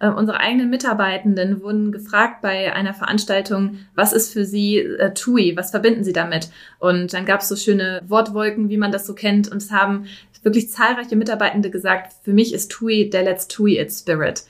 äh, 0.00 0.08
unsere 0.08 0.40
eigenen 0.40 0.70
Mitarbeitenden 0.70 1.62
wurden 1.62 1.92
gefragt 1.92 2.40
bei 2.40 2.72
einer 2.72 2.94
Veranstaltung, 2.94 3.80
was 3.94 4.14
ist 4.14 4.32
für 4.32 4.46
sie 4.46 4.78
äh, 4.78 5.12
TUI, 5.12 5.54
was 5.54 5.70
verbinden 5.70 6.02
sie 6.02 6.14
damit? 6.14 6.48
Und 6.78 7.12
dann 7.12 7.26
gab 7.26 7.40
es 7.40 7.48
so 7.48 7.56
schöne 7.56 8.00
Wortwolken, 8.06 8.70
wie 8.70 8.78
man 8.78 8.92
das 8.92 9.06
so 9.06 9.14
kennt, 9.14 9.52
und 9.52 9.58
es 9.58 9.70
haben 9.70 10.06
wirklich 10.42 10.70
zahlreiche 10.70 11.16
Mitarbeitende 11.16 11.70
gesagt, 11.70 12.14
für 12.22 12.32
mich 12.32 12.54
ist 12.54 12.70
TUI 12.70 13.10
der 13.10 13.24
Let's 13.24 13.48
TUI 13.48 13.78
It 13.78 13.92
Spirit. 13.92 14.44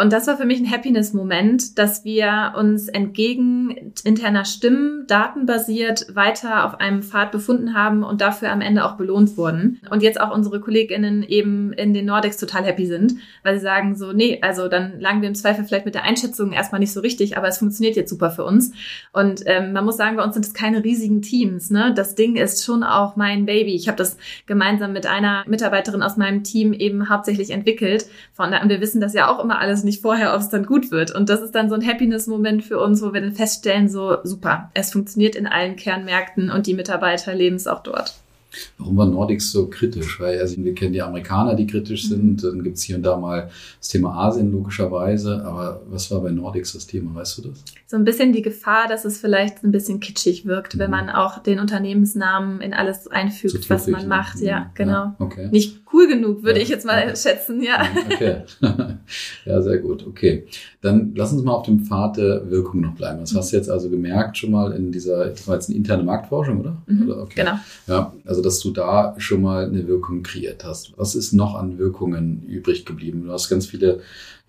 Und 0.00 0.14
das 0.14 0.26
war 0.26 0.38
für 0.38 0.46
mich 0.46 0.58
ein 0.58 0.70
Happiness-Moment, 0.70 1.78
dass 1.78 2.06
wir 2.06 2.54
uns 2.56 2.88
entgegen 2.88 3.92
interner 4.02 4.46
Stimmen 4.46 5.04
datenbasiert 5.06 6.06
weiter 6.14 6.64
auf 6.64 6.80
einem 6.80 7.02
Pfad 7.02 7.32
befunden 7.32 7.74
haben 7.74 8.02
und 8.02 8.22
dafür 8.22 8.50
am 8.50 8.62
Ende 8.62 8.86
auch 8.86 8.96
belohnt 8.96 9.36
wurden. 9.36 9.82
Und 9.90 10.02
jetzt 10.02 10.18
auch 10.18 10.34
unsere 10.34 10.58
KollegInnen 10.58 11.22
eben 11.22 11.74
in 11.74 11.92
den 11.92 12.06
Nordics 12.06 12.38
total 12.38 12.64
happy 12.64 12.86
sind, 12.86 13.16
weil 13.42 13.58
sie 13.58 13.60
sagen 13.62 13.94
so, 13.94 14.12
nee, 14.12 14.38
also 14.40 14.68
dann 14.68 14.98
lagen 15.00 15.20
wir 15.20 15.28
im 15.28 15.34
Zweifel 15.34 15.64
vielleicht 15.64 15.84
mit 15.84 15.94
der 15.94 16.04
Einschätzung 16.04 16.52
erstmal 16.52 16.78
nicht 16.78 16.94
so 16.94 17.00
richtig, 17.00 17.36
aber 17.36 17.48
es 17.48 17.58
funktioniert 17.58 17.96
jetzt 17.96 18.08
super 18.08 18.30
für 18.30 18.44
uns. 18.44 18.72
Und 19.12 19.42
ähm, 19.44 19.74
man 19.74 19.84
muss 19.84 19.98
sagen, 19.98 20.16
bei 20.16 20.24
uns 20.24 20.32
sind 20.32 20.46
es 20.46 20.54
keine 20.54 20.82
riesigen 20.82 21.20
Teams. 21.20 21.68
Ne? 21.68 21.92
Das 21.94 22.14
Ding 22.14 22.36
ist 22.36 22.64
schon 22.64 22.84
auch 22.84 23.16
mein 23.16 23.44
Baby. 23.44 23.74
Ich 23.74 23.86
habe 23.86 23.98
das 23.98 24.16
gemeinsam 24.46 24.94
mit 24.94 25.04
einer 25.04 25.44
Mitarbeiterin 25.46 26.02
aus 26.02 26.16
meinem 26.16 26.42
Team 26.42 26.72
eben 26.72 27.10
hauptsächlich 27.10 27.50
entwickelt. 27.50 28.06
Von, 28.32 28.54
und 28.54 28.70
wir 28.70 28.80
wissen 28.80 29.02
das 29.02 29.12
ja 29.12 29.28
auch 29.28 29.44
immer 29.44 29.58
alles 29.58 29.84
nicht 29.84 29.89
nicht 29.90 30.02
vorher, 30.02 30.34
ob 30.34 30.40
es 30.40 30.48
dann 30.48 30.64
gut 30.64 30.90
wird. 30.90 31.14
Und 31.14 31.28
das 31.28 31.40
ist 31.40 31.54
dann 31.54 31.68
so 31.68 31.74
ein 31.74 31.86
Happiness-Moment 31.86 32.64
für 32.64 32.78
uns, 32.78 33.02
wo 33.02 33.12
wir 33.12 33.20
dann 33.20 33.32
feststellen, 33.32 33.88
so 33.88 34.18
super, 34.22 34.70
es 34.74 34.92
funktioniert 34.92 35.34
in 35.34 35.46
allen 35.46 35.76
Kernmärkten 35.76 36.50
und 36.50 36.66
die 36.66 36.74
Mitarbeiter 36.74 37.34
leben 37.34 37.56
es 37.56 37.66
auch 37.66 37.82
dort. 37.82 38.14
Warum 38.78 38.96
war 38.96 39.06
Nordics 39.06 39.52
so 39.52 39.66
kritisch? 39.66 40.18
Weil 40.20 40.38
also 40.38 40.56
wir 40.56 40.74
kennen 40.74 40.92
die 40.92 41.02
Amerikaner, 41.02 41.54
die 41.54 41.66
kritisch 41.66 42.08
sind. 42.08 42.42
Mhm. 42.42 42.48
Dann 42.48 42.64
gibt's 42.64 42.82
hier 42.82 42.96
und 42.96 43.02
da 43.02 43.16
mal 43.16 43.50
das 43.78 43.88
Thema 43.88 44.14
Asien 44.14 44.50
logischerweise. 44.50 45.44
Aber 45.44 45.82
was 45.88 46.10
war 46.10 46.20
bei 46.20 46.30
Nordics 46.30 46.72
das 46.72 46.86
Thema? 46.86 47.14
Weißt 47.14 47.38
du 47.38 47.42
das? 47.48 47.64
So 47.90 47.96
ein 47.96 48.04
bisschen 48.04 48.32
die 48.32 48.42
Gefahr, 48.42 48.86
dass 48.86 49.04
es 49.04 49.18
vielleicht 49.18 49.64
ein 49.64 49.72
bisschen 49.72 49.98
kitschig 49.98 50.46
wirkt, 50.46 50.76
mhm. 50.76 50.78
wenn 50.78 50.90
man 50.92 51.10
auch 51.10 51.38
den 51.42 51.58
Unternehmensnamen 51.58 52.60
in 52.60 52.72
alles 52.72 53.08
einfügt, 53.08 53.68
was 53.68 53.88
man 53.88 54.06
macht. 54.06 54.38
Ja, 54.38 54.60
mhm. 54.60 54.64
genau. 54.76 54.92
Ja, 54.92 55.16
okay. 55.18 55.48
Nicht 55.50 55.80
cool 55.92 56.06
genug, 56.06 56.44
würde 56.44 56.60
ja. 56.60 56.62
ich 56.62 56.68
jetzt 56.68 56.86
mal 56.86 57.08
ja. 57.08 57.16
schätzen. 57.16 57.60
Ja. 57.60 57.82
Mhm, 57.82 58.12
okay. 58.12 58.42
ja, 59.44 59.60
sehr 59.60 59.78
gut. 59.78 60.06
Okay. 60.06 60.46
Dann 60.82 61.16
lass 61.16 61.32
uns 61.32 61.42
mal 61.42 61.52
auf 61.52 61.66
dem 61.66 61.80
Pfad 61.80 62.16
der 62.16 62.48
Wirkung 62.48 62.80
noch 62.80 62.94
bleiben. 62.94 63.18
Das 63.18 63.34
hast 63.34 63.50
du 63.50 63.56
jetzt 63.56 63.68
also 63.68 63.90
gemerkt 63.90 64.38
schon 64.38 64.52
mal 64.52 64.70
in 64.70 64.92
dieser, 64.92 65.26
das 65.26 65.48
war 65.48 65.56
jetzt 65.56 65.68
eine 65.68 65.76
interne 65.76 66.04
Marktforschung, 66.04 66.60
oder? 66.60 66.80
Mhm. 66.86 67.08
oder? 67.08 67.22
Okay. 67.22 67.40
Genau. 67.40 67.58
Ja, 67.88 68.14
also, 68.24 68.40
dass 68.40 68.60
du 68.60 68.70
da 68.70 69.16
schon 69.18 69.42
mal 69.42 69.66
eine 69.66 69.88
Wirkung 69.88 70.22
kreiert 70.22 70.64
hast. 70.64 70.96
Was 70.96 71.16
ist 71.16 71.32
noch 71.32 71.56
an 71.56 71.76
Wirkungen 71.78 72.44
übrig 72.46 72.86
geblieben? 72.86 73.24
Du 73.24 73.32
hast 73.32 73.48
ganz 73.48 73.66
viele, 73.66 74.00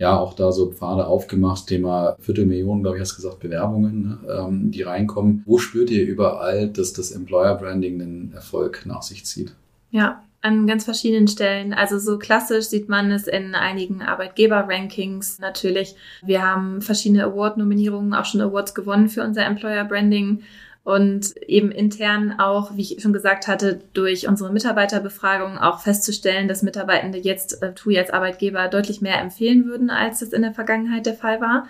ja, 0.02 0.18
auch 0.18 0.34
da 0.34 0.52
so 0.52 0.72
Pfade 0.72 1.06
aufgemacht. 1.06 1.68
Thema 1.68 2.16
Viertelmillionen, 2.20 2.82
glaube 2.82 2.98
ich, 2.98 3.02
hast 3.02 3.16
gesagt, 3.16 3.40
Bewerbungen, 3.40 4.02
ne, 4.02 4.18
ähm, 4.36 4.72
die 4.72 4.82
reinkommen. 4.82 5.44
Wo 5.46 5.60
spürt 5.60 5.92
ihr 5.92 6.04
überall, 6.04 6.70
dass 6.70 6.94
das 6.94 7.12
Employer 7.12 7.54
Branding 7.54 8.02
einen 8.02 8.34
Erfolg 8.34 8.82
nach 8.88 9.04
sich 9.04 9.26
zieht? 9.26 9.54
Ja, 9.92 10.24
an 10.42 10.66
ganz 10.66 10.86
verschiedenen 10.86 11.28
Stellen. 11.28 11.72
Also 11.72 12.00
so 12.00 12.18
klassisch 12.18 12.66
sieht 12.66 12.90
man 12.90 13.12
es 13.12 13.28
in 13.28 13.54
einigen 13.54 14.02
Arbeitgeber-Rankings 14.02 15.38
natürlich. 15.38 15.96
Wir 16.24 16.42
haben 16.42 16.82
verschiedene 16.82 17.24
Award-Nominierungen, 17.26 18.16
auch 18.16 18.26
schon 18.26 18.42
Awards 18.42 18.74
gewonnen 18.74 19.08
für 19.08 19.22
unser 19.22 19.46
Employer 19.46 19.86
Branding 19.86 20.42
und 20.84 21.38
eben 21.38 21.72
intern 21.72 22.40
auch, 22.40 22.76
wie 22.76 22.82
ich 22.82 23.02
schon 23.02 23.14
gesagt 23.14 23.48
hatte, 23.48 23.82
durch 23.94 24.28
unsere 24.28 24.52
Mitarbeiterbefragung 24.52 25.60
auch 25.60 25.80
festzustellen, 25.80 26.48
dass 26.48 26.64
Mitarbeitende 26.64 27.20
jetzt 27.20 27.62
äh, 27.62 27.74
TUI 27.74 28.00
als 28.00 28.10
Arbeitgeber 28.10 28.68
deutlich 28.68 29.00
mehr 29.00 29.20
empfehlen 29.20 29.66
würden, 29.66 29.92
als 29.92 30.24
es 30.24 30.34
in 30.34 30.42
der 30.42 30.54
Vergangenheit 30.54 31.06
der 31.06 31.14
Fall 31.14 31.40
war. 31.40 31.68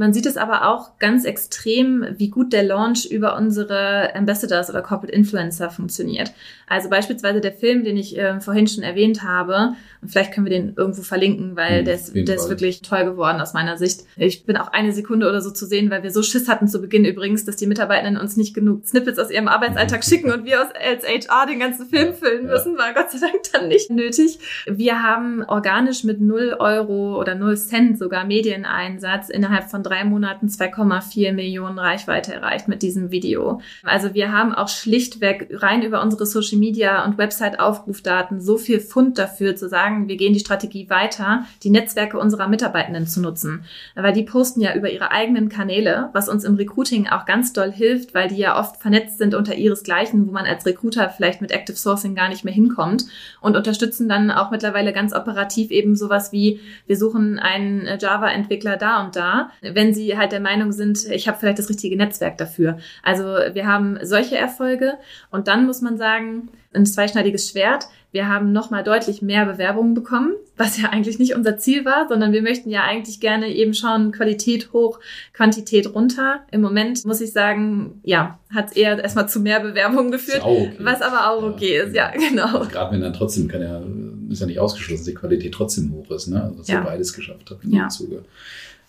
Man 0.00 0.14
sieht 0.14 0.24
es 0.24 0.38
aber 0.38 0.66
auch 0.66 0.98
ganz 0.98 1.26
extrem, 1.26 2.06
wie 2.16 2.30
gut 2.30 2.54
der 2.54 2.62
Launch 2.62 3.04
über 3.04 3.36
unsere 3.36 4.14
Ambassadors 4.14 4.70
oder 4.70 4.80
Corporate 4.80 5.12
Influencer 5.12 5.68
funktioniert. 5.68 6.32
Also 6.66 6.88
beispielsweise 6.88 7.42
der 7.42 7.52
Film, 7.52 7.84
den 7.84 7.98
ich 7.98 8.16
äh, 8.16 8.40
vorhin 8.40 8.66
schon 8.66 8.82
erwähnt 8.82 9.22
habe, 9.22 9.74
und 10.00 10.08
vielleicht 10.08 10.32
können 10.32 10.46
wir 10.46 10.58
den 10.58 10.72
irgendwo 10.76 11.02
verlinken, 11.02 11.56
weil 11.56 11.82
mhm, 11.82 11.84
der, 11.84 11.94
ist, 11.96 12.14
der 12.14 12.34
ist 12.36 12.48
wirklich 12.48 12.80
toll 12.80 13.04
geworden 13.04 13.42
aus 13.42 13.52
meiner 13.52 13.76
Sicht. 13.76 14.04
Ich 14.16 14.46
bin 14.46 14.56
auch 14.56 14.68
eine 14.68 14.92
Sekunde 14.92 15.28
oder 15.28 15.42
so 15.42 15.50
zu 15.50 15.66
sehen, 15.66 15.90
weil 15.90 16.02
wir 16.02 16.10
so 16.10 16.22
Schiss 16.22 16.48
hatten 16.48 16.68
zu 16.68 16.80
Beginn 16.80 17.04
übrigens, 17.04 17.44
dass 17.44 17.56
die 17.56 17.66
Mitarbeitenden 17.66 18.16
uns 18.16 18.38
nicht 18.38 18.54
genug 18.54 18.86
Snippets 18.86 19.18
aus 19.18 19.30
ihrem 19.30 19.48
Arbeitsalltag 19.48 20.02
schicken 20.02 20.32
und 20.32 20.46
wir 20.46 20.62
aus, 20.62 20.68
als 20.82 21.04
HR 21.06 21.44
den 21.46 21.58
ganzen 21.58 21.86
Film 21.86 22.14
füllen 22.14 22.46
müssen, 22.46 22.78
war 22.78 22.94
Gott 22.94 23.10
sei 23.10 23.18
Dank 23.18 23.42
dann 23.52 23.68
nicht 23.68 23.90
nötig. 23.90 24.38
Wir 24.66 25.02
haben 25.02 25.44
organisch 25.44 26.04
mit 26.04 26.22
0 26.22 26.56
Euro 26.58 27.20
oder 27.20 27.34
0 27.34 27.58
Cent 27.58 27.98
sogar 27.98 28.24
Medieneinsatz 28.24 29.28
innerhalb 29.28 29.70
von 29.70 29.82
drei 29.90 30.04
Monaten 30.04 30.46
2,4 30.46 31.32
Millionen 31.32 31.78
Reichweite 31.78 32.32
erreicht 32.32 32.68
mit 32.68 32.82
diesem 32.82 33.10
Video. 33.10 33.60
Also 33.82 34.14
wir 34.14 34.30
haben 34.30 34.54
auch 34.54 34.68
schlichtweg 34.68 35.48
rein 35.52 35.82
über 35.82 36.00
unsere 36.00 36.26
Social 36.26 36.58
Media 36.58 37.04
und 37.04 37.18
Website-Aufrufdaten 37.18 38.40
so 38.40 38.56
viel 38.56 38.78
Fund 38.78 39.18
dafür 39.18 39.56
zu 39.56 39.68
sagen, 39.68 40.06
wir 40.06 40.16
gehen 40.16 40.32
die 40.32 40.40
Strategie 40.40 40.88
weiter, 40.90 41.44
die 41.64 41.70
Netzwerke 41.70 42.18
unserer 42.18 42.46
Mitarbeitenden 42.46 43.08
zu 43.08 43.20
nutzen. 43.20 43.64
Weil 43.96 44.12
die 44.12 44.22
posten 44.22 44.60
ja 44.60 44.74
über 44.74 44.90
ihre 44.90 45.10
eigenen 45.10 45.48
Kanäle, 45.48 46.10
was 46.12 46.28
uns 46.28 46.44
im 46.44 46.54
Recruiting 46.54 47.08
auch 47.08 47.26
ganz 47.26 47.52
doll 47.52 47.72
hilft, 47.72 48.14
weil 48.14 48.28
die 48.28 48.36
ja 48.36 48.60
oft 48.60 48.80
vernetzt 48.80 49.18
sind 49.18 49.34
unter 49.34 49.56
ihresgleichen, 49.56 50.28
wo 50.28 50.30
man 50.30 50.46
als 50.46 50.64
Recruiter 50.66 51.10
vielleicht 51.10 51.40
mit 51.40 51.50
Active 51.50 51.76
Sourcing 51.76 52.14
gar 52.14 52.28
nicht 52.28 52.44
mehr 52.44 52.54
hinkommt 52.54 53.06
und 53.40 53.56
unterstützen 53.56 54.08
dann 54.08 54.30
auch 54.30 54.52
mittlerweile 54.52 54.92
ganz 54.92 55.12
operativ 55.12 55.72
eben 55.72 55.96
sowas 55.96 56.30
wie, 56.30 56.60
wir 56.86 56.96
suchen 56.96 57.40
einen 57.40 57.88
Java-Entwickler 57.98 58.76
da 58.76 59.04
und 59.04 59.16
da, 59.16 59.50
wenn 59.74 59.94
sie 59.94 60.16
halt 60.16 60.32
der 60.32 60.40
Meinung 60.40 60.72
sind, 60.72 61.04
ich 61.06 61.28
habe 61.28 61.38
vielleicht 61.38 61.58
das 61.58 61.68
richtige 61.68 61.96
Netzwerk 61.96 62.38
dafür. 62.38 62.78
Also 63.02 63.24
wir 63.24 63.66
haben 63.66 63.98
solche 64.02 64.36
Erfolge 64.36 64.94
und 65.30 65.48
dann 65.48 65.66
muss 65.66 65.80
man 65.80 65.96
sagen, 65.96 66.48
ein 66.72 66.86
zweischneidiges 66.86 67.50
Schwert. 67.50 67.86
Wir 68.12 68.28
haben 68.28 68.52
nochmal 68.52 68.82
deutlich 68.82 69.22
mehr 69.22 69.46
Bewerbungen 69.46 69.94
bekommen, 69.94 70.34
was 70.56 70.80
ja 70.80 70.88
eigentlich 70.90 71.18
nicht 71.18 71.34
unser 71.34 71.58
Ziel 71.58 71.84
war, 71.84 72.08
sondern 72.08 72.32
wir 72.32 72.42
möchten 72.42 72.70
ja 72.70 72.82
eigentlich 72.82 73.20
gerne 73.20 73.48
eben 73.48 73.72
schauen, 73.72 74.12
Qualität 74.12 74.72
hoch, 74.72 74.98
Quantität 75.32 75.94
runter. 75.94 76.40
Im 76.50 76.60
Moment 76.60 77.04
muss 77.04 77.20
ich 77.20 77.32
sagen, 77.32 78.00
ja, 78.02 78.38
hat 78.52 78.68
es 78.68 78.72
eher 78.72 78.98
erstmal 79.00 79.28
zu 79.28 79.40
mehr 79.40 79.60
Bewerbungen 79.60 80.10
geführt, 80.10 80.42
okay. 80.42 80.72
was 80.80 81.02
aber 81.02 81.30
auch 81.30 81.42
okay 81.42 81.76
ja, 81.76 81.84
ist, 81.84 81.94
ja, 81.94 82.10
genau. 82.10 82.66
Gerade 82.66 82.92
wenn 82.92 83.00
dann 83.00 83.12
trotzdem 83.12 83.46
kann 83.46 83.62
ja, 83.62 83.80
ist 84.28 84.40
ja 84.40 84.46
nicht 84.46 84.60
ausgeschlossen, 84.60 85.04
dass 85.04 85.06
die 85.06 85.14
Qualität 85.14 85.52
trotzdem 85.52 85.92
hoch 85.92 86.10
ist, 86.10 86.28
ne? 86.28 86.42
Also, 86.42 86.56
dass 86.56 86.68
ja. 86.68 86.80
ihr 86.80 86.84
beides 86.84 87.12
geschafft 87.12 87.48
habt 87.50 87.64
in 87.64 87.72
ja. 87.72 87.86
dem 87.86 87.90
Zuge. 87.90 88.24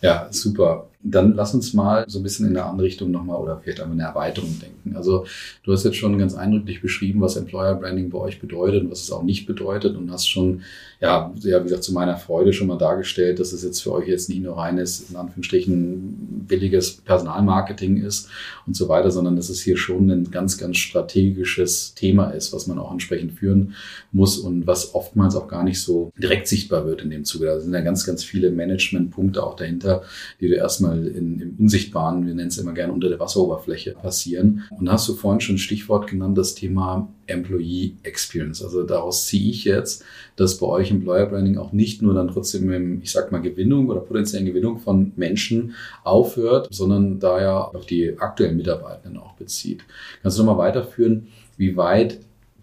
Ja, 0.02 0.28
super. 0.32 0.91
Dann 1.04 1.34
lass 1.36 1.54
uns 1.54 1.74
mal 1.74 2.06
so 2.08 2.20
ein 2.20 2.24
bisschen 2.24 2.48
in 2.48 2.56
eine 2.56 2.66
andere 2.66 2.86
Richtung 2.86 3.12
nochmal 3.12 3.38
oder 3.38 3.60
vielleicht 3.60 3.82
einmal 3.82 3.98
eine 3.98 4.08
Erweiterung 4.08 4.60
denken. 4.60 4.96
Also 4.96 5.26
du 5.64 5.72
hast 5.72 5.84
jetzt 5.84 5.98
schon 5.98 6.18
ganz 6.18 6.36
eindrücklich 6.36 6.82
beschrieben, 6.82 7.22
was 7.22 7.38
Employer 7.38 7.76
Branding 7.76 8.10
bei 8.10 8.20
euch 8.20 8.40
bedeutet 8.40 8.84
und 8.84 8.92
was 8.92 9.02
es 9.02 9.12
auch 9.12 9.24
nicht 9.24 9.46
bedeutet 9.46 9.96
und 9.96 10.12
hast 10.12 10.28
schon, 10.28 10.62
ja, 11.00 11.34
ja, 11.40 11.60
wie 11.60 11.64
gesagt, 11.64 11.84
zu 11.84 11.94
meiner 11.94 12.18
Freude 12.18 12.54
schon 12.54 12.68
mal 12.68 12.78
dargestellt, 12.78 13.40
dass 13.40 13.52
es 13.52 13.64
jetzt 13.64 13.82
für 13.82 13.94
euch 13.94 14.08
jetzt 14.08 14.30
nicht 14.30 14.44
nur 14.44 14.58
reines, 14.58 15.10
in 15.10 15.16
Anführungsstrichen, 15.16 16.46
billiges 16.48 16.98
Personalmarketing 16.98 18.04
ist 18.04 18.30
und 18.68 18.76
so 18.76 18.88
weiter, 18.88 19.10
sondern 19.10 19.36
dass 19.36 19.50
es 19.50 19.62
hier 19.62 19.78
schon 19.78 20.10
ein 20.10 20.30
ganz, 20.30 20.58
ganz 20.58 20.78
strategisches 20.78 21.96
Thema 21.96 22.30
ist, 22.32 22.54
was 22.54 22.68
man 22.68 22.78
auch 22.78 22.92
entsprechend 22.92 23.34
führen 23.34 23.74
muss 24.12 24.38
und 24.38 24.68
was 24.68 24.94
oftmals 24.94 25.36
auch 25.36 25.48
gar 25.48 25.64
nicht 25.64 25.82
so 25.82 26.12
direkt 26.18 26.48
sichtbar 26.48 26.86
wird 26.86 27.02
in 27.02 27.10
dem 27.10 27.26
Zuge. 27.26 27.46
Da 27.46 27.60
sind 27.60 27.74
ja 27.74 27.82
ganz, 27.82 28.06
ganz 28.06 28.24
viele 28.24 28.52
Managementpunkte 28.52 29.44
auch 29.44 29.56
dahinter, 29.56 30.04
die 30.40 30.48
du 30.48 30.56
erstmal 30.56 30.91
in, 30.94 31.40
im 31.40 31.56
Unsichtbaren, 31.60 32.26
wir 32.26 32.34
nennen 32.34 32.50
es 32.50 32.58
immer 32.58 32.74
gerne 32.74 32.94
unter 32.94 33.10
der 33.10 33.20
Wasseroberfläche, 33.20 33.92
passieren. 33.92 34.64
Und 34.72 34.86
da 34.86 34.94
hast 34.94 35.08
du 35.08 35.14
vorhin 35.14 35.42
schon 35.42 35.56
ein 35.56 35.60
Stichwort 35.60 36.08
genannt, 36.08 36.38
das 36.38 36.56
Thema 36.56 37.10
Employee 37.28 37.96
Experience. 38.04 38.64
Also 38.64 38.84
daraus 38.84 39.28
ziehe 39.28 39.50
ich 39.50 39.64
jetzt, 39.64 40.04
dass 40.36 40.58
bei 40.58 40.68
euch 40.68 40.92
Employer 40.92 41.26
Branding 41.26 41.58
auch 41.58 41.72
nicht 41.72 42.02
nur 42.02 42.14
dann 42.14 42.28
trotzdem 42.28 42.72
im, 42.72 43.02
ich 43.02 43.12
sag 43.12 43.32
mal, 43.32 43.42
Gewinnung 43.42 43.90
oder 43.90 44.02
potenziellen 44.02 44.46
Gewinnung 44.46 44.80
von 44.80 45.14
Menschen 45.16 45.76
aufhört, 46.04 46.68
sondern 46.72 47.20
da 47.20 47.42
ja 47.42 47.62
auf 47.62 47.86
die 47.86 48.18
aktuellen 48.20 48.58
Mitarbeitenden 48.58 49.22
auch 49.22 49.34
bezieht. 49.34 49.84
Kannst 50.22 50.38
du 50.38 50.44
nochmal 50.44 50.68
weiterführen, 50.70 51.28
wie 51.58 51.78
weit 51.78 52.20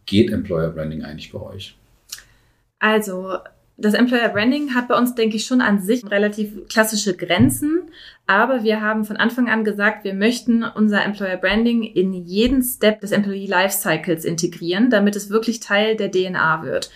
geht 0.06 0.30
Employer 0.30 0.70
Branding 0.70 1.02
eigentlich 1.02 1.32
bei 1.32 1.40
euch? 1.40 1.76
Also 2.78 3.38
das 3.80 3.94
Employer 3.94 4.28
Branding 4.28 4.74
hat 4.74 4.88
bei 4.88 4.96
uns, 4.96 5.14
denke 5.14 5.36
ich, 5.36 5.46
schon 5.46 5.60
an 5.60 5.80
sich 5.80 6.04
relativ 6.10 6.66
klassische 6.68 7.16
Grenzen. 7.16 7.82
Aber 8.26 8.64
wir 8.64 8.80
haben 8.80 9.04
von 9.04 9.16
Anfang 9.16 9.48
an 9.48 9.62
gesagt, 9.62 10.02
wir 10.02 10.14
möchten 10.14 10.64
unser 10.64 11.04
Employer 11.04 11.36
Branding 11.36 11.84
in 11.84 12.12
jeden 12.12 12.62
Step 12.62 13.00
des 13.00 13.12
Employee 13.12 13.46
Lifecycles 13.46 14.24
integrieren, 14.24 14.90
damit 14.90 15.14
es 15.14 15.30
wirklich 15.30 15.60
Teil 15.60 15.96
der 15.96 16.10
DNA 16.10 16.64
wird. 16.64 16.90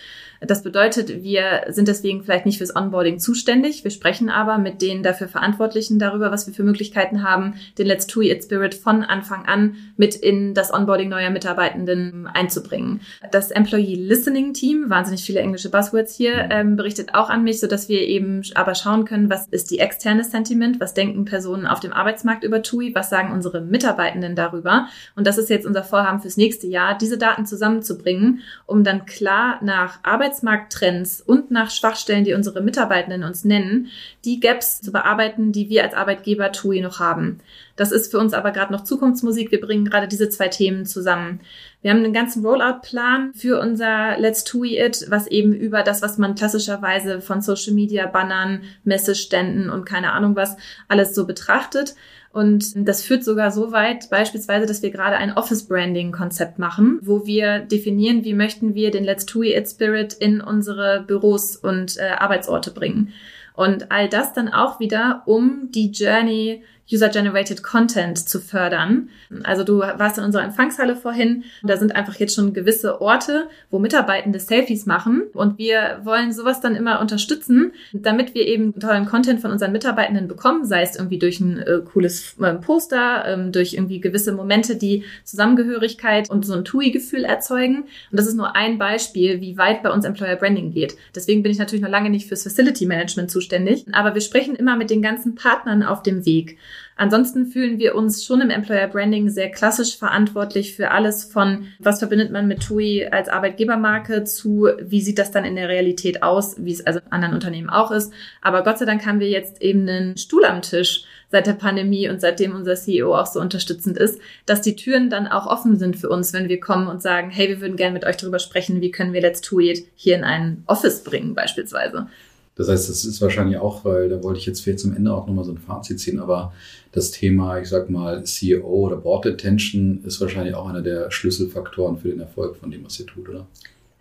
Das 0.46 0.62
bedeutet, 0.62 1.22
wir 1.22 1.64
sind 1.68 1.88
deswegen 1.88 2.22
vielleicht 2.22 2.46
nicht 2.46 2.58
fürs 2.58 2.74
Onboarding 2.74 3.18
zuständig. 3.18 3.84
Wir 3.84 3.90
sprechen 3.90 4.28
aber 4.28 4.58
mit 4.58 4.82
den 4.82 5.02
dafür 5.02 5.28
Verantwortlichen 5.28 5.98
darüber, 5.98 6.30
was 6.30 6.46
wir 6.46 6.54
für 6.54 6.64
Möglichkeiten 6.64 7.22
haben, 7.22 7.54
den 7.78 7.86
Let's 7.86 8.06
Do 8.06 8.22
It 8.22 8.44
Spirit 8.44 8.74
von 8.74 9.02
Anfang 9.04 9.46
an 9.46 9.76
mit 9.96 10.14
in 10.14 10.54
das 10.54 10.72
Onboarding 10.72 11.08
neuer 11.08 11.30
Mitarbeitenden 11.30 12.26
einzubringen. 12.26 13.00
Das 13.30 13.50
Employee 13.50 13.94
Listening 13.94 14.52
Team, 14.52 14.90
wahnsinnig 14.90 15.22
viele 15.24 15.40
englische 15.40 15.70
Buzzwords 15.70 16.14
hier, 16.14 16.48
ähm, 16.50 16.76
berichtet 16.76 17.14
auch 17.14 17.30
an 17.30 17.44
mich, 17.44 17.60
so 17.60 17.66
dass 17.66 17.88
wir 17.88 18.00
eben 18.00 18.42
aber 18.54 18.74
schauen 18.74 19.04
können, 19.04 19.30
was 19.30 19.46
ist 19.48 19.70
die 19.70 19.78
externe 19.78 20.24
Sentiment, 20.24 20.80
was 20.80 20.94
denken 20.94 21.24
Personen 21.24 21.66
auf 21.66 21.80
dem 21.80 21.92
Arbeitsmarkt 21.92 22.44
über 22.44 22.62
TUI, 22.62 22.94
was 22.94 23.10
sagen 23.10 23.32
unsere 23.32 23.60
Mitarbeitenden 23.60 24.34
darüber. 24.34 24.88
Und 25.14 25.26
das 25.26 25.38
ist 25.38 25.50
jetzt 25.50 25.66
unser 25.66 25.84
Vorhaben 25.84 26.20
fürs 26.20 26.36
nächste 26.36 26.66
Jahr, 26.66 26.96
diese 26.96 27.18
Daten 27.18 27.46
zusammenzubringen, 27.46 28.40
um 28.66 28.84
dann 28.84 29.06
klar 29.06 29.60
nach 29.62 30.00
Arbeits 30.02 30.31
Arbeitsmarkttrends 30.32 31.20
und 31.20 31.50
nach 31.50 31.70
Schwachstellen, 31.70 32.24
die 32.24 32.32
unsere 32.32 32.62
Mitarbeitenden 32.62 33.24
uns 33.24 33.44
nennen, 33.44 33.88
die 34.24 34.40
Gaps 34.40 34.80
zu 34.80 34.90
bearbeiten, 34.90 35.52
die 35.52 35.68
wir 35.68 35.84
als 35.84 35.94
Arbeitgeber 35.94 36.52
TUI 36.52 36.80
noch 36.80 37.00
haben. 37.00 37.40
Das 37.76 37.92
ist 37.92 38.10
für 38.10 38.18
uns 38.18 38.32
aber 38.32 38.50
gerade 38.50 38.72
noch 38.72 38.84
Zukunftsmusik. 38.84 39.50
Wir 39.50 39.60
bringen 39.60 39.84
gerade 39.84 40.08
diese 40.08 40.28
zwei 40.28 40.48
Themen 40.48 40.86
zusammen. 40.86 41.40
Wir 41.82 41.90
haben 41.90 41.98
einen 41.98 42.12
ganzen 42.12 42.44
Rollout-Plan 42.44 43.34
für 43.34 43.60
unser 43.60 44.18
Let's 44.18 44.44
TUI 44.44 44.78
It, 44.78 45.06
was 45.08 45.26
eben 45.26 45.52
über 45.52 45.82
das, 45.82 46.00
was 46.00 46.16
man 46.16 46.34
klassischerweise 46.34 47.20
von 47.20 47.42
Social 47.42 47.74
Media, 47.74 48.06
Bannern, 48.06 48.62
Messeständen 48.84 49.68
und 49.68 49.84
keine 49.84 50.12
Ahnung 50.12 50.36
was 50.36 50.56
alles 50.88 51.14
so 51.14 51.26
betrachtet. 51.26 51.94
Und 52.32 52.72
das 52.88 53.02
führt 53.02 53.24
sogar 53.24 53.50
so 53.50 53.72
weit, 53.72 54.08
beispielsweise, 54.08 54.64
dass 54.64 54.82
wir 54.82 54.90
gerade 54.90 55.16
ein 55.16 55.36
Office-Branding-Konzept 55.36 56.58
machen, 56.58 56.98
wo 57.02 57.26
wir 57.26 57.58
definieren, 57.58 58.24
wie 58.24 58.32
möchten 58.32 58.74
wir 58.74 58.90
den 58.90 59.04
Let's 59.04 59.26
Do 59.26 59.42
It 59.42 59.68
Spirit 59.68 60.14
in 60.14 60.40
unsere 60.40 61.04
Büros 61.06 61.56
und 61.56 61.98
äh, 61.98 62.08
Arbeitsorte 62.18 62.70
bringen. 62.70 63.12
Und 63.54 63.92
all 63.92 64.08
das 64.08 64.32
dann 64.32 64.48
auch 64.48 64.80
wieder, 64.80 65.22
um 65.26 65.68
die 65.72 65.90
Journey 65.90 66.62
User-Generated 66.92 67.62
Content 67.62 68.18
zu 68.28 68.40
fördern. 68.40 69.08
Also 69.44 69.64
du 69.64 69.78
warst 69.78 70.18
in 70.18 70.24
unserer 70.24 70.44
Empfangshalle 70.44 70.96
vorhin. 70.96 71.44
Da 71.62 71.76
sind 71.76 71.94
einfach 71.96 72.16
jetzt 72.16 72.34
schon 72.34 72.52
gewisse 72.52 73.00
Orte, 73.00 73.48
wo 73.70 73.78
Mitarbeitende 73.78 74.38
Selfies 74.40 74.86
machen. 74.86 75.22
Und 75.32 75.58
wir 75.58 76.00
wollen 76.04 76.32
sowas 76.32 76.60
dann 76.60 76.76
immer 76.76 77.00
unterstützen, 77.00 77.72
damit 77.92 78.34
wir 78.34 78.46
eben 78.46 78.78
tollen 78.78 79.06
Content 79.06 79.40
von 79.40 79.50
unseren 79.50 79.72
Mitarbeitenden 79.72 80.28
bekommen, 80.28 80.64
sei 80.64 80.82
es 80.82 80.96
irgendwie 80.96 81.18
durch 81.18 81.40
ein 81.40 81.58
äh, 81.58 81.80
cooles 81.84 82.36
äh, 82.40 82.54
Poster, 82.54 83.24
ähm, 83.26 83.52
durch 83.52 83.74
irgendwie 83.74 84.00
gewisse 84.00 84.32
Momente, 84.32 84.76
die 84.76 85.04
Zusammengehörigkeit 85.24 86.30
und 86.30 86.44
so 86.44 86.54
ein 86.54 86.64
TUI-Gefühl 86.64 87.24
erzeugen. 87.24 87.84
Und 88.10 88.18
das 88.18 88.26
ist 88.26 88.36
nur 88.36 88.54
ein 88.54 88.78
Beispiel, 88.78 89.40
wie 89.40 89.56
weit 89.56 89.82
bei 89.82 89.90
uns 89.90 90.04
Employer 90.04 90.36
Branding 90.36 90.72
geht. 90.72 90.96
Deswegen 91.14 91.42
bin 91.42 91.52
ich 91.52 91.58
natürlich 91.58 91.82
noch 91.82 91.90
lange 91.90 92.10
nicht 92.10 92.28
fürs 92.28 92.42
Facility 92.42 92.86
Management 92.86 93.30
zuständig. 93.30 93.86
Aber 93.92 94.14
wir 94.14 94.20
sprechen 94.20 94.56
immer 94.56 94.76
mit 94.76 94.90
den 94.90 95.02
ganzen 95.02 95.34
Partnern 95.34 95.82
auf 95.82 96.02
dem 96.02 96.26
Weg. 96.26 96.58
Ansonsten 96.96 97.46
fühlen 97.46 97.78
wir 97.78 97.94
uns 97.94 98.24
schon 98.24 98.40
im 98.40 98.50
Employer 98.50 98.88
Branding 98.88 99.28
sehr 99.28 99.50
klassisch 99.50 99.96
verantwortlich 99.96 100.76
für 100.76 100.90
alles 100.90 101.24
von, 101.24 101.66
was 101.78 101.98
verbindet 101.98 102.30
man 102.30 102.46
mit 102.46 102.62
TUI 102.62 103.08
als 103.10 103.28
Arbeitgebermarke 103.28 104.24
zu, 104.24 104.68
wie 104.80 105.00
sieht 105.00 105.18
das 105.18 105.30
dann 105.30 105.44
in 105.44 105.56
der 105.56 105.68
Realität 105.68 106.22
aus, 106.22 106.56
wie 106.58 106.72
es 106.72 106.86
also 106.86 107.00
in 107.00 107.12
anderen 107.12 107.34
Unternehmen 107.34 107.70
auch 107.70 107.90
ist. 107.90 108.12
Aber 108.40 108.62
Gott 108.62 108.78
sei 108.78 108.84
Dank 108.84 109.06
haben 109.06 109.20
wir 109.20 109.28
jetzt 109.28 109.62
eben 109.62 109.88
einen 109.88 110.16
Stuhl 110.16 110.44
am 110.44 110.62
Tisch 110.62 111.04
seit 111.32 111.46
der 111.46 111.54
Pandemie 111.54 112.08
und 112.08 112.20
seitdem 112.20 112.54
unser 112.54 112.74
CEO 112.74 113.16
auch 113.16 113.26
so 113.26 113.40
unterstützend 113.40 113.96
ist, 113.96 114.20
dass 114.46 114.60
die 114.60 114.76
Türen 114.76 115.10
dann 115.10 115.26
auch 115.26 115.46
offen 115.46 115.78
sind 115.78 115.96
für 115.96 116.10
uns, 116.10 116.32
wenn 116.32 116.48
wir 116.48 116.60
kommen 116.60 116.86
und 116.86 117.02
sagen, 117.02 117.30
hey, 117.30 117.48
wir 117.48 117.60
würden 117.60 117.76
gerne 117.76 117.94
mit 117.94 118.04
euch 118.04 118.18
darüber 118.18 118.38
sprechen, 118.38 118.80
wie 118.80 118.90
können 118.90 119.14
wir 119.14 119.22
Let's 119.22 119.40
TUI 119.40 119.86
hier 119.96 120.16
in 120.16 120.24
ein 120.24 120.62
Office 120.66 121.02
bringen 121.02 121.34
beispielsweise. 121.34 122.06
Das 122.54 122.68
heißt, 122.68 122.88
das 122.88 123.04
ist 123.04 123.20
wahrscheinlich 123.22 123.56
auch, 123.56 123.84
weil 123.84 124.08
da 124.08 124.22
wollte 124.22 124.38
ich 124.38 124.46
jetzt 124.46 124.60
vielleicht 124.60 124.80
zum 124.80 124.94
Ende 124.94 125.14
auch 125.14 125.26
nochmal 125.26 125.44
so 125.44 125.52
ein 125.52 125.58
Fazit 125.58 125.98
ziehen, 126.00 126.20
aber 126.20 126.52
das 126.92 127.10
Thema, 127.10 127.58
ich 127.58 127.68
sag 127.68 127.88
mal, 127.88 128.24
CEO 128.24 128.66
oder 128.66 128.96
Board 128.96 129.26
Attention 129.26 130.02
ist 130.04 130.20
wahrscheinlich 130.20 130.54
auch 130.54 130.68
einer 130.68 130.82
der 130.82 131.10
Schlüsselfaktoren 131.10 131.96
für 131.96 132.08
den 132.08 132.20
Erfolg 132.20 132.56
von 132.56 132.70
dem, 132.70 132.84
was 132.84 133.00
ihr 133.00 133.06
tut, 133.06 133.28
oder? 133.28 133.46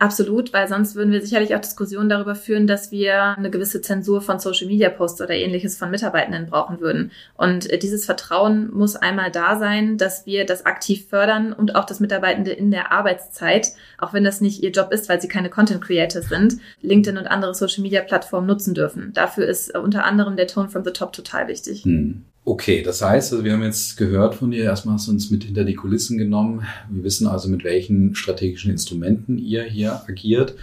Absolut, 0.01 0.51
weil 0.51 0.67
sonst 0.67 0.95
würden 0.95 1.11
wir 1.11 1.21
sicherlich 1.21 1.53
auch 1.53 1.61
Diskussionen 1.61 2.09
darüber 2.09 2.33
führen, 2.33 2.65
dass 2.65 2.89
wir 2.89 3.37
eine 3.37 3.51
gewisse 3.51 3.81
Zensur 3.81 4.19
von 4.19 4.39
Social 4.39 4.65
Media 4.65 4.89
Posts 4.89 5.21
oder 5.21 5.35
ähnliches 5.35 5.77
von 5.77 5.91
Mitarbeitenden 5.91 6.47
brauchen 6.47 6.79
würden. 6.79 7.11
Und 7.37 7.69
äh, 7.69 7.77
dieses 7.77 8.05
Vertrauen 8.05 8.73
muss 8.73 8.95
einmal 8.95 9.29
da 9.29 9.59
sein, 9.59 9.99
dass 9.99 10.25
wir 10.25 10.47
das 10.47 10.65
aktiv 10.65 11.07
fördern 11.07 11.53
und 11.53 11.75
auch 11.75 11.85
das 11.85 11.99
Mitarbeitende 11.99 12.51
in 12.51 12.71
der 12.71 12.91
Arbeitszeit, 12.91 13.73
auch 13.99 14.11
wenn 14.11 14.23
das 14.23 14.41
nicht 14.41 14.63
ihr 14.63 14.71
Job 14.71 14.91
ist, 14.91 15.07
weil 15.07 15.21
sie 15.21 15.27
keine 15.27 15.51
Content 15.51 15.83
Creators 15.83 16.29
sind, 16.29 16.57
LinkedIn 16.81 17.19
und 17.19 17.27
andere 17.27 17.53
Social 17.53 17.83
Media 17.83 18.01
Plattformen 18.01 18.47
nutzen 18.47 18.73
dürfen. 18.73 19.13
Dafür 19.13 19.45
ist 19.45 19.75
äh, 19.75 19.77
unter 19.77 20.03
anderem 20.03 20.35
der 20.35 20.47
Tone 20.47 20.69
from 20.69 20.83
the 20.83 20.93
Top 20.93 21.13
total 21.13 21.47
wichtig. 21.47 21.83
Hm. 21.83 22.25
Okay, 22.43 22.81
das 22.81 23.03
heißt, 23.03 23.33
also 23.33 23.45
wir 23.45 23.53
haben 23.53 23.61
jetzt 23.61 23.97
gehört 23.97 24.33
von 24.33 24.49
dir, 24.49 24.63
erstmal 24.63 24.95
hast 24.95 25.07
du 25.07 25.11
uns 25.11 25.29
mit 25.29 25.43
hinter 25.43 25.63
die 25.63 25.75
Kulissen 25.75 26.17
genommen. 26.17 26.63
Wir 26.89 27.03
wissen 27.03 27.27
also, 27.27 27.47
mit 27.47 27.63
welchen 27.63 28.15
strategischen 28.15 28.71
Instrumenten 28.71 29.37
ihr 29.37 29.63
hier 29.63 30.01
agiert. 30.07 30.55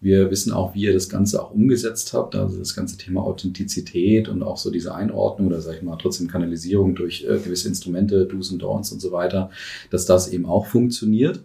Wir 0.00 0.28
wissen 0.32 0.52
auch, 0.52 0.74
wie 0.74 0.82
ihr 0.82 0.92
das 0.92 1.08
Ganze 1.08 1.40
auch 1.40 1.52
umgesetzt 1.52 2.14
habt, 2.14 2.34
also 2.34 2.58
das 2.58 2.74
ganze 2.74 2.96
Thema 2.96 3.22
Authentizität 3.22 4.28
und 4.28 4.42
auch 4.42 4.56
so 4.56 4.72
diese 4.72 4.92
Einordnung 4.92 5.46
oder 5.46 5.60
sag 5.60 5.76
ich 5.76 5.82
mal 5.82 5.98
trotzdem 5.98 6.26
Kanalisierung 6.26 6.96
durch 6.96 7.22
äh, 7.22 7.38
gewisse 7.38 7.68
Instrumente, 7.68 8.26
Do's 8.26 8.50
und 8.50 8.62
Don'ts 8.62 8.92
und 8.92 9.00
so 9.00 9.12
weiter, 9.12 9.50
dass 9.90 10.06
das 10.06 10.28
eben 10.28 10.46
auch 10.46 10.66
funktioniert 10.66 11.44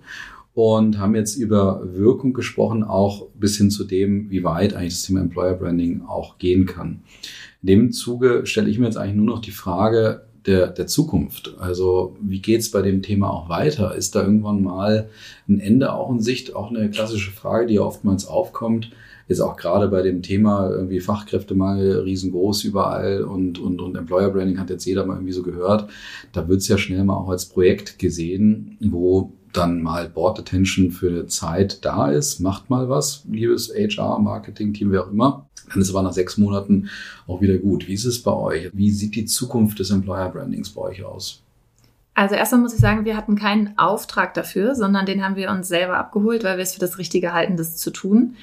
und 0.55 0.97
haben 0.97 1.15
jetzt 1.15 1.36
über 1.36 1.81
Wirkung 1.83 2.33
gesprochen, 2.33 2.83
auch 2.83 3.27
bis 3.38 3.57
hin 3.57 3.69
zu 3.69 3.83
dem, 3.83 4.31
wie 4.31 4.45
weit 4.45 4.73
eigentlich 4.73 4.93
das 4.93 5.03
Thema 5.03 5.19
Employer 5.19 5.53
Branding 5.53 6.03
auch 6.07 6.38
gehen 6.38 6.65
kann. 6.65 7.01
In 7.66 7.80
dem 7.82 7.91
Zuge 7.91 8.45
stelle 8.45 8.70
ich 8.70 8.78
mir 8.78 8.86
jetzt 8.86 8.97
eigentlich 8.97 9.16
nur 9.16 9.26
noch 9.26 9.39
die 9.41 9.49
Frage 9.49 10.28
der, 10.45 10.68
der 10.68 10.86
Zukunft. 10.86 11.55
Also 11.57 12.16
wie 12.22 12.39
geht's 12.39 12.70
bei 12.70 12.84
dem 12.84 13.01
Thema 13.01 13.32
auch 13.32 13.49
weiter? 13.49 13.95
Ist 13.95 14.13
da 14.13 14.22
irgendwann 14.22 14.61
mal 14.61 15.09
ein 15.49 15.59
Ende 15.59 15.91
auch 15.91 16.11
in 16.11 16.20
Sicht? 16.20 16.55
Auch 16.55 16.70
eine 16.70 16.91
klassische 16.91 17.32
Frage, 17.32 17.66
die 17.66 17.74
ja 17.74 17.82
oftmals 17.82 18.28
aufkommt. 18.28 18.91
Ist 19.28 19.41
auch 19.41 19.57
gerade 19.57 19.88
bei 19.88 20.03
dem 20.03 20.22
Thema 20.22 20.70
irgendwie 20.70 20.99
Fachkräftemangel 20.99 22.01
riesengroß 22.01 22.66
überall 22.66 23.24
und, 23.24 23.57
und, 23.57 23.82
und 23.82 23.97
Employer 23.97 24.30
Branding 24.30 24.59
hat 24.59 24.70
jetzt 24.70 24.86
jeder 24.86 25.03
mal 25.03 25.16
irgendwie 25.16 25.34
so 25.34 25.41
gehört. 25.41 25.89
Da 26.34 26.47
wird's 26.47 26.68
ja 26.68 26.78
schnell 26.78 27.03
mal 27.03 27.16
auch 27.16 27.30
als 27.30 27.47
Projekt 27.47 27.97
gesehen, 27.97 28.78
wo 28.80 29.34
dann 29.53 29.82
mal 29.82 30.07
Board 30.07 30.38
Attention 30.38 30.91
für 30.91 31.07
eine 31.07 31.26
Zeit 31.26 31.84
da 31.84 32.11
ist, 32.11 32.41
macht 32.41 32.70
mal 32.70 32.89
was, 32.89 33.26
liebes 33.28 33.74
HR, 33.74 34.20
Marketing, 34.20 34.72
Team, 34.72 34.91
wer 34.91 35.05
auch 35.05 35.11
immer. 35.11 35.44
Dann 35.72 35.82
ist 35.82 35.89
aber 35.89 36.03
nach 36.03 36.13
sechs 36.13 36.38
Monaten 36.38 36.89
auch 37.28 37.41
wieder 37.41 37.57
gut. 37.57 37.88
Wie 37.88 37.93
ist 37.93 38.05
es 38.05 38.22
bei 38.22 38.34
euch? 38.34 38.70
Wie 38.74 38.91
sieht 38.91 39.16
die 39.16 39.26
Zukunft 39.26 39.80
des 39.80 39.91
Employer 39.91 40.30
Brandings 40.30 40.70
bei 40.70 40.82
euch 40.82 41.03
aus? 41.03 41.41
Also 42.13 42.36
erstmal 42.36 42.61
muss 42.61 42.74
ich 42.74 42.80
sagen, 42.80 43.03
wir 43.03 43.18
hatten 43.18 43.36
keinen 43.36 43.78
Auftrag 43.78 44.34
dafür, 44.34 44.74
sondern 44.74 45.05
den 45.05 45.24
haben 45.24 45.36
wir 45.36 45.51
uns 45.51 45.68
selber 45.68 45.97
abgeholt, 45.97 46.45
weil 46.45 46.57
wir 46.57 46.63
es 46.63 46.74
für 46.74 46.80
das 46.80 46.97
Richtige 46.97 47.34
halten, 47.34 47.57
das 47.57 47.76
zu 47.76 47.91
tun. 47.91 48.36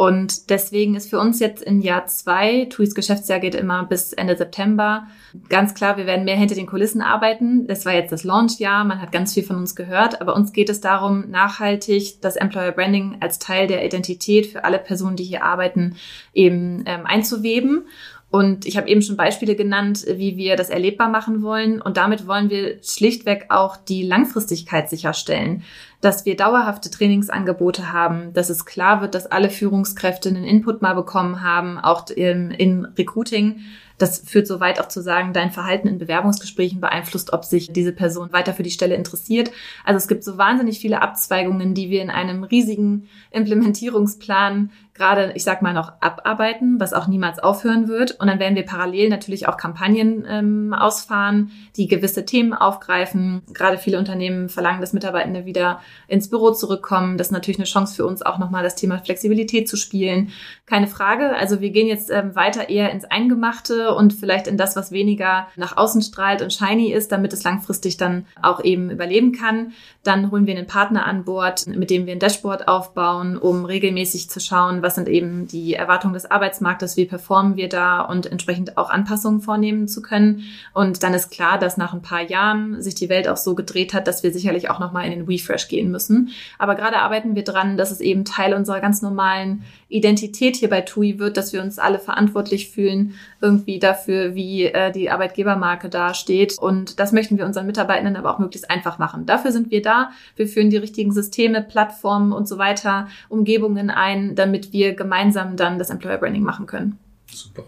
Und 0.00 0.48
deswegen 0.48 0.94
ist 0.94 1.10
für 1.10 1.18
uns 1.18 1.40
jetzt 1.40 1.62
in 1.62 1.82
Jahr 1.82 2.06
zwei, 2.06 2.64
TUIs 2.70 2.94
Geschäftsjahr 2.94 3.38
geht 3.38 3.54
immer 3.54 3.84
bis 3.84 4.14
Ende 4.14 4.34
September, 4.34 5.06
ganz 5.50 5.74
klar, 5.74 5.98
wir 5.98 6.06
werden 6.06 6.24
mehr 6.24 6.38
hinter 6.38 6.54
den 6.54 6.64
Kulissen 6.64 7.02
arbeiten. 7.02 7.66
Das 7.66 7.84
war 7.84 7.92
jetzt 7.92 8.10
das 8.10 8.24
Launchjahr, 8.24 8.84
man 8.84 9.02
hat 9.02 9.12
ganz 9.12 9.34
viel 9.34 9.42
von 9.42 9.56
uns 9.56 9.76
gehört, 9.76 10.22
aber 10.22 10.34
uns 10.34 10.54
geht 10.54 10.70
es 10.70 10.80
darum, 10.80 11.28
nachhaltig 11.28 12.22
das 12.22 12.36
Employer 12.36 12.72
Branding 12.72 13.18
als 13.20 13.38
Teil 13.38 13.66
der 13.66 13.84
Identität 13.84 14.46
für 14.46 14.64
alle 14.64 14.78
Personen, 14.78 15.16
die 15.16 15.24
hier 15.24 15.44
arbeiten, 15.44 15.96
eben 16.32 16.82
ähm, 16.86 17.04
einzuweben. 17.04 17.84
Und 18.30 18.64
ich 18.64 18.76
habe 18.76 18.88
eben 18.88 19.02
schon 19.02 19.16
Beispiele 19.16 19.56
genannt, 19.56 20.06
wie 20.08 20.36
wir 20.36 20.56
das 20.56 20.70
erlebbar 20.70 21.08
machen 21.08 21.42
wollen. 21.42 21.82
Und 21.82 21.96
damit 21.96 22.26
wollen 22.26 22.48
wir 22.48 22.78
schlichtweg 22.82 23.46
auch 23.50 23.76
die 23.76 24.04
Langfristigkeit 24.04 24.88
sicherstellen, 24.88 25.64
dass 26.00 26.24
wir 26.24 26.36
dauerhafte 26.36 26.90
Trainingsangebote 26.90 27.92
haben, 27.92 28.32
dass 28.32 28.48
es 28.48 28.64
klar 28.64 29.00
wird, 29.00 29.14
dass 29.14 29.26
alle 29.26 29.50
Führungskräfte 29.50 30.30
einen 30.30 30.44
Input 30.44 30.80
mal 30.80 30.94
bekommen 30.94 31.42
haben, 31.42 31.78
auch 31.78 32.08
in, 32.08 32.50
in 32.50 32.84
Recruiting, 32.84 33.60
das 34.00 34.18
führt 34.18 34.46
so 34.46 34.60
weit 34.60 34.80
auch 34.80 34.88
zu 34.88 35.02
sagen, 35.02 35.32
dein 35.32 35.50
Verhalten 35.50 35.88
in 35.88 35.98
Bewerbungsgesprächen 35.98 36.80
beeinflusst, 36.80 37.32
ob 37.32 37.44
sich 37.44 37.72
diese 37.72 37.92
Person 37.92 38.32
weiter 38.32 38.54
für 38.54 38.62
die 38.62 38.70
Stelle 38.70 38.94
interessiert. 38.94 39.50
Also 39.84 39.98
es 39.98 40.08
gibt 40.08 40.24
so 40.24 40.38
wahnsinnig 40.38 40.80
viele 40.80 41.02
Abzweigungen, 41.02 41.74
die 41.74 41.90
wir 41.90 42.02
in 42.02 42.10
einem 42.10 42.42
riesigen 42.44 43.08
Implementierungsplan 43.30 44.70
gerade, 45.00 45.32
ich 45.34 45.44
sag 45.44 45.62
mal, 45.62 45.72
noch 45.72 45.94
abarbeiten, 46.00 46.78
was 46.78 46.92
auch 46.92 47.06
niemals 47.06 47.38
aufhören 47.38 47.88
wird. 47.88 48.20
Und 48.20 48.26
dann 48.26 48.38
werden 48.38 48.54
wir 48.54 48.66
parallel 48.66 49.08
natürlich 49.08 49.48
auch 49.48 49.56
Kampagnen 49.56 50.26
ähm, 50.28 50.74
ausfahren, 50.74 51.50
die 51.76 51.88
gewisse 51.88 52.26
Themen 52.26 52.52
aufgreifen. 52.52 53.40
Gerade 53.54 53.78
viele 53.78 53.98
Unternehmen 53.98 54.50
verlangen, 54.50 54.82
dass 54.82 54.92
Mitarbeitende 54.92 55.46
wieder 55.46 55.80
ins 56.06 56.28
Büro 56.28 56.50
zurückkommen. 56.50 57.16
Das 57.16 57.28
ist 57.28 57.32
natürlich 57.32 57.58
eine 57.58 57.64
Chance 57.64 57.94
für 57.94 58.04
uns, 58.04 58.20
auch 58.20 58.38
nochmal 58.38 58.62
das 58.62 58.76
Thema 58.76 58.98
Flexibilität 58.98 59.70
zu 59.70 59.76
spielen. 59.76 60.32
Keine 60.66 60.86
Frage. 60.86 61.34
Also 61.34 61.62
wir 61.62 61.70
gehen 61.70 61.86
jetzt 61.86 62.10
ähm, 62.10 62.34
weiter 62.34 62.68
eher 62.68 62.90
ins 62.90 63.06
Eingemachte 63.06 63.89
und 63.96 64.12
vielleicht 64.12 64.46
in 64.46 64.56
das, 64.56 64.76
was 64.76 64.92
weniger 64.92 65.48
nach 65.56 65.76
außen 65.76 66.02
strahlt 66.02 66.42
und 66.42 66.52
shiny 66.52 66.92
ist, 66.92 67.12
damit 67.12 67.32
es 67.32 67.44
langfristig 67.44 67.96
dann 67.96 68.26
auch 68.42 68.62
eben 68.62 68.90
überleben 68.90 69.32
kann. 69.32 69.72
Dann 70.02 70.30
holen 70.30 70.46
wir 70.46 70.56
einen 70.56 70.66
Partner 70.66 71.06
an 71.06 71.24
Bord, 71.24 71.66
mit 71.66 71.90
dem 71.90 72.06
wir 72.06 72.14
ein 72.14 72.18
Dashboard 72.18 72.68
aufbauen, 72.68 73.36
um 73.36 73.64
regelmäßig 73.64 74.30
zu 74.30 74.40
schauen, 74.40 74.82
was 74.82 74.94
sind 74.94 75.08
eben 75.08 75.46
die 75.46 75.74
Erwartungen 75.74 76.14
des 76.14 76.30
Arbeitsmarktes, 76.30 76.96
wie 76.96 77.04
performen 77.04 77.56
wir 77.56 77.68
da 77.68 78.00
und 78.00 78.26
entsprechend 78.26 78.78
auch 78.78 78.90
Anpassungen 78.90 79.40
vornehmen 79.40 79.88
zu 79.88 80.02
können. 80.02 80.44
Und 80.72 81.02
dann 81.02 81.14
ist 81.14 81.30
klar, 81.30 81.58
dass 81.58 81.76
nach 81.76 81.92
ein 81.92 82.02
paar 82.02 82.22
Jahren 82.22 82.80
sich 82.82 82.94
die 82.94 83.08
Welt 83.08 83.28
auch 83.28 83.36
so 83.36 83.54
gedreht 83.54 83.94
hat, 83.94 84.06
dass 84.06 84.22
wir 84.22 84.32
sicherlich 84.32 84.70
auch 84.70 84.78
nochmal 84.78 85.04
in 85.04 85.10
den 85.10 85.26
Refresh 85.26 85.68
gehen 85.68 85.90
müssen. 85.90 86.30
Aber 86.58 86.74
gerade 86.74 86.98
arbeiten 86.98 87.34
wir 87.34 87.44
dran, 87.44 87.76
dass 87.76 87.90
es 87.90 88.00
eben 88.00 88.24
Teil 88.24 88.54
unserer 88.54 88.80
ganz 88.80 89.02
normalen 89.02 89.64
Identität 89.90 90.56
hier 90.56 90.70
bei 90.70 90.80
TUI 90.80 91.18
wird, 91.18 91.36
dass 91.36 91.52
wir 91.52 91.62
uns 91.62 91.78
alle 91.78 91.98
verantwortlich 91.98 92.70
fühlen, 92.70 93.14
irgendwie 93.40 93.78
dafür, 93.78 94.34
wie 94.34 94.64
äh, 94.64 94.92
die 94.92 95.10
Arbeitgebermarke 95.10 95.88
dasteht. 95.88 96.56
Und 96.58 96.98
das 96.98 97.12
möchten 97.12 97.36
wir 97.36 97.44
unseren 97.44 97.66
Mitarbeitenden 97.66 98.16
aber 98.16 98.34
auch 98.34 98.38
möglichst 98.38 98.70
einfach 98.70 98.98
machen. 98.98 99.26
Dafür 99.26 99.52
sind 99.52 99.70
wir 99.70 99.82
da. 99.82 100.10
Wir 100.36 100.46
führen 100.46 100.70
die 100.70 100.76
richtigen 100.76 101.12
Systeme, 101.12 101.62
Plattformen 101.62 102.32
und 102.32 102.48
so 102.48 102.58
weiter, 102.58 103.08
Umgebungen 103.28 103.90
ein, 103.90 104.34
damit 104.34 104.72
wir 104.72 104.94
gemeinsam 104.94 105.56
dann 105.56 105.78
das 105.78 105.90
Employer 105.90 106.18
Branding 106.18 106.44
machen 106.44 106.66
können. 106.66 106.98
Super. 107.26 107.64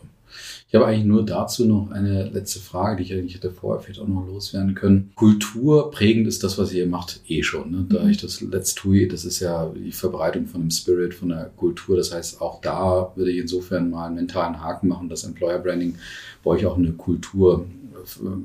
Ich 0.73 0.77
habe 0.81 0.87
eigentlich 0.87 1.05
nur 1.05 1.23
dazu 1.23 1.67
noch 1.67 1.91
eine 1.91 2.31
letzte 2.31 2.59
Frage, 2.59 2.97
die 2.97 3.03
ich 3.03 3.13
eigentlich 3.13 3.35
hätte 3.35 3.51
vorher 3.51 3.83
vielleicht 3.83 4.01
auch 4.01 4.09
noch 4.09 4.27
loswerden 4.27 4.75
können. 4.75 5.13
Kultur 5.17 5.91
prägend 5.91 6.27
ist 6.27 6.43
das, 6.45 6.57
was 6.57 6.73
ihr 6.73 6.87
macht, 6.87 7.21
eh 7.29 7.43
schon. 7.43 7.71
Ne? 7.71 7.85
Da 7.91 8.03
mhm. 8.03 8.09
ich 8.09 8.17
das 8.17 8.41
Let's 8.41 8.75
Tui, 8.75 9.07
das 9.07 9.27
ist 9.27 9.41
ja 9.41 9.71
die 9.77 9.93
Verbreitung 9.93 10.47
von 10.47 10.63
dem 10.63 10.71
Spirit, 10.71 11.13
von 11.13 11.29
der 11.29 11.51
Kultur. 11.59 11.99
Das 11.99 12.15
heißt, 12.15 12.41
auch 12.41 12.63
da 12.63 13.13
würde 13.17 13.33
ich 13.33 13.37
insofern 13.37 13.91
mal 13.91 14.07
einen 14.07 14.15
mentalen 14.15 14.63
Haken 14.63 14.89
machen, 14.89 15.11
dass 15.11 15.25
Employer 15.25 15.59
Branding 15.59 15.97
bei 16.43 16.53
euch 16.53 16.65
auch 16.65 16.79
eine 16.79 16.93
Kultur, 16.93 17.67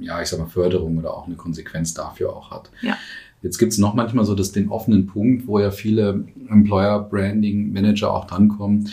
ja, 0.02 0.22
ich 0.22 0.28
sag 0.28 0.40
mal, 0.40 0.48
Förderung 0.48 0.98
oder 0.98 1.14
auch 1.14 1.28
eine 1.28 1.36
Konsequenz 1.36 1.94
dafür 1.94 2.36
auch 2.36 2.52
hat. 2.52 2.70
Ja. 2.82 2.98
Jetzt 3.42 3.58
gibt 3.58 3.72
es 3.72 3.78
noch 3.78 3.94
manchmal 3.94 4.26
so 4.26 4.36
das, 4.36 4.52
den 4.52 4.68
offenen 4.68 5.08
Punkt, 5.08 5.48
wo 5.48 5.60
ja 5.60 5.72
viele 5.72 6.26
Employer 6.50 7.00
Branding 7.00 7.72
Manager 7.72 8.14
auch 8.14 8.28
drankommen 8.28 8.90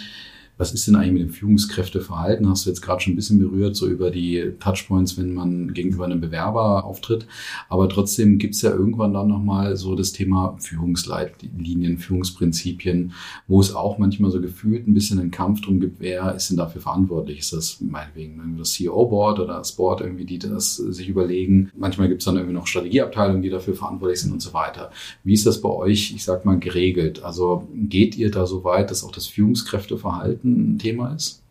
was 0.56 0.72
ist 0.72 0.86
denn 0.86 0.94
eigentlich 0.94 1.12
mit 1.12 1.22
dem 1.22 1.30
Führungskräfteverhalten? 1.30 2.48
Hast 2.48 2.64
du 2.64 2.70
jetzt 2.70 2.80
gerade 2.80 3.00
schon 3.00 3.14
ein 3.14 3.16
bisschen 3.16 3.38
berührt, 3.38 3.74
so 3.74 3.88
über 3.88 4.10
die 4.10 4.52
Touchpoints, 4.60 5.18
wenn 5.18 5.34
man 5.34 5.74
gegenüber 5.74 6.04
einem 6.04 6.20
Bewerber 6.20 6.84
auftritt. 6.84 7.26
Aber 7.68 7.88
trotzdem 7.88 8.38
gibt 8.38 8.54
es 8.54 8.62
ja 8.62 8.70
irgendwann 8.70 9.12
dann 9.12 9.28
nochmal 9.28 9.76
so 9.76 9.96
das 9.96 10.12
Thema 10.12 10.56
Führungsleitlinien, 10.60 11.98
Führungsprinzipien, 11.98 13.12
wo 13.48 13.60
es 13.60 13.74
auch 13.74 13.98
manchmal 13.98 14.30
so 14.30 14.40
gefühlt 14.40 14.86
ein 14.86 14.94
bisschen 14.94 15.18
einen 15.18 15.30
Kampf 15.32 15.60
drum 15.60 15.80
gibt, 15.80 16.00
wer 16.00 16.34
ist 16.34 16.50
denn 16.50 16.56
dafür 16.56 16.80
verantwortlich? 16.80 17.40
Ist 17.40 17.52
das 17.52 17.80
meinetwegen 17.80 18.56
das 18.56 18.72
CEO-Board 18.72 19.40
oder 19.40 19.54
das 19.58 19.72
Board 19.72 20.02
irgendwie, 20.02 20.24
die 20.24 20.38
das 20.38 20.76
sich 20.76 21.08
überlegen? 21.08 21.70
Manchmal 21.76 22.08
gibt 22.08 22.22
es 22.22 22.26
dann 22.26 22.36
irgendwie 22.36 22.54
noch 22.54 22.66
Strategieabteilungen, 22.66 23.42
die 23.42 23.50
dafür 23.50 23.74
verantwortlich 23.74 24.20
sind 24.20 24.32
und 24.32 24.40
so 24.40 24.52
weiter. 24.54 24.90
Wie 25.24 25.34
ist 25.34 25.46
das 25.46 25.60
bei 25.60 25.68
euch, 25.68 26.12
ich 26.14 26.24
sag 26.24 26.44
mal, 26.44 26.58
geregelt? 26.58 27.24
Also 27.24 27.68
geht 27.74 28.16
ihr 28.16 28.30
da 28.30 28.46
so 28.46 28.62
weit, 28.62 28.90
dass 28.90 29.02
auch 29.02 29.12
das 29.12 29.26
Führungskräfteverhalten 29.26 30.43
ein 30.44 30.78
Thema 30.78 31.14
ist? 31.14 31.43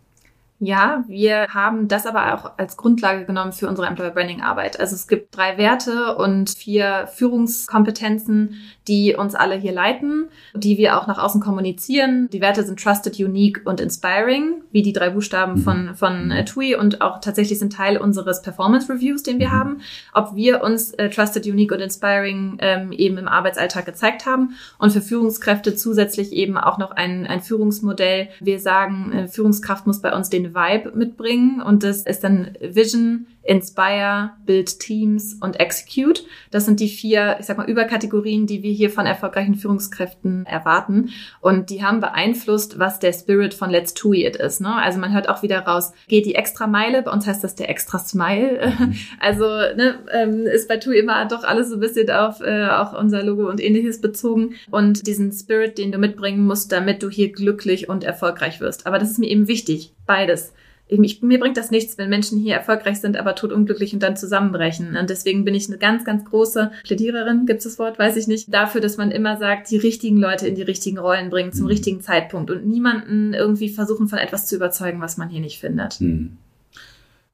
Ja, 0.65 1.03
wir 1.09 1.47
haben 1.49 1.89
das 1.89 2.05
aber 2.05 2.33
auch 2.33 2.51
als 2.57 2.77
Grundlage 2.77 3.25
genommen 3.25 3.51
für 3.51 3.67
unsere 3.67 3.85
Employer 3.85 4.11
Branding 4.11 4.41
Arbeit. 4.41 4.79
Also 4.79 4.95
es 4.95 5.09
gibt 5.09 5.35
drei 5.35 5.57
Werte 5.57 6.15
und 6.15 6.51
vier 6.51 7.09
Führungskompetenzen, 7.13 8.55
die 8.87 9.13
uns 9.13 9.35
alle 9.35 9.55
hier 9.55 9.73
leiten, 9.73 10.29
die 10.53 10.77
wir 10.77 10.97
auch 10.97 11.07
nach 11.07 11.17
außen 11.17 11.41
kommunizieren. 11.41 12.29
Die 12.31 12.39
Werte 12.39 12.63
sind 12.63 12.81
Trusted, 12.81 13.19
Unique 13.19 13.61
und 13.65 13.81
Inspiring, 13.81 14.61
wie 14.71 14.81
die 14.81 14.93
drei 14.93 15.09
Buchstaben 15.09 15.57
von, 15.57 15.87
mhm. 15.87 15.95
von 15.95 16.31
äh, 16.31 16.45
TUI 16.45 16.75
und 16.75 17.01
auch 17.01 17.19
tatsächlich 17.19 17.59
sind 17.59 17.73
Teil 17.73 17.97
unseres 17.97 18.41
Performance 18.41 18.91
Reviews, 18.91 19.23
den 19.23 19.39
wir 19.39 19.49
mhm. 19.49 19.53
haben, 19.53 19.81
ob 20.13 20.33
wir 20.33 20.63
uns 20.63 20.93
äh, 20.93 21.09
Trusted, 21.09 21.45
Unique 21.45 21.73
und 21.73 21.81
Inspiring 21.81 22.57
ähm, 22.59 22.93
eben 22.93 23.17
im 23.17 23.27
Arbeitsalltag 23.27 23.85
gezeigt 23.85 24.25
haben 24.25 24.55
und 24.77 24.91
für 24.91 25.01
Führungskräfte 25.01 25.75
zusätzlich 25.75 26.31
eben 26.31 26.57
auch 26.57 26.77
noch 26.77 26.91
ein, 26.91 27.27
ein 27.27 27.41
Führungsmodell. 27.41 28.29
Wir 28.39 28.59
sagen, 28.59 29.11
äh, 29.11 29.27
Führungskraft 29.27 29.87
muss 29.87 30.01
bei 30.01 30.15
uns 30.15 30.29
den 30.29 30.52
Vibe 30.53 30.91
mitbringen 30.95 31.61
und 31.61 31.83
das 31.83 32.03
ist 32.03 32.23
dann 32.23 32.57
Vision, 32.59 33.27
Inspire, 33.43 34.31
Build 34.45 34.79
Teams 34.79 35.35
und 35.41 35.59
Execute. 35.59 36.23
Das 36.49 36.65
sind 36.65 36.79
die 36.79 36.87
vier, 36.87 37.37
ich 37.39 37.45
sag 37.45 37.57
mal, 37.57 37.69
Überkategorien, 37.69 38.47
die 38.47 38.63
wir 38.63 38.71
hier 38.71 38.89
von 38.89 39.05
erfolgreichen 39.05 39.55
Führungskräften 39.55 40.45
erwarten. 40.45 41.09
Und 41.41 41.69
die 41.69 41.83
haben 41.83 41.99
beeinflusst, 41.99 42.79
was 42.79 42.99
der 42.99 43.11
Spirit 43.11 43.53
von 43.53 43.69
Let's 43.69 43.93
TUI 43.93 44.25
It 44.25 44.37
ist. 44.37 44.61
Ne? 44.61 44.73
Also 44.73 44.99
man 44.99 45.13
hört 45.13 45.27
auch 45.27 45.43
wieder 45.43 45.59
raus, 45.59 45.91
geht 46.07 46.25
die 46.25 46.35
extra 46.35 46.67
Meile. 46.67 47.03
Bei 47.03 47.11
uns 47.11 47.27
heißt 47.27 47.43
das 47.43 47.55
der 47.55 47.69
extra 47.69 47.99
Smile. 47.99 48.73
Mhm. 48.79 48.93
Also 49.19 49.45
ne, 49.45 49.99
ähm, 50.11 50.45
ist 50.45 50.67
bei 50.67 50.77
TUI 50.77 50.99
immer 50.99 51.25
doch 51.25 51.43
alles 51.43 51.69
so 51.69 51.75
ein 51.75 51.79
bisschen 51.79 52.09
auf 52.11 52.41
äh, 52.41 52.67
auch 52.67 52.97
unser 52.97 53.23
Logo 53.23 53.49
und 53.49 53.61
ähnliches 53.61 54.01
bezogen. 54.01 54.55
Und 54.69 55.07
diesen 55.07 55.31
Spirit, 55.31 55.77
den 55.77 55.91
du 55.91 55.97
mitbringen 55.97 56.45
musst, 56.45 56.71
damit 56.71 57.03
du 57.03 57.09
hier 57.09 57.31
glücklich 57.31 57.89
und 57.89 58.03
erfolgreich 58.03 58.59
wirst. 58.59 58.85
Aber 58.85 58.99
das 58.99 59.11
ist 59.11 59.19
mir 59.19 59.29
eben 59.29 59.47
wichtig, 59.47 59.93
beides 60.05 60.53
ich, 60.87 61.21
mir 61.21 61.39
bringt 61.39 61.57
das 61.57 61.71
nichts, 61.71 61.97
wenn 61.97 62.09
Menschen 62.09 62.39
hier 62.39 62.55
erfolgreich 62.55 62.99
sind, 62.99 63.17
aber 63.17 63.35
totunglücklich 63.35 63.93
und 63.93 64.03
dann 64.03 64.17
zusammenbrechen. 64.17 64.95
Und 64.97 65.09
deswegen 65.09 65.45
bin 65.45 65.55
ich 65.55 65.67
eine 65.67 65.77
ganz, 65.77 66.03
ganz 66.03 66.25
große 66.25 66.71
Plädiererin, 66.83 67.45
gibt 67.45 67.59
es 67.59 67.63
das 67.63 67.79
Wort, 67.79 67.97
weiß 67.97 68.15
ich 68.17 68.27
nicht, 68.27 68.53
dafür, 68.53 68.81
dass 68.81 68.97
man 68.97 69.09
immer 69.09 69.37
sagt, 69.37 69.71
die 69.71 69.77
richtigen 69.77 70.17
Leute 70.17 70.47
in 70.47 70.55
die 70.55 70.61
richtigen 70.61 70.97
Rollen 70.97 71.29
bringen 71.29 71.53
zum 71.53 71.63
mhm. 71.63 71.71
richtigen 71.71 72.01
Zeitpunkt 72.01 72.51
und 72.51 72.67
niemanden 72.67 73.33
irgendwie 73.33 73.69
versuchen 73.69 74.07
von 74.07 74.19
etwas 74.19 74.45
zu 74.45 74.55
überzeugen, 74.55 75.01
was 75.01 75.17
man 75.17 75.29
hier 75.29 75.41
nicht 75.41 75.59
findet. 75.59 75.99
Mhm. 76.01 76.37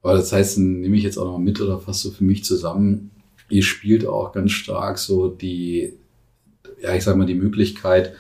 Aber 0.01 0.13
das 0.13 0.31
heißt, 0.31 0.59
nehme 0.59 0.95
ich 0.95 1.03
jetzt 1.03 1.17
auch 1.17 1.25
noch 1.25 1.39
mit 1.39 1.59
oder 1.59 1.79
fast 1.79 2.01
so 2.01 2.11
für 2.11 2.23
mich 2.23 2.43
zusammen, 2.43 3.11
ihr 3.49 3.63
spielt 3.63 4.05
auch 4.05 4.31
ganz 4.31 4.51
stark 4.51 4.97
so 4.99 5.27
die, 5.27 5.93
ja, 6.81 6.93
ich 6.93 7.03
sag 7.03 7.17
mal, 7.17 7.25
die 7.25 7.35
Möglichkeit, 7.35 8.13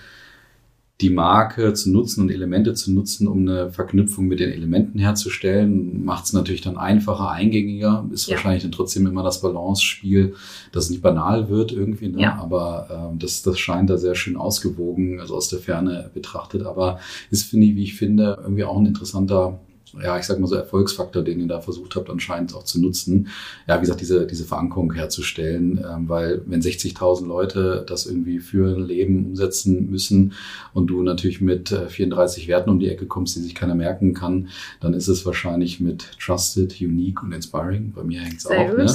die 1.01 1.09
Marke 1.09 1.73
zu 1.73 1.91
nutzen 1.91 2.21
und 2.21 2.29
Elemente 2.29 2.73
zu 2.73 2.91
nutzen, 2.91 3.27
um 3.29 3.47
eine 3.47 3.71
Verknüpfung 3.71 4.27
mit 4.27 4.41
den 4.41 4.51
Elementen 4.51 4.99
herzustellen, 4.99 6.03
macht 6.03 6.25
es 6.25 6.33
natürlich 6.33 6.59
dann 6.59 6.77
einfacher, 6.77 7.29
eingängiger. 7.29 8.05
Ist 8.11 8.27
ja. 8.27 8.35
wahrscheinlich 8.35 8.63
dann 8.63 8.73
trotzdem 8.73 9.07
immer 9.07 9.23
das 9.23 9.39
Balance-Spiel, 9.41 10.35
dass 10.73 10.85
es 10.85 10.89
nicht 10.89 11.01
banal 11.01 11.47
wird 11.47 11.71
irgendwie, 11.71 12.09
ne? 12.09 12.21
Ja. 12.21 12.37
aber 12.39 13.11
ähm, 13.11 13.19
das, 13.19 13.43
das 13.43 13.57
scheint 13.57 13.89
da 13.89 13.97
sehr 13.97 14.15
schön 14.15 14.35
ausgewogen, 14.35 15.21
also 15.21 15.35
aus 15.35 15.47
der 15.47 15.59
Ferne 15.59 16.11
betrachtet. 16.13 16.63
Aber 16.63 16.99
ist, 17.31 17.49
finde 17.49 17.67
ich, 17.67 17.75
wie 17.75 17.83
ich 17.83 17.95
finde, 17.95 18.37
irgendwie 18.41 18.65
auch 18.65 18.77
ein 18.77 18.85
interessanter 18.85 19.59
ja, 20.01 20.17
ich 20.17 20.25
sag 20.25 20.39
mal 20.39 20.47
so 20.47 20.55
Erfolgsfaktor, 20.55 21.23
den 21.23 21.39
ihr 21.39 21.47
da 21.47 21.61
versucht 21.61 21.95
habt, 21.95 22.09
anscheinend 22.09 22.53
auch 22.53 22.63
zu 22.63 22.79
nutzen. 22.79 23.29
Ja, 23.67 23.77
wie 23.77 23.81
gesagt, 23.81 24.01
diese, 24.01 24.27
diese 24.27 24.45
Verankerung 24.45 24.93
herzustellen, 24.93 25.83
ähm, 25.83 26.09
weil 26.09 26.41
wenn 26.45 26.61
60.000 26.61 27.25
Leute 27.27 27.85
das 27.87 28.05
irgendwie 28.05 28.39
für 28.39 28.75
ein 28.75 28.85
Leben 28.85 29.25
umsetzen 29.25 29.89
müssen 29.89 30.33
und 30.73 30.87
du 30.87 31.01
natürlich 31.01 31.41
mit 31.41 31.71
äh, 31.71 31.87
34 31.89 32.47
Werten 32.47 32.69
um 32.69 32.79
die 32.79 32.89
Ecke 32.89 33.05
kommst, 33.05 33.35
die 33.35 33.41
sich 33.41 33.55
keiner 33.55 33.75
merken 33.75 34.13
kann, 34.13 34.49
dann 34.79 34.93
ist 34.93 35.07
es 35.07 35.25
wahrscheinlich 35.25 35.79
mit 35.79 36.11
Trusted, 36.19 36.79
Unique 36.81 37.23
und 37.23 37.31
Inspiring. 37.31 37.93
Bei 37.95 38.03
mir 38.03 38.21
hängt 38.21 38.37
es 38.37 38.45
auch. 38.45 38.51
Ne? 38.51 38.85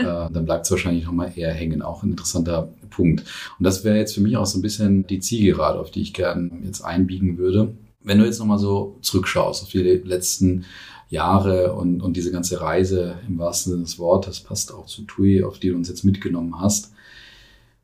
äh, 0.00 0.32
dann 0.32 0.44
bleibt 0.44 0.66
es 0.66 0.70
wahrscheinlich 0.70 1.04
nochmal 1.04 1.32
eher 1.34 1.52
hängen. 1.52 1.82
Auch 1.82 2.02
ein 2.02 2.10
interessanter 2.10 2.68
Punkt. 2.90 3.24
Und 3.58 3.64
das 3.64 3.84
wäre 3.84 3.96
jetzt 3.96 4.14
für 4.14 4.20
mich 4.20 4.36
auch 4.36 4.46
so 4.46 4.58
ein 4.58 4.62
bisschen 4.62 5.06
die 5.06 5.20
Zielgerade, 5.20 5.78
auf 5.78 5.90
die 5.90 6.02
ich 6.02 6.12
gern 6.12 6.62
jetzt 6.64 6.82
einbiegen 6.82 7.38
würde 7.38 7.72
wenn 8.06 8.18
du 8.18 8.24
jetzt 8.24 8.38
nochmal 8.38 8.58
so 8.58 8.96
zurückschaust 9.02 9.64
auf 9.64 9.68
die 9.68 9.82
letzten 9.82 10.64
Jahre 11.10 11.74
und, 11.74 12.00
und 12.00 12.16
diese 12.16 12.30
ganze 12.30 12.60
Reise 12.60 13.18
im 13.28 13.38
wahrsten 13.38 13.72
Sinne 13.72 13.84
des 13.84 13.98
Wortes, 13.98 14.40
passt 14.40 14.72
auch 14.72 14.86
zu 14.86 15.02
TUI, 15.02 15.42
auf 15.42 15.58
die 15.58 15.70
du 15.70 15.76
uns 15.76 15.88
jetzt 15.88 16.04
mitgenommen 16.04 16.60
hast. 16.60 16.92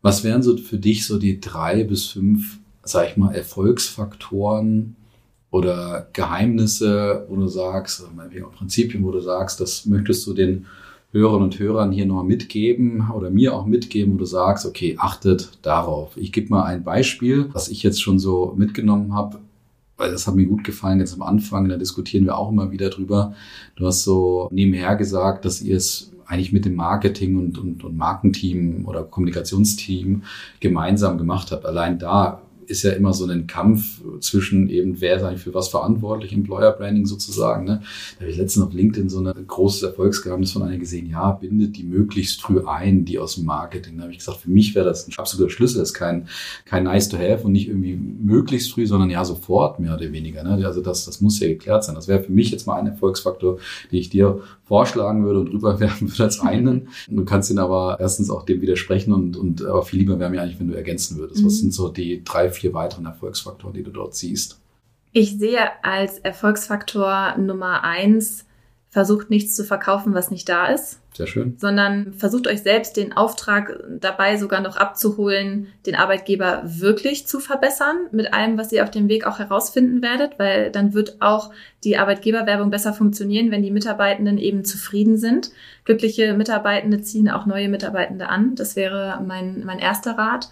Was 0.01 0.25
wären 0.25 0.43
so 0.43 0.57
für 0.57 0.79
dich 0.79 1.07
so 1.07 1.19
die 1.19 1.41
drei 1.41 1.85
bis 1.85 2.07
fünf, 2.07 2.59
sag 2.85 3.11
ich 3.11 3.17
mal, 3.17 3.35
Erfolgsfaktoren 3.35 4.97
oder 5.51 6.09
Geheimnisse, 6.13 7.27
wo 7.29 7.37
du 7.37 7.49
sagst, 7.49 8.03
oder 8.03 8.47
Prinzipien, 8.57 9.05
wo 9.05 9.11
du 9.11 9.21
sagst, 9.21 9.61
das 9.61 9.87
möchtest 9.87 10.27
du 10.27 10.35
den 10.35 10.67
Hörerinnen 11.11 11.45
und 11.45 11.59
Hörern 11.59 11.93
hier 11.93 12.07
nochmal 12.07 12.25
mitgeben 12.25 13.11
oder 13.11 13.29
mir 13.29 13.55
auch 13.55 13.67
mitgeben, 13.67 14.15
wo 14.15 14.19
du 14.19 14.25
sagst, 14.25 14.67
okay, 14.67 14.95
achtet 14.99 15.59
darauf. 15.63 16.17
Ich 16.17 16.33
gebe 16.33 16.49
mal 16.49 16.63
ein 16.63 16.85
Beispiel, 16.85 17.51
was 17.53 17.69
ich 17.69 17.83
jetzt 17.83 18.01
schon 18.01 18.19
so 18.19 18.55
mitgenommen 18.57 19.15
habe 19.15 19.41
das 20.11 20.27
hat 20.27 20.35
mir 20.35 20.47
gut 20.47 20.65
gefallen 20.65 21.01
jetzt 21.01 21.15
am 21.15 21.23
Anfang, 21.23 21.69
da 21.69 21.77
diskutieren 21.77 22.25
wir 22.25 22.37
auch 22.37 22.51
immer 22.51 22.71
wieder 22.71 22.91
drüber. 22.91 23.35
Du 23.77 23.87
hast 23.87 24.03
so 24.03 24.49
nebenher 24.51 24.97
gesagt, 24.97 25.45
dass 25.45 25.63
ihr 25.63 25.77
es 25.77 26.13
eigentlich 26.27 26.53
mit 26.53 26.65
dem 26.65 26.75
Marketing 26.75 27.39
und, 27.39 27.59
und, 27.59 27.85
und 27.85 27.97
Markenteam 27.97 28.87
oder 28.87 29.03
Kommunikationsteam 29.03 30.23
gemeinsam 30.61 31.19
gemacht 31.19 31.53
habt. 31.53 31.67
Allein 31.67 31.99
da 31.99 32.41
ist 32.73 32.83
ja 32.83 32.93
immer 32.93 33.13
so 33.13 33.27
ein 33.27 33.47
Kampf 33.47 34.01
zwischen 34.21 34.69
eben, 34.69 35.01
wer 35.01 35.17
ist 35.17 35.23
eigentlich 35.23 35.43
für 35.43 35.55
was 35.55 35.69
verantwortlich, 35.69 36.33
Employer 36.33 36.73
Branding 36.73 37.07
sozusagen. 37.07 37.65
Ne? 37.65 37.83
Da 38.17 38.23
habe 38.23 38.31
ich 38.31 38.39
letztens 38.39 38.67
auf 38.67 38.73
LinkedIn 38.73 39.09
so 39.09 39.21
ein 39.21 39.47
großes 39.47 39.83
Erfolgsgeheimnis 39.83 40.53
von 40.53 40.63
einer 40.63 40.79
gesehen, 40.79 41.09
ja, 41.09 41.33
bindet 41.33 41.77
die 41.77 41.85
möglichst 41.85 42.41
früh 42.41 42.61
ein, 42.67 43.05
die 43.05 43.19
aus 43.19 43.37
dem 43.37 43.45
Marketing. 43.45 43.97
Da 43.97 44.05
habe 44.05 44.13
ich 44.13 44.19
gesagt, 44.19 44.39
für 44.39 44.51
mich 44.51 44.75
wäre 44.75 44.87
das 44.87 45.07
ein 45.07 45.13
absoluter 45.17 45.51
Schlüssel, 45.51 45.79
das 45.79 45.91
ist 45.91 45.95
kein, 45.95 46.29
kein 46.65 46.85
nice 46.85 47.09
to 47.09 47.19
have 47.19 47.45
und 47.45 47.53
nicht 47.53 47.69
irgendwie 47.69 47.95
möglichst 47.95 48.73
früh, 48.73 48.87
sondern 48.87 49.11
ja 49.11 49.25
sofort 49.25 49.79
mehr 49.79 49.95
oder 49.95 50.11
weniger. 50.11 50.43
Ne? 50.43 50.67
Also 50.67 50.81
das, 50.81 51.05
das 51.05 51.21
muss 51.21 51.39
ja 51.41 51.49
geklärt 51.49 51.85
sein. 51.85 51.95
Das 51.95 52.09
wäre 52.09 52.23
für 52.23 52.33
mich 52.33 52.51
jetzt 52.51 52.67
mal 52.67 52.81
ein 52.81 52.87
Erfolgsfaktor, 52.87 53.59
den 53.91 53.99
ich 53.99 54.09
dir 54.09 54.41
vorschlagen 54.65 55.25
würde 55.27 55.41
und 55.41 55.49
rüberwerfen 55.49 56.09
würde 56.11 56.25
als 56.25 56.41
einen. 56.41 56.89
Du 57.09 57.25
kannst 57.27 57.51
ihn 57.51 57.59
aber 57.59 57.99
erstens 58.01 58.31
auch 58.31 58.45
dem 58.45 58.63
widersprechen 58.63 59.13
und, 59.13 59.37
und 59.37 59.63
aber 59.65 59.83
viel 59.83 59.99
lieber 59.99 60.19
wäre 60.19 60.31
mir 60.31 60.41
eigentlich, 60.41 60.59
wenn 60.59 60.69
du 60.69 60.75
ergänzen 60.75 61.19
würdest. 61.19 61.43
Mhm. 61.43 61.47
Was 61.47 61.59
sind 61.59 61.75
so 61.75 61.89
die 61.89 62.25
drei, 62.25 62.49
vier 62.49 62.62
weiteren 62.75 63.07
Erfolgsfaktoren, 63.07 63.75
die 63.75 63.83
du 63.83 63.91
dort 63.91 64.15
siehst? 64.15 64.61
Ich 65.13 65.39
sehe 65.39 65.61
als 65.83 66.19
Erfolgsfaktor 66.19 67.37
Nummer 67.37 67.85
eins, 67.85 68.47
versucht 68.89 69.31
nichts 69.31 69.55
zu 69.55 69.65
verkaufen, 69.65 70.15
was 70.15 70.31
nicht 70.31 70.49
da 70.49 70.67
ist. 70.67 71.01
Sehr 71.15 71.27
schön. 71.27 71.57
Sondern 71.59 72.15
versucht 72.15 72.47
euch 72.47 72.63
selbst 72.63 72.97
den 72.97 73.15
Auftrag 73.15 73.79
dabei 74.01 74.39
sogar 74.39 74.61
noch 74.61 74.77
abzuholen, 74.77 75.69
den 75.85 75.95
Arbeitgeber 75.95 76.63
wirklich 76.65 77.27
zu 77.27 77.41
verbessern 77.41 78.07
mit 78.13 78.33
allem, 78.33 78.57
was 78.57 78.73
ihr 78.73 78.83
auf 78.83 78.91
dem 78.91 79.09
Weg 79.09 79.27
auch 79.27 79.39
herausfinden 79.39 80.03
werdet, 80.03 80.39
weil 80.39 80.71
dann 80.71 80.95
wird 80.95 81.21
auch 81.21 81.51
die 81.85 81.99
Arbeitgeberwerbung 81.99 82.71
besser 82.71 82.95
funktionieren, 82.95 83.51
wenn 83.51 83.63
die 83.63 83.71
Mitarbeitenden 83.71 84.39
eben 84.39 84.65
zufrieden 84.65 85.19
sind. 85.19 85.51
Glückliche 85.85 86.33
Mitarbeitende 86.35 87.03
ziehen 87.03 87.31
auch 87.31 87.45
neue 87.45 87.69
Mitarbeitende 87.69 88.29
an. 88.29 88.55
Das 88.55 88.77
wäre 88.77 89.23
mein, 89.27 89.65
mein 89.65 89.79
erster 89.79 90.17
Rat. 90.17 90.51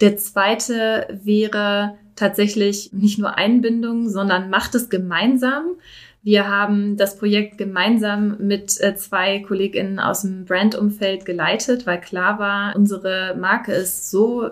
Der 0.00 0.16
zweite 0.16 1.20
wäre 1.22 1.98
tatsächlich 2.14 2.92
nicht 2.92 3.18
nur 3.18 3.36
Einbindung, 3.36 4.08
sondern 4.08 4.50
macht 4.50 4.74
es 4.74 4.88
gemeinsam. 4.88 5.76
Wir 6.22 6.48
haben 6.48 6.96
das 6.96 7.16
Projekt 7.16 7.58
gemeinsam 7.58 8.36
mit 8.38 8.80
äh, 8.80 8.96
zwei 8.96 9.38
KollegInnen 9.38 10.00
aus 10.00 10.22
dem 10.22 10.44
Brandumfeld 10.44 11.24
geleitet, 11.24 11.86
weil 11.86 12.00
klar 12.00 12.38
war, 12.40 12.76
unsere 12.76 13.36
Marke 13.38 13.72
ist 13.72 14.10
so 14.10 14.44
äh, 14.44 14.50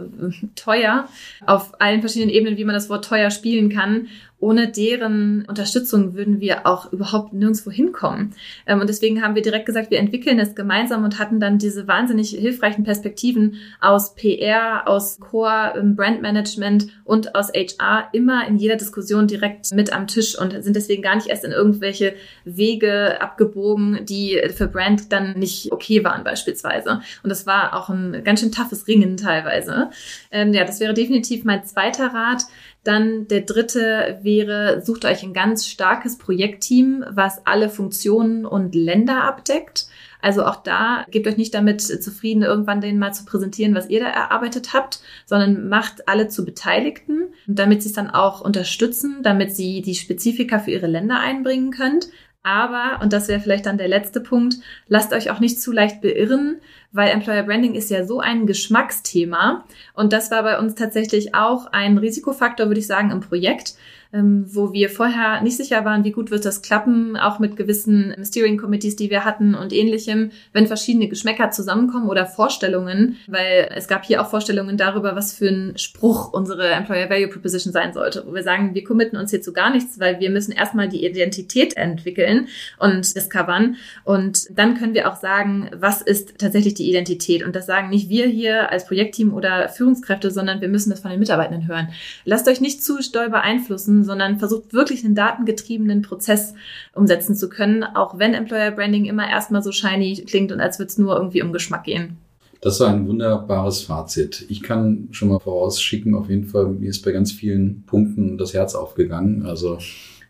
teuer 0.54 1.08
auf 1.44 1.80
allen 1.80 2.00
verschiedenen 2.00 2.32
Ebenen, 2.32 2.56
wie 2.56 2.64
man 2.64 2.74
das 2.74 2.88
Wort 2.88 3.04
teuer 3.04 3.30
spielen 3.30 3.68
kann 3.68 4.06
ohne 4.38 4.68
deren 4.68 5.44
Unterstützung 5.46 6.14
würden 6.14 6.40
wir 6.40 6.66
auch 6.66 6.92
überhaupt 6.92 7.32
nirgendwo 7.32 7.70
hinkommen. 7.70 8.34
Ähm, 8.66 8.80
und 8.80 8.88
deswegen 8.88 9.22
haben 9.22 9.34
wir 9.34 9.42
direkt 9.42 9.66
gesagt, 9.66 9.90
wir 9.90 9.98
entwickeln 9.98 10.38
es 10.38 10.54
gemeinsam 10.54 11.04
und 11.04 11.18
hatten 11.18 11.40
dann 11.40 11.58
diese 11.58 11.88
wahnsinnig 11.88 12.30
hilfreichen 12.30 12.84
Perspektiven 12.84 13.54
aus 13.80 14.14
PR, 14.14 14.86
aus 14.86 15.18
Core, 15.20 15.74
ähm, 15.76 15.96
Brandmanagement 15.96 16.88
und 17.04 17.34
aus 17.34 17.50
HR 17.54 18.08
immer 18.12 18.46
in 18.46 18.58
jeder 18.58 18.76
Diskussion 18.76 19.26
direkt 19.26 19.72
mit 19.72 19.92
am 19.92 20.06
Tisch 20.06 20.38
und 20.38 20.52
sind 20.62 20.76
deswegen 20.76 21.02
gar 21.02 21.16
nicht 21.16 21.28
erst 21.28 21.44
in 21.44 21.52
irgendwelche 21.52 22.14
Wege 22.44 23.20
abgebogen, 23.20 24.04
die 24.04 24.40
für 24.54 24.68
Brand 24.68 25.12
dann 25.12 25.38
nicht 25.38 25.72
okay 25.72 26.04
waren 26.04 26.24
beispielsweise. 26.24 27.00
Und 27.22 27.30
das 27.30 27.46
war 27.46 27.74
auch 27.74 27.88
ein 27.88 28.22
ganz 28.22 28.40
schön 28.40 28.52
toughes 28.52 28.86
Ringen 28.86 29.16
teilweise. 29.16 29.90
Ähm, 30.30 30.52
ja, 30.52 30.64
das 30.64 30.80
wäre 30.80 30.92
definitiv 30.92 31.44
mein 31.44 31.64
zweiter 31.64 32.08
Rat. 32.12 32.42
Dann 32.86 33.26
der 33.26 33.40
dritte 33.40 34.20
wäre, 34.22 34.80
sucht 34.80 35.04
euch 35.06 35.24
ein 35.24 35.32
ganz 35.32 35.66
starkes 35.66 36.18
Projektteam, 36.18 37.04
was 37.10 37.44
alle 37.44 37.68
Funktionen 37.68 38.46
und 38.46 38.76
Länder 38.76 39.24
abdeckt. 39.24 39.88
Also 40.22 40.44
auch 40.44 40.62
da 40.62 41.04
gebt 41.10 41.26
euch 41.26 41.36
nicht 41.36 41.52
damit 41.52 41.82
zufrieden, 41.82 42.42
irgendwann 42.42 42.80
denen 42.80 43.00
mal 43.00 43.12
zu 43.12 43.24
präsentieren, 43.24 43.74
was 43.74 43.88
ihr 43.88 43.98
da 43.98 44.06
erarbeitet 44.06 44.72
habt, 44.72 45.00
sondern 45.24 45.68
macht 45.68 46.08
alle 46.08 46.28
zu 46.28 46.44
Beteiligten, 46.44 47.24
damit 47.48 47.82
sie 47.82 47.88
es 47.88 47.94
dann 47.94 48.10
auch 48.10 48.40
unterstützen, 48.40 49.18
damit 49.24 49.54
sie 49.54 49.82
die 49.82 49.96
Spezifika 49.96 50.60
für 50.60 50.70
ihre 50.70 50.86
Länder 50.86 51.18
einbringen 51.18 51.72
könnt. 51.72 52.08
Aber, 52.46 53.00
und 53.02 53.12
das 53.12 53.26
wäre 53.26 53.40
vielleicht 53.40 53.66
dann 53.66 53.76
der 53.76 53.88
letzte 53.88 54.20
Punkt, 54.20 54.58
lasst 54.86 55.12
euch 55.12 55.30
auch 55.30 55.40
nicht 55.40 55.60
zu 55.60 55.72
leicht 55.72 56.00
beirren, 56.00 56.60
weil 56.92 57.08
Employer 57.08 57.42
Branding 57.42 57.74
ist 57.74 57.90
ja 57.90 58.06
so 58.06 58.20
ein 58.20 58.46
Geschmacksthema. 58.46 59.64
Und 59.94 60.12
das 60.12 60.30
war 60.30 60.44
bei 60.44 60.56
uns 60.56 60.76
tatsächlich 60.76 61.34
auch 61.34 61.66
ein 61.72 61.98
Risikofaktor, 61.98 62.68
würde 62.68 62.78
ich 62.78 62.86
sagen, 62.86 63.10
im 63.10 63.18
Projekt, 63.18 63.74
ähm, 64.12 64.46
wo 64.48 64.72
wir 64.72 64.88
vorher 64.88 65.40
nicht 65.42 65.56
sicher 65.56 65.84
waren, 65.84 66.04
wie 66.04 66.12
gut 66.12 66.30
wird 66.30 66.44
das 66.44 66.62
klappen, 66.62 67.16
auch 67.16 67.38
mit 67.38 67.56
gewissen 67.56 68.14
Steering 68.24 68.58
Committees, 68.58 68.96
die 68.96 69.10
wir 69.10 69.24
hatten 69.24 69.54
und 69.54 69.72
ähnlichem, 69.72 70.30
wenn 70.52 70.66
verschiedene 70.66 71.08
Geschmäcker 71.08 71.50
zusammenkommen 71.50 72.08
oder 72.08 72.26
Vorstellungen, 72.26 73.16
weil 73.26 73.68
es 73.74 73.88
gab 73.88 74.04
hier 74.04 74.22
auch 74.22 74.30
Vorstellungen 74.30 74.76
darüber, 74.76 75.16
was 75.16 75.32
für 75.32 75.48
ein 75.48 75.78
Spruch 75.78 76.32
unsere 76.32 76.68
Employer 76.68 77.10
Value 77.10 77.28
Proposition 77.28 77.72
sein 77.72 77.92
sollte, 77.92 78.24
wo 78.26 78.34
wir 78.34 78.42
sagen, 78.42 78.74
wir 78.74 78.84
committen 78.84 79.16
uns 79.16 79.30
hier 79.30 79.42
zu 79.42 79.52
gar 79.52 79.70
nichts, 79.70 79.98
weil 80.00 80.20
wir 80.20 80.30
müssen 80.30 80.52
erstmal 80.52 80.88
die 80.88 81.04
Identität 81.04 81.76
entwickeln 81.76 82.48
und 82.78 83.14
discovern 83.16 83.76
und 84.04 84.46
dann 84.56 84.76
können 84.76 84.94
wir 84.94 85.10
auch 85.10 85.16
sagen, 85.16 85.70
was 85.74 86.02
ist 86.02 86.38
tatsächlich 86.38 86.74
die 86.74 86.88
Identität 86.88 87.44
und 87.44 87.54
das 87.54 87.66
sagen 87.66 87.90
nicht 87.90 88.08
wir 88.08 88.26
hier 88.26 88.70
als 88.70 88.86
Projektteam 88.86 89.34
oder 89.34 89.68
Führungskräfte, 89.68 90.30
sondern 90.30 90.60
wir 90.60 90.68
müssen 90.68 90.90
das 90.90 91.00
von 91.00 91.10
den 91.10 91.20
Mitarbeitenden 91.20 91.68
hören. 91.68 91.88
Lasst 92.24 92.48
euch 92.48 92.60
nicht 92.60 92.82
zu 92.82 92.96
doll 93.12 93.30
beeinflussen, 93.30 94.04
sondern 94.06 94.38
versucht 94.38 94.72
wirklich 94.72 95.04
einen 95.04 95.14
datengetriebenen 95.14 96.02
Prozess 96.02 96.54
umsetzen 96.94 97.34
zu 97.34 97.48
können, 97.48 97.82
auch 97.82 98.18
wenn 98.18 98.34
Employer 98.34 98.70
Branding 98.70 99.04
immer 99.04 99.28
erstmal 99.28 99.62
so 99.62 99.72
shiny 99.72 100.24
klingt 100.26 100.52
und 100.52 100.60
als 100.60 100.78
würde 100.78 100.88
es 100.88 100.98
nur 100.98 101.16
irgendwie 101.16 101.42
um 101.42 101.52
Geschmack 101.52 101.84
gehen. 101.84 102.16
Das 102.62 102.80
war 102.80 102.88
ein 102.88 103.06
wunderbares 103.06 103.82
Fazit. 103.82 104.46
Ich 104.48 104.62
kann 104.62 105.08
schon 105.10 105.28
mal 105.28 105.38
vorausschicken, 105.38 106.14
auf 106.14 106.30
jeden 106.30 106.46
Fall, 106.46 106.68
mir 106.68 106.88
ist 106.88 107.04
bei 107.04 107.12
ganz 107.12 107.30
vielen 107.30 107.84
Punkten 107.86 108.38
das 108.38 108.54
Herz 108.54 108.74
aufgegangen. 108.74 109.44
Also 109.44 109.78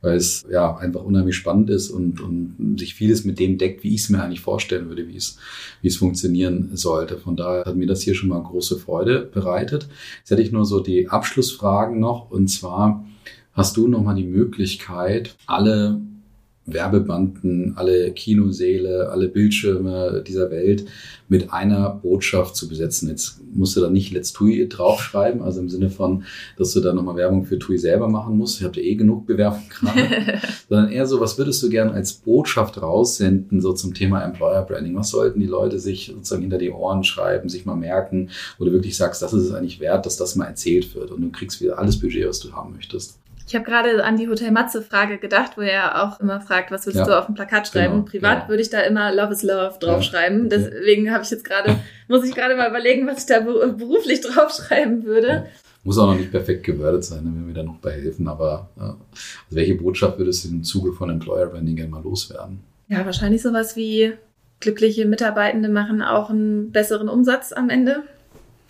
weil 0.06 0.16
es 0.16 0.46
ja 0.50 0.76
einfach 0.76 1.02
unheimlich 1.02 1.36
spannend 1.36 1.70
ist 1.70 1.90
und, 1.90 2.20
und 2.20 2.78
sich 2.78 2.94
vieles 2.94 3.24
mit 3.24 3.38
dem 3.38 3.58
deckt, 3.58 3.82
wie 3.82 3.94
ich 3.94 4.02
es 4.02 4.08
mir 4.08 4.22
eigentlich 4.22 4.40
vorstellen 4.40 4.88
würde, 4.88 5.08
wie 5.08 5.16
es, 5.16 5.38
wie 5.82 5.88
es 5.88 5.96
funktionieren 5.96 6.70
sollte. 6.74 7.18
Von 7.18 7.36
daher 7.36 7.64
hat 7.64 7.76
mir 7.76 7.86
das 7.86 8.02
hier 8.02 8.14
schon 8.14 8.28
mal 8.28 8.42
große 8.42 8.78
Freude 8.78 9.20
bereitet. 9.20 9.88
Jetzt 10.18 10.30
hätte 10.30 10.42
ich 10.42 10.52
nur 10.52 10.64
so 10.64 10.80
die 10.80 11.08
Abschlussfragen 11.08 11.98
noch 11.98 12.30
und 12.30 12.48
zwar, 12.48 13.04
hast 13.56 13.76
du 13.76 13.88
nochmal 13.88 14.14
die 14.14 14.26
Möglichkeit, 14.26 15.34
alle 15.46 16.00
Werbebanden, 16.66 17.74
alle 17.76 18.10
Kinosäle, 18.10 19.08
alle 19.10 19.28
Bildschirme 19.28 20.22
dieser 20.26 20.50
Welt 20.50 20.84
mit 21.28 21.52
einer 21.52 21.90
Botschaft 21.90 22.56
zu 22.56 22.68
besetzen. 22.68 23.08
Jetzt 23.08 23.40
musst 23.54 23.76
du 23.76 23.80
da 23.80 23.88
nicht 23.88 24.12
Let's 24.12 24.32
TUI 24.32 24.68
draufschreiben, 24.68 25.42
also 25.42 25.60
im 25.60 25.68
Sinne 25.68 25.90
von, 25.90 26.24
dass 26.58 26.72
du 26.72 26.80
da 26.80 26.92
nochmal 26.92 27.16
Werbung 27.16 27.44
für 27.44 27.58
TUI 27.58 27.78
selber 27.78 28.08
machen 28.08 28.36
musst. 28.36 28.58
Ich 28.58 28.64
habe 28.64 28.80
eh 28.80 28.96
genug 28.96 29.26
Bewerbung 29.26 29.62
gerade. 29.68 30.40
Sondern 30.68 30.90
eher 30.90 31.06
so, 31.06 31.20
was 31.20 31.38
würdest 31.38 31.62
du 31.62 31.68
gern 31.68 31.90
als 31.90 32.14
Botschaft 32.14 32.82
raussenden, 32.82 33.60
so 33.60 33.72
zum 33.72 33.94
Thema 33.94 34.24
Employer 34.24 34.62
Branding? 34.62 34.96
Was 34.96 35.10
sollten 35.10 35.38
die 35.38 35.46
Leute 35.46 35.78
sich 35.78 36.06
sozusagen 36.12 36.42
hinter 36.42 36.58
die 36.58 36.70
Ohren 36.70 37.04
schreiben, 37.04 37.48
sich 37.48 37.64
mal 37.64 37.76
merken, 37.76 38.30
wo 38.58 38.64
du 38.64 38.72
wirklich 38.72 38.96
sagst, 38.96 39.22
das 39.22 39.32
ist 39.32 39.44
es 39.44 39.52
eigentlich 39.52 39.78
wert, 39.78 40.04
dass 40.04 40.16
das 40.16 40.34
mal 40.34 40.46
erzählt 40.46 40.96
wird 40.96 41.12
und 41.12 41.20
du 41.20 41.30
kriegst 41.30 41.60
wieder 41.60 41.78
alles 41.78 42.00
Budget, 42.00 42.28
was 42.28 42.40
du 42.40 42.52
haben 42.52 42.72
möchtest. 42.72 43.20
Ich 43.46 43.54
habe 43.54 43.64
gerade 43.64 44.04
an 44.04 44.16
die 44.16 44.28
Hotel 44.28 44.50
Matze 44.50 44.82
Frage 44.82 45.18
gedacht, 45.18 45.52
wo 45.56 45.60
er 45.60 46.02
auch 46.02 46.18
immer 46.18 46.40
fragt, 46.40 46.72
was 46.72 46.84
würdest 46.84 47.06
ja. 47.06 47.06
du 47.06 47.18
auf 47.18 47.26
dem 47.26 47.36
Plakat 47.36 47.68
schreiben? 47.68 47.94
Genau, 47.94 48.04
Privat 48.04 48.38
genau. 48.38 48.48
würde 48.48 48.62
ich 48.62 48.70
da 48.70 48.80
immer 48.80 49.14
Love 49.14 49.32
is 49.32 49.44
Love 49.44 49.76
draufschreiben. 49.78 50.50
Ja, 50.50 50.56
okay. 50.56 50.70
Deswegen 50.72 51.12
habe 51.12 51.22
ich 51.22 51.30
jetzt 51.30 51.44
gerade, 51.44 51.76
muss 52.08 52.24
ich 52.24 52.34
gerade 52.34 52.56
mal 52.56 52.68
überlegen, 52.68 53.06
was 53.06 53.20
ich 53.20 53.26
da 53.26 53.40
beruflich 53.40 54.20
draufschreiben 54.20 55.04
würde. 55.04 55.28
Ja. 55.28 55.46
Muss 55.84 55.98
auch 55.98 56.06
noch 56.06 56.16
nicht 56.16 56.32
perfekt 56.32 56.64
gewordet 56.64 57.04
sein, 57.04 57.20
wenn 57.24 57.34
wir 57.34 57.46
mir 57.46 57.54
da 57.54 57.62
noch 57.62 57.78
bei 57.78 57.92
helfen. 57.92 58.26
Aber 58.26 58.68
also 58.76 58.96
welche 59.50 59.76
Botschaft 59.76 60.18
würdest 60.18 60.44
du 60.44 60.48
im 60.48 60.64
Zuge 60.64 60.92
von 60.92 61.08
Employer 61.08 61.46
Branding 61.46 61.76
gerne 61.76 61.90
mal 61.90 62.02
loswerden? 62.02 62.58
Ja, 62.88 63.06
wahrscheinlich 63.06 63.42
sowas 63.42 63.76
wie 63.76 64.14
glückliche 64.58 65.06
Mitarbeitende 65.06 65.68
machen 65.68 66.02
auch 66.02 66.30
einen 66.30 66.72
besseren 66.72 67.08
Umsatz 67.08 67.52
am 67.52 67.70
Ende. 67.70 68.02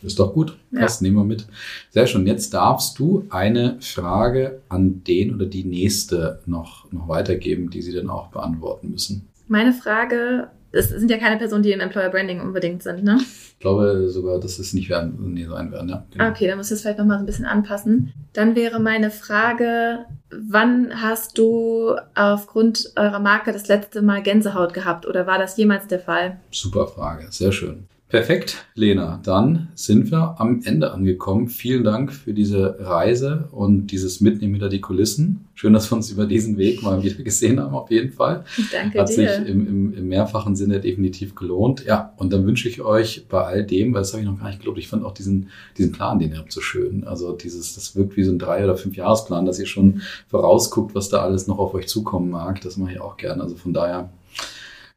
Ist 0.06 0.20
doch 0.20 0.32
gut. 0.32 0.56
Passt, 0.72 1.00
ja. 1.00 1.06
nehmen 1.06 1.16
wir 1.16 1.24
mit. 1.24 1.46
Sehr 1.90 2.06
schön. 2.06 2.26
Jetzt 2.26 2.54
darfst 2.54 2.98
du 2.98 3.24
eine 3.28 3.76
Frage 3.80 4.60
an 4.68 5.02
den 5.04 5.34
oder 5.34 5.46
die 5.46 5.64
nächste 5.64 6.40
noch, 6.46 6.90
noch 6.92 7.08
weitergeben, 7.08 7.70
die 7.70 7.82
sie 7.82 7.92
dann 7.92 8.08
auch 8.08 8.28
beantworten 8.28 8.90
müssen. 8.90 9.28
Meine 9.48 9.72
Frage, 9.72 10.48
es 10.72 10.90
sind 10.90 11.10
ja 11.10 11.18
keine 11.18 11.38
Personen, 11.38 11.62
die 11.62 11.72
im 11.72 11.80
Employer 11.80 12.10
Branding 12.10 12.40
unbedingt 12.40 12.82
sind, 12.82 13.02
ne? 13.02 13.18
Ich 13.20 13.60
glaube 13.60 14.08
sogar, 14.10 14.38
dass 14.38 14.58
es 14.58 14.74
nicht 14.74 14.90
werden, 14.90 15.32
nee, 15.32 15.46
sein 15.46 15.72
werden, 15.72 15.88
ja. 15.88 16.04
Genau. 16.12 16.28
Okay, 16.28 16.46
dann 16.46 16.58
muss 16.58 16.66
ich 16.66 16.74
das 16.74 16.82
vielleicht 16.82 16.98
nochmal 16.98 17.18
so 17.18 17.22
ein 17.22 17.26
bisschen 17.26 17.46
anpassen. 17.46 18.12
Dann 18.32 18.54
wäre 18.54 18.78
meine 18.78 19.10
Frage, 19.10 20.04
wann 20.30 21.02
hast 21.02 21.38
du 21.38 21.96
aufgrund 22.14 22.92
eurer 22.96 23.18
Marke 23.18 23.52
das 23.52 23.66
letzte 23.68 24.02
Mal 24.02 24.22
Gänsehaut 24.22 24.74
gehabt 24.74 25.06
oder 25.06 25.26
war 25.26 25.38
das 25.38 25.56
jemals 25.56 25.86
der 25.86 26.00
Fall? 26.00 26.38
Super 26.50 26.86
Frage, 26.86 27.26
sehr 27.30 27.50
schön. 27.50 27.88
Perfekt, 28.08 28.66
Lena. 28.76 29.20
Dann 29.24 29.68
sind 29.74 30.12
wir 30.12 30.36
am 30.38 30.60
Ende 30.62 30.92
angekommen. 30.92 31.48
Vielen 31.48 31.82
Dank 31.82 32.12
für 32.12 32.32
diese 32.32 32.76
Reise 32.78 33.48
und 33.50 33.88
dieses 33.88 34.20
Mitnehmen 34.20 34.54
hinter 34.54 34.68
die 34.68 34.80
Kulissen. 34.80 35.46
Schön, 35.54 35.72
dass 35.72 35.90
wir 35.90 35.96
uns 35.96 36.12
über 36.12 36.24
diesen 36.26 36.56
Weg 36.56 36.84
mal 36.84 37.02
wieder 37.02 37.24
gesehen 37.24 37.58
haben, 37.58 37.74
auf 37.74 37.90
jeden 37.90 38.12
Fall. 38.12 38.44
Danke 38.70 39.00
Hat 39.00 39.08
dir. 39.08 39.14
sich 39.14 39.48
im, 39.48 39.66
im, 39.66 39.94
im 39.94 40.06
mehrfachen 40.06 40.54
Sinne 40.54 40.78
definitiv 40.78 41.34
gelohnt. 41.34 41.84
Ja, 41.84 42.12
und 42.16 42.32
dann 42.32 42.46
wünsche 42.46 42.68
ich 42.68 42.80
euch 42.80 43.26
bei 43.28 43.42
all 43.42 43.66
dem, 43.66 43.92
weil 43.92 44.02
das 44.02 44.12
habe 44.12 44.22
ich 44.22 44.28
noch 44.28 44.38
gar 44.38 44.50
nicht 44.50 44.60
gelobt, 44.60 44.78
ich 44.78 44.86
fand 44.86 45.04
auch 45.04 45.14
diesen, 45.14 45.48
diesen 45.76 45.90
Plan, 45.90 46.20
den 46.20 46.30
ihr 46.30 46.38
habt, 46.38 46.52
so 46.52 46.60
schön. 46.60 47.02
Also 47.08 47.32
dieses, 47.32 47.74
das 47.74 47.96
wirkt 47.96 48.16
wie 48.16 48.22
so 48.22 48.30
ein 48.30 48.38
drei- 48.38 48.62
oder 48.62 48.76
fünf 48.76 48.94
Jahresplan, 48.94 49.46
dass 49.46 49.58
ihr 49.58 49.66
schon 49.66 50.02
vorausguckt, 50.28 50.94
was 50.94 51.08
da 51.08 51.22
alles 51.22 51.48
noch 51.48 51.58
auf 51.58 51.74
euch 51.74 51.88
zukommen 51.88 52.30
mag. 52.30 52.60
Das 52.60 52.76
mache 52.76 52.92
ich 52.92 53.00
auch 53.00 53.16
gerne. 53.16 53.42
Also 53.42 53.56
von 53.56 53.72
daher 53.72 54.10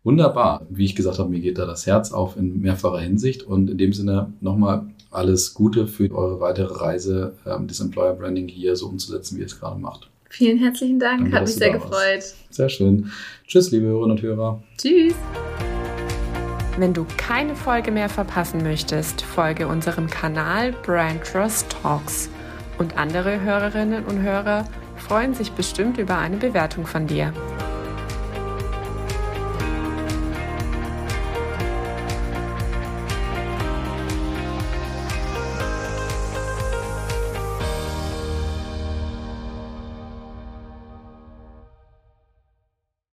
Wunderbar. 0.04 0.66
Wie 0.70 0.86
ich 0.86 0.96
gesagt 0.96 1.20
habe, 1.20 1.30
mir 1.30 1.42
geht 1.42 1.58
da 1.58 1.66
das 1.66 1.86
Herz 1.86 2.12
auf 2.12 2.38
in 2.38 2.62
mehrfacher 2.62 3.00
Hinsicht 3.00 3.44
und 3.44 3.70
in 3.70 3.78
dem 3.78 3.94
Sinne 3.94 4.34
nochmal 4.40 4.88
alles 5.12 5.54
Gute 5.54 5.88
für 5.88 6.10
eure 6.12 6.40
weitere 6.40 6.74
Reise, 6.74 7.34
ähm, 7.46 7.68
das 7.68 7.80
Employer 7.80 8.14
Branding 8.14 8.48
hier 8.48 8.76
so 8.76 8.88
umzusetzen, 8.88 9.38
wie 9.38 9.42
ihr 9.42 9.48
es 9.48 9.60
gerade 9.60 9.80
macht. 9.80 10.10
Vielen 10.30 10.60
herzlichen 10.60 11.00
Dank, 11.00 11.22
Danke, 11.22 11.36
hat 11.36 11.48
mich 11.48 11.56
sehr 11.56 11.72
gefreut. 11.72 11.92
Warst. 11.92 12.36
Sehr 12.54 12.70
schön. 12.70 13.12
Tschüss, 13.48 13.72
liebe 13.72 13.88
Hörerinnen 13.88 14.12
und 14.12 14.22
Hörer. 14.22 14.64
Tschüss. 14.78 15.16
Wenn 16.78 16.94
du 16.94 17.06
keine 17.18 17.56
Folge 17.56 17.92
mehr 17.92 18.08
verpassen 18.08 18.64
möchtest, 18.64 19.22
folge 19.22 19.68
unserem 19.68 20.08
Kanal 20.08 20.72
Brand 20.84 21.24
Trust 21.24 21.76
Talks. 21.82 22.30
Und 22.78 22.98
andere 22.98 23.42
Hörerinnen 23.42 24.06
und 24.06 24.22
Hörer 24.22 24.66
freuen 24.96 25.34
sich 25.34 25.52
bestimmt 25.52 25.98
über 25.98 26.18
eine 26.18 26.38
Bewertung 26.38 26.86
von 26.86 27.08
dir. 27.08 27.34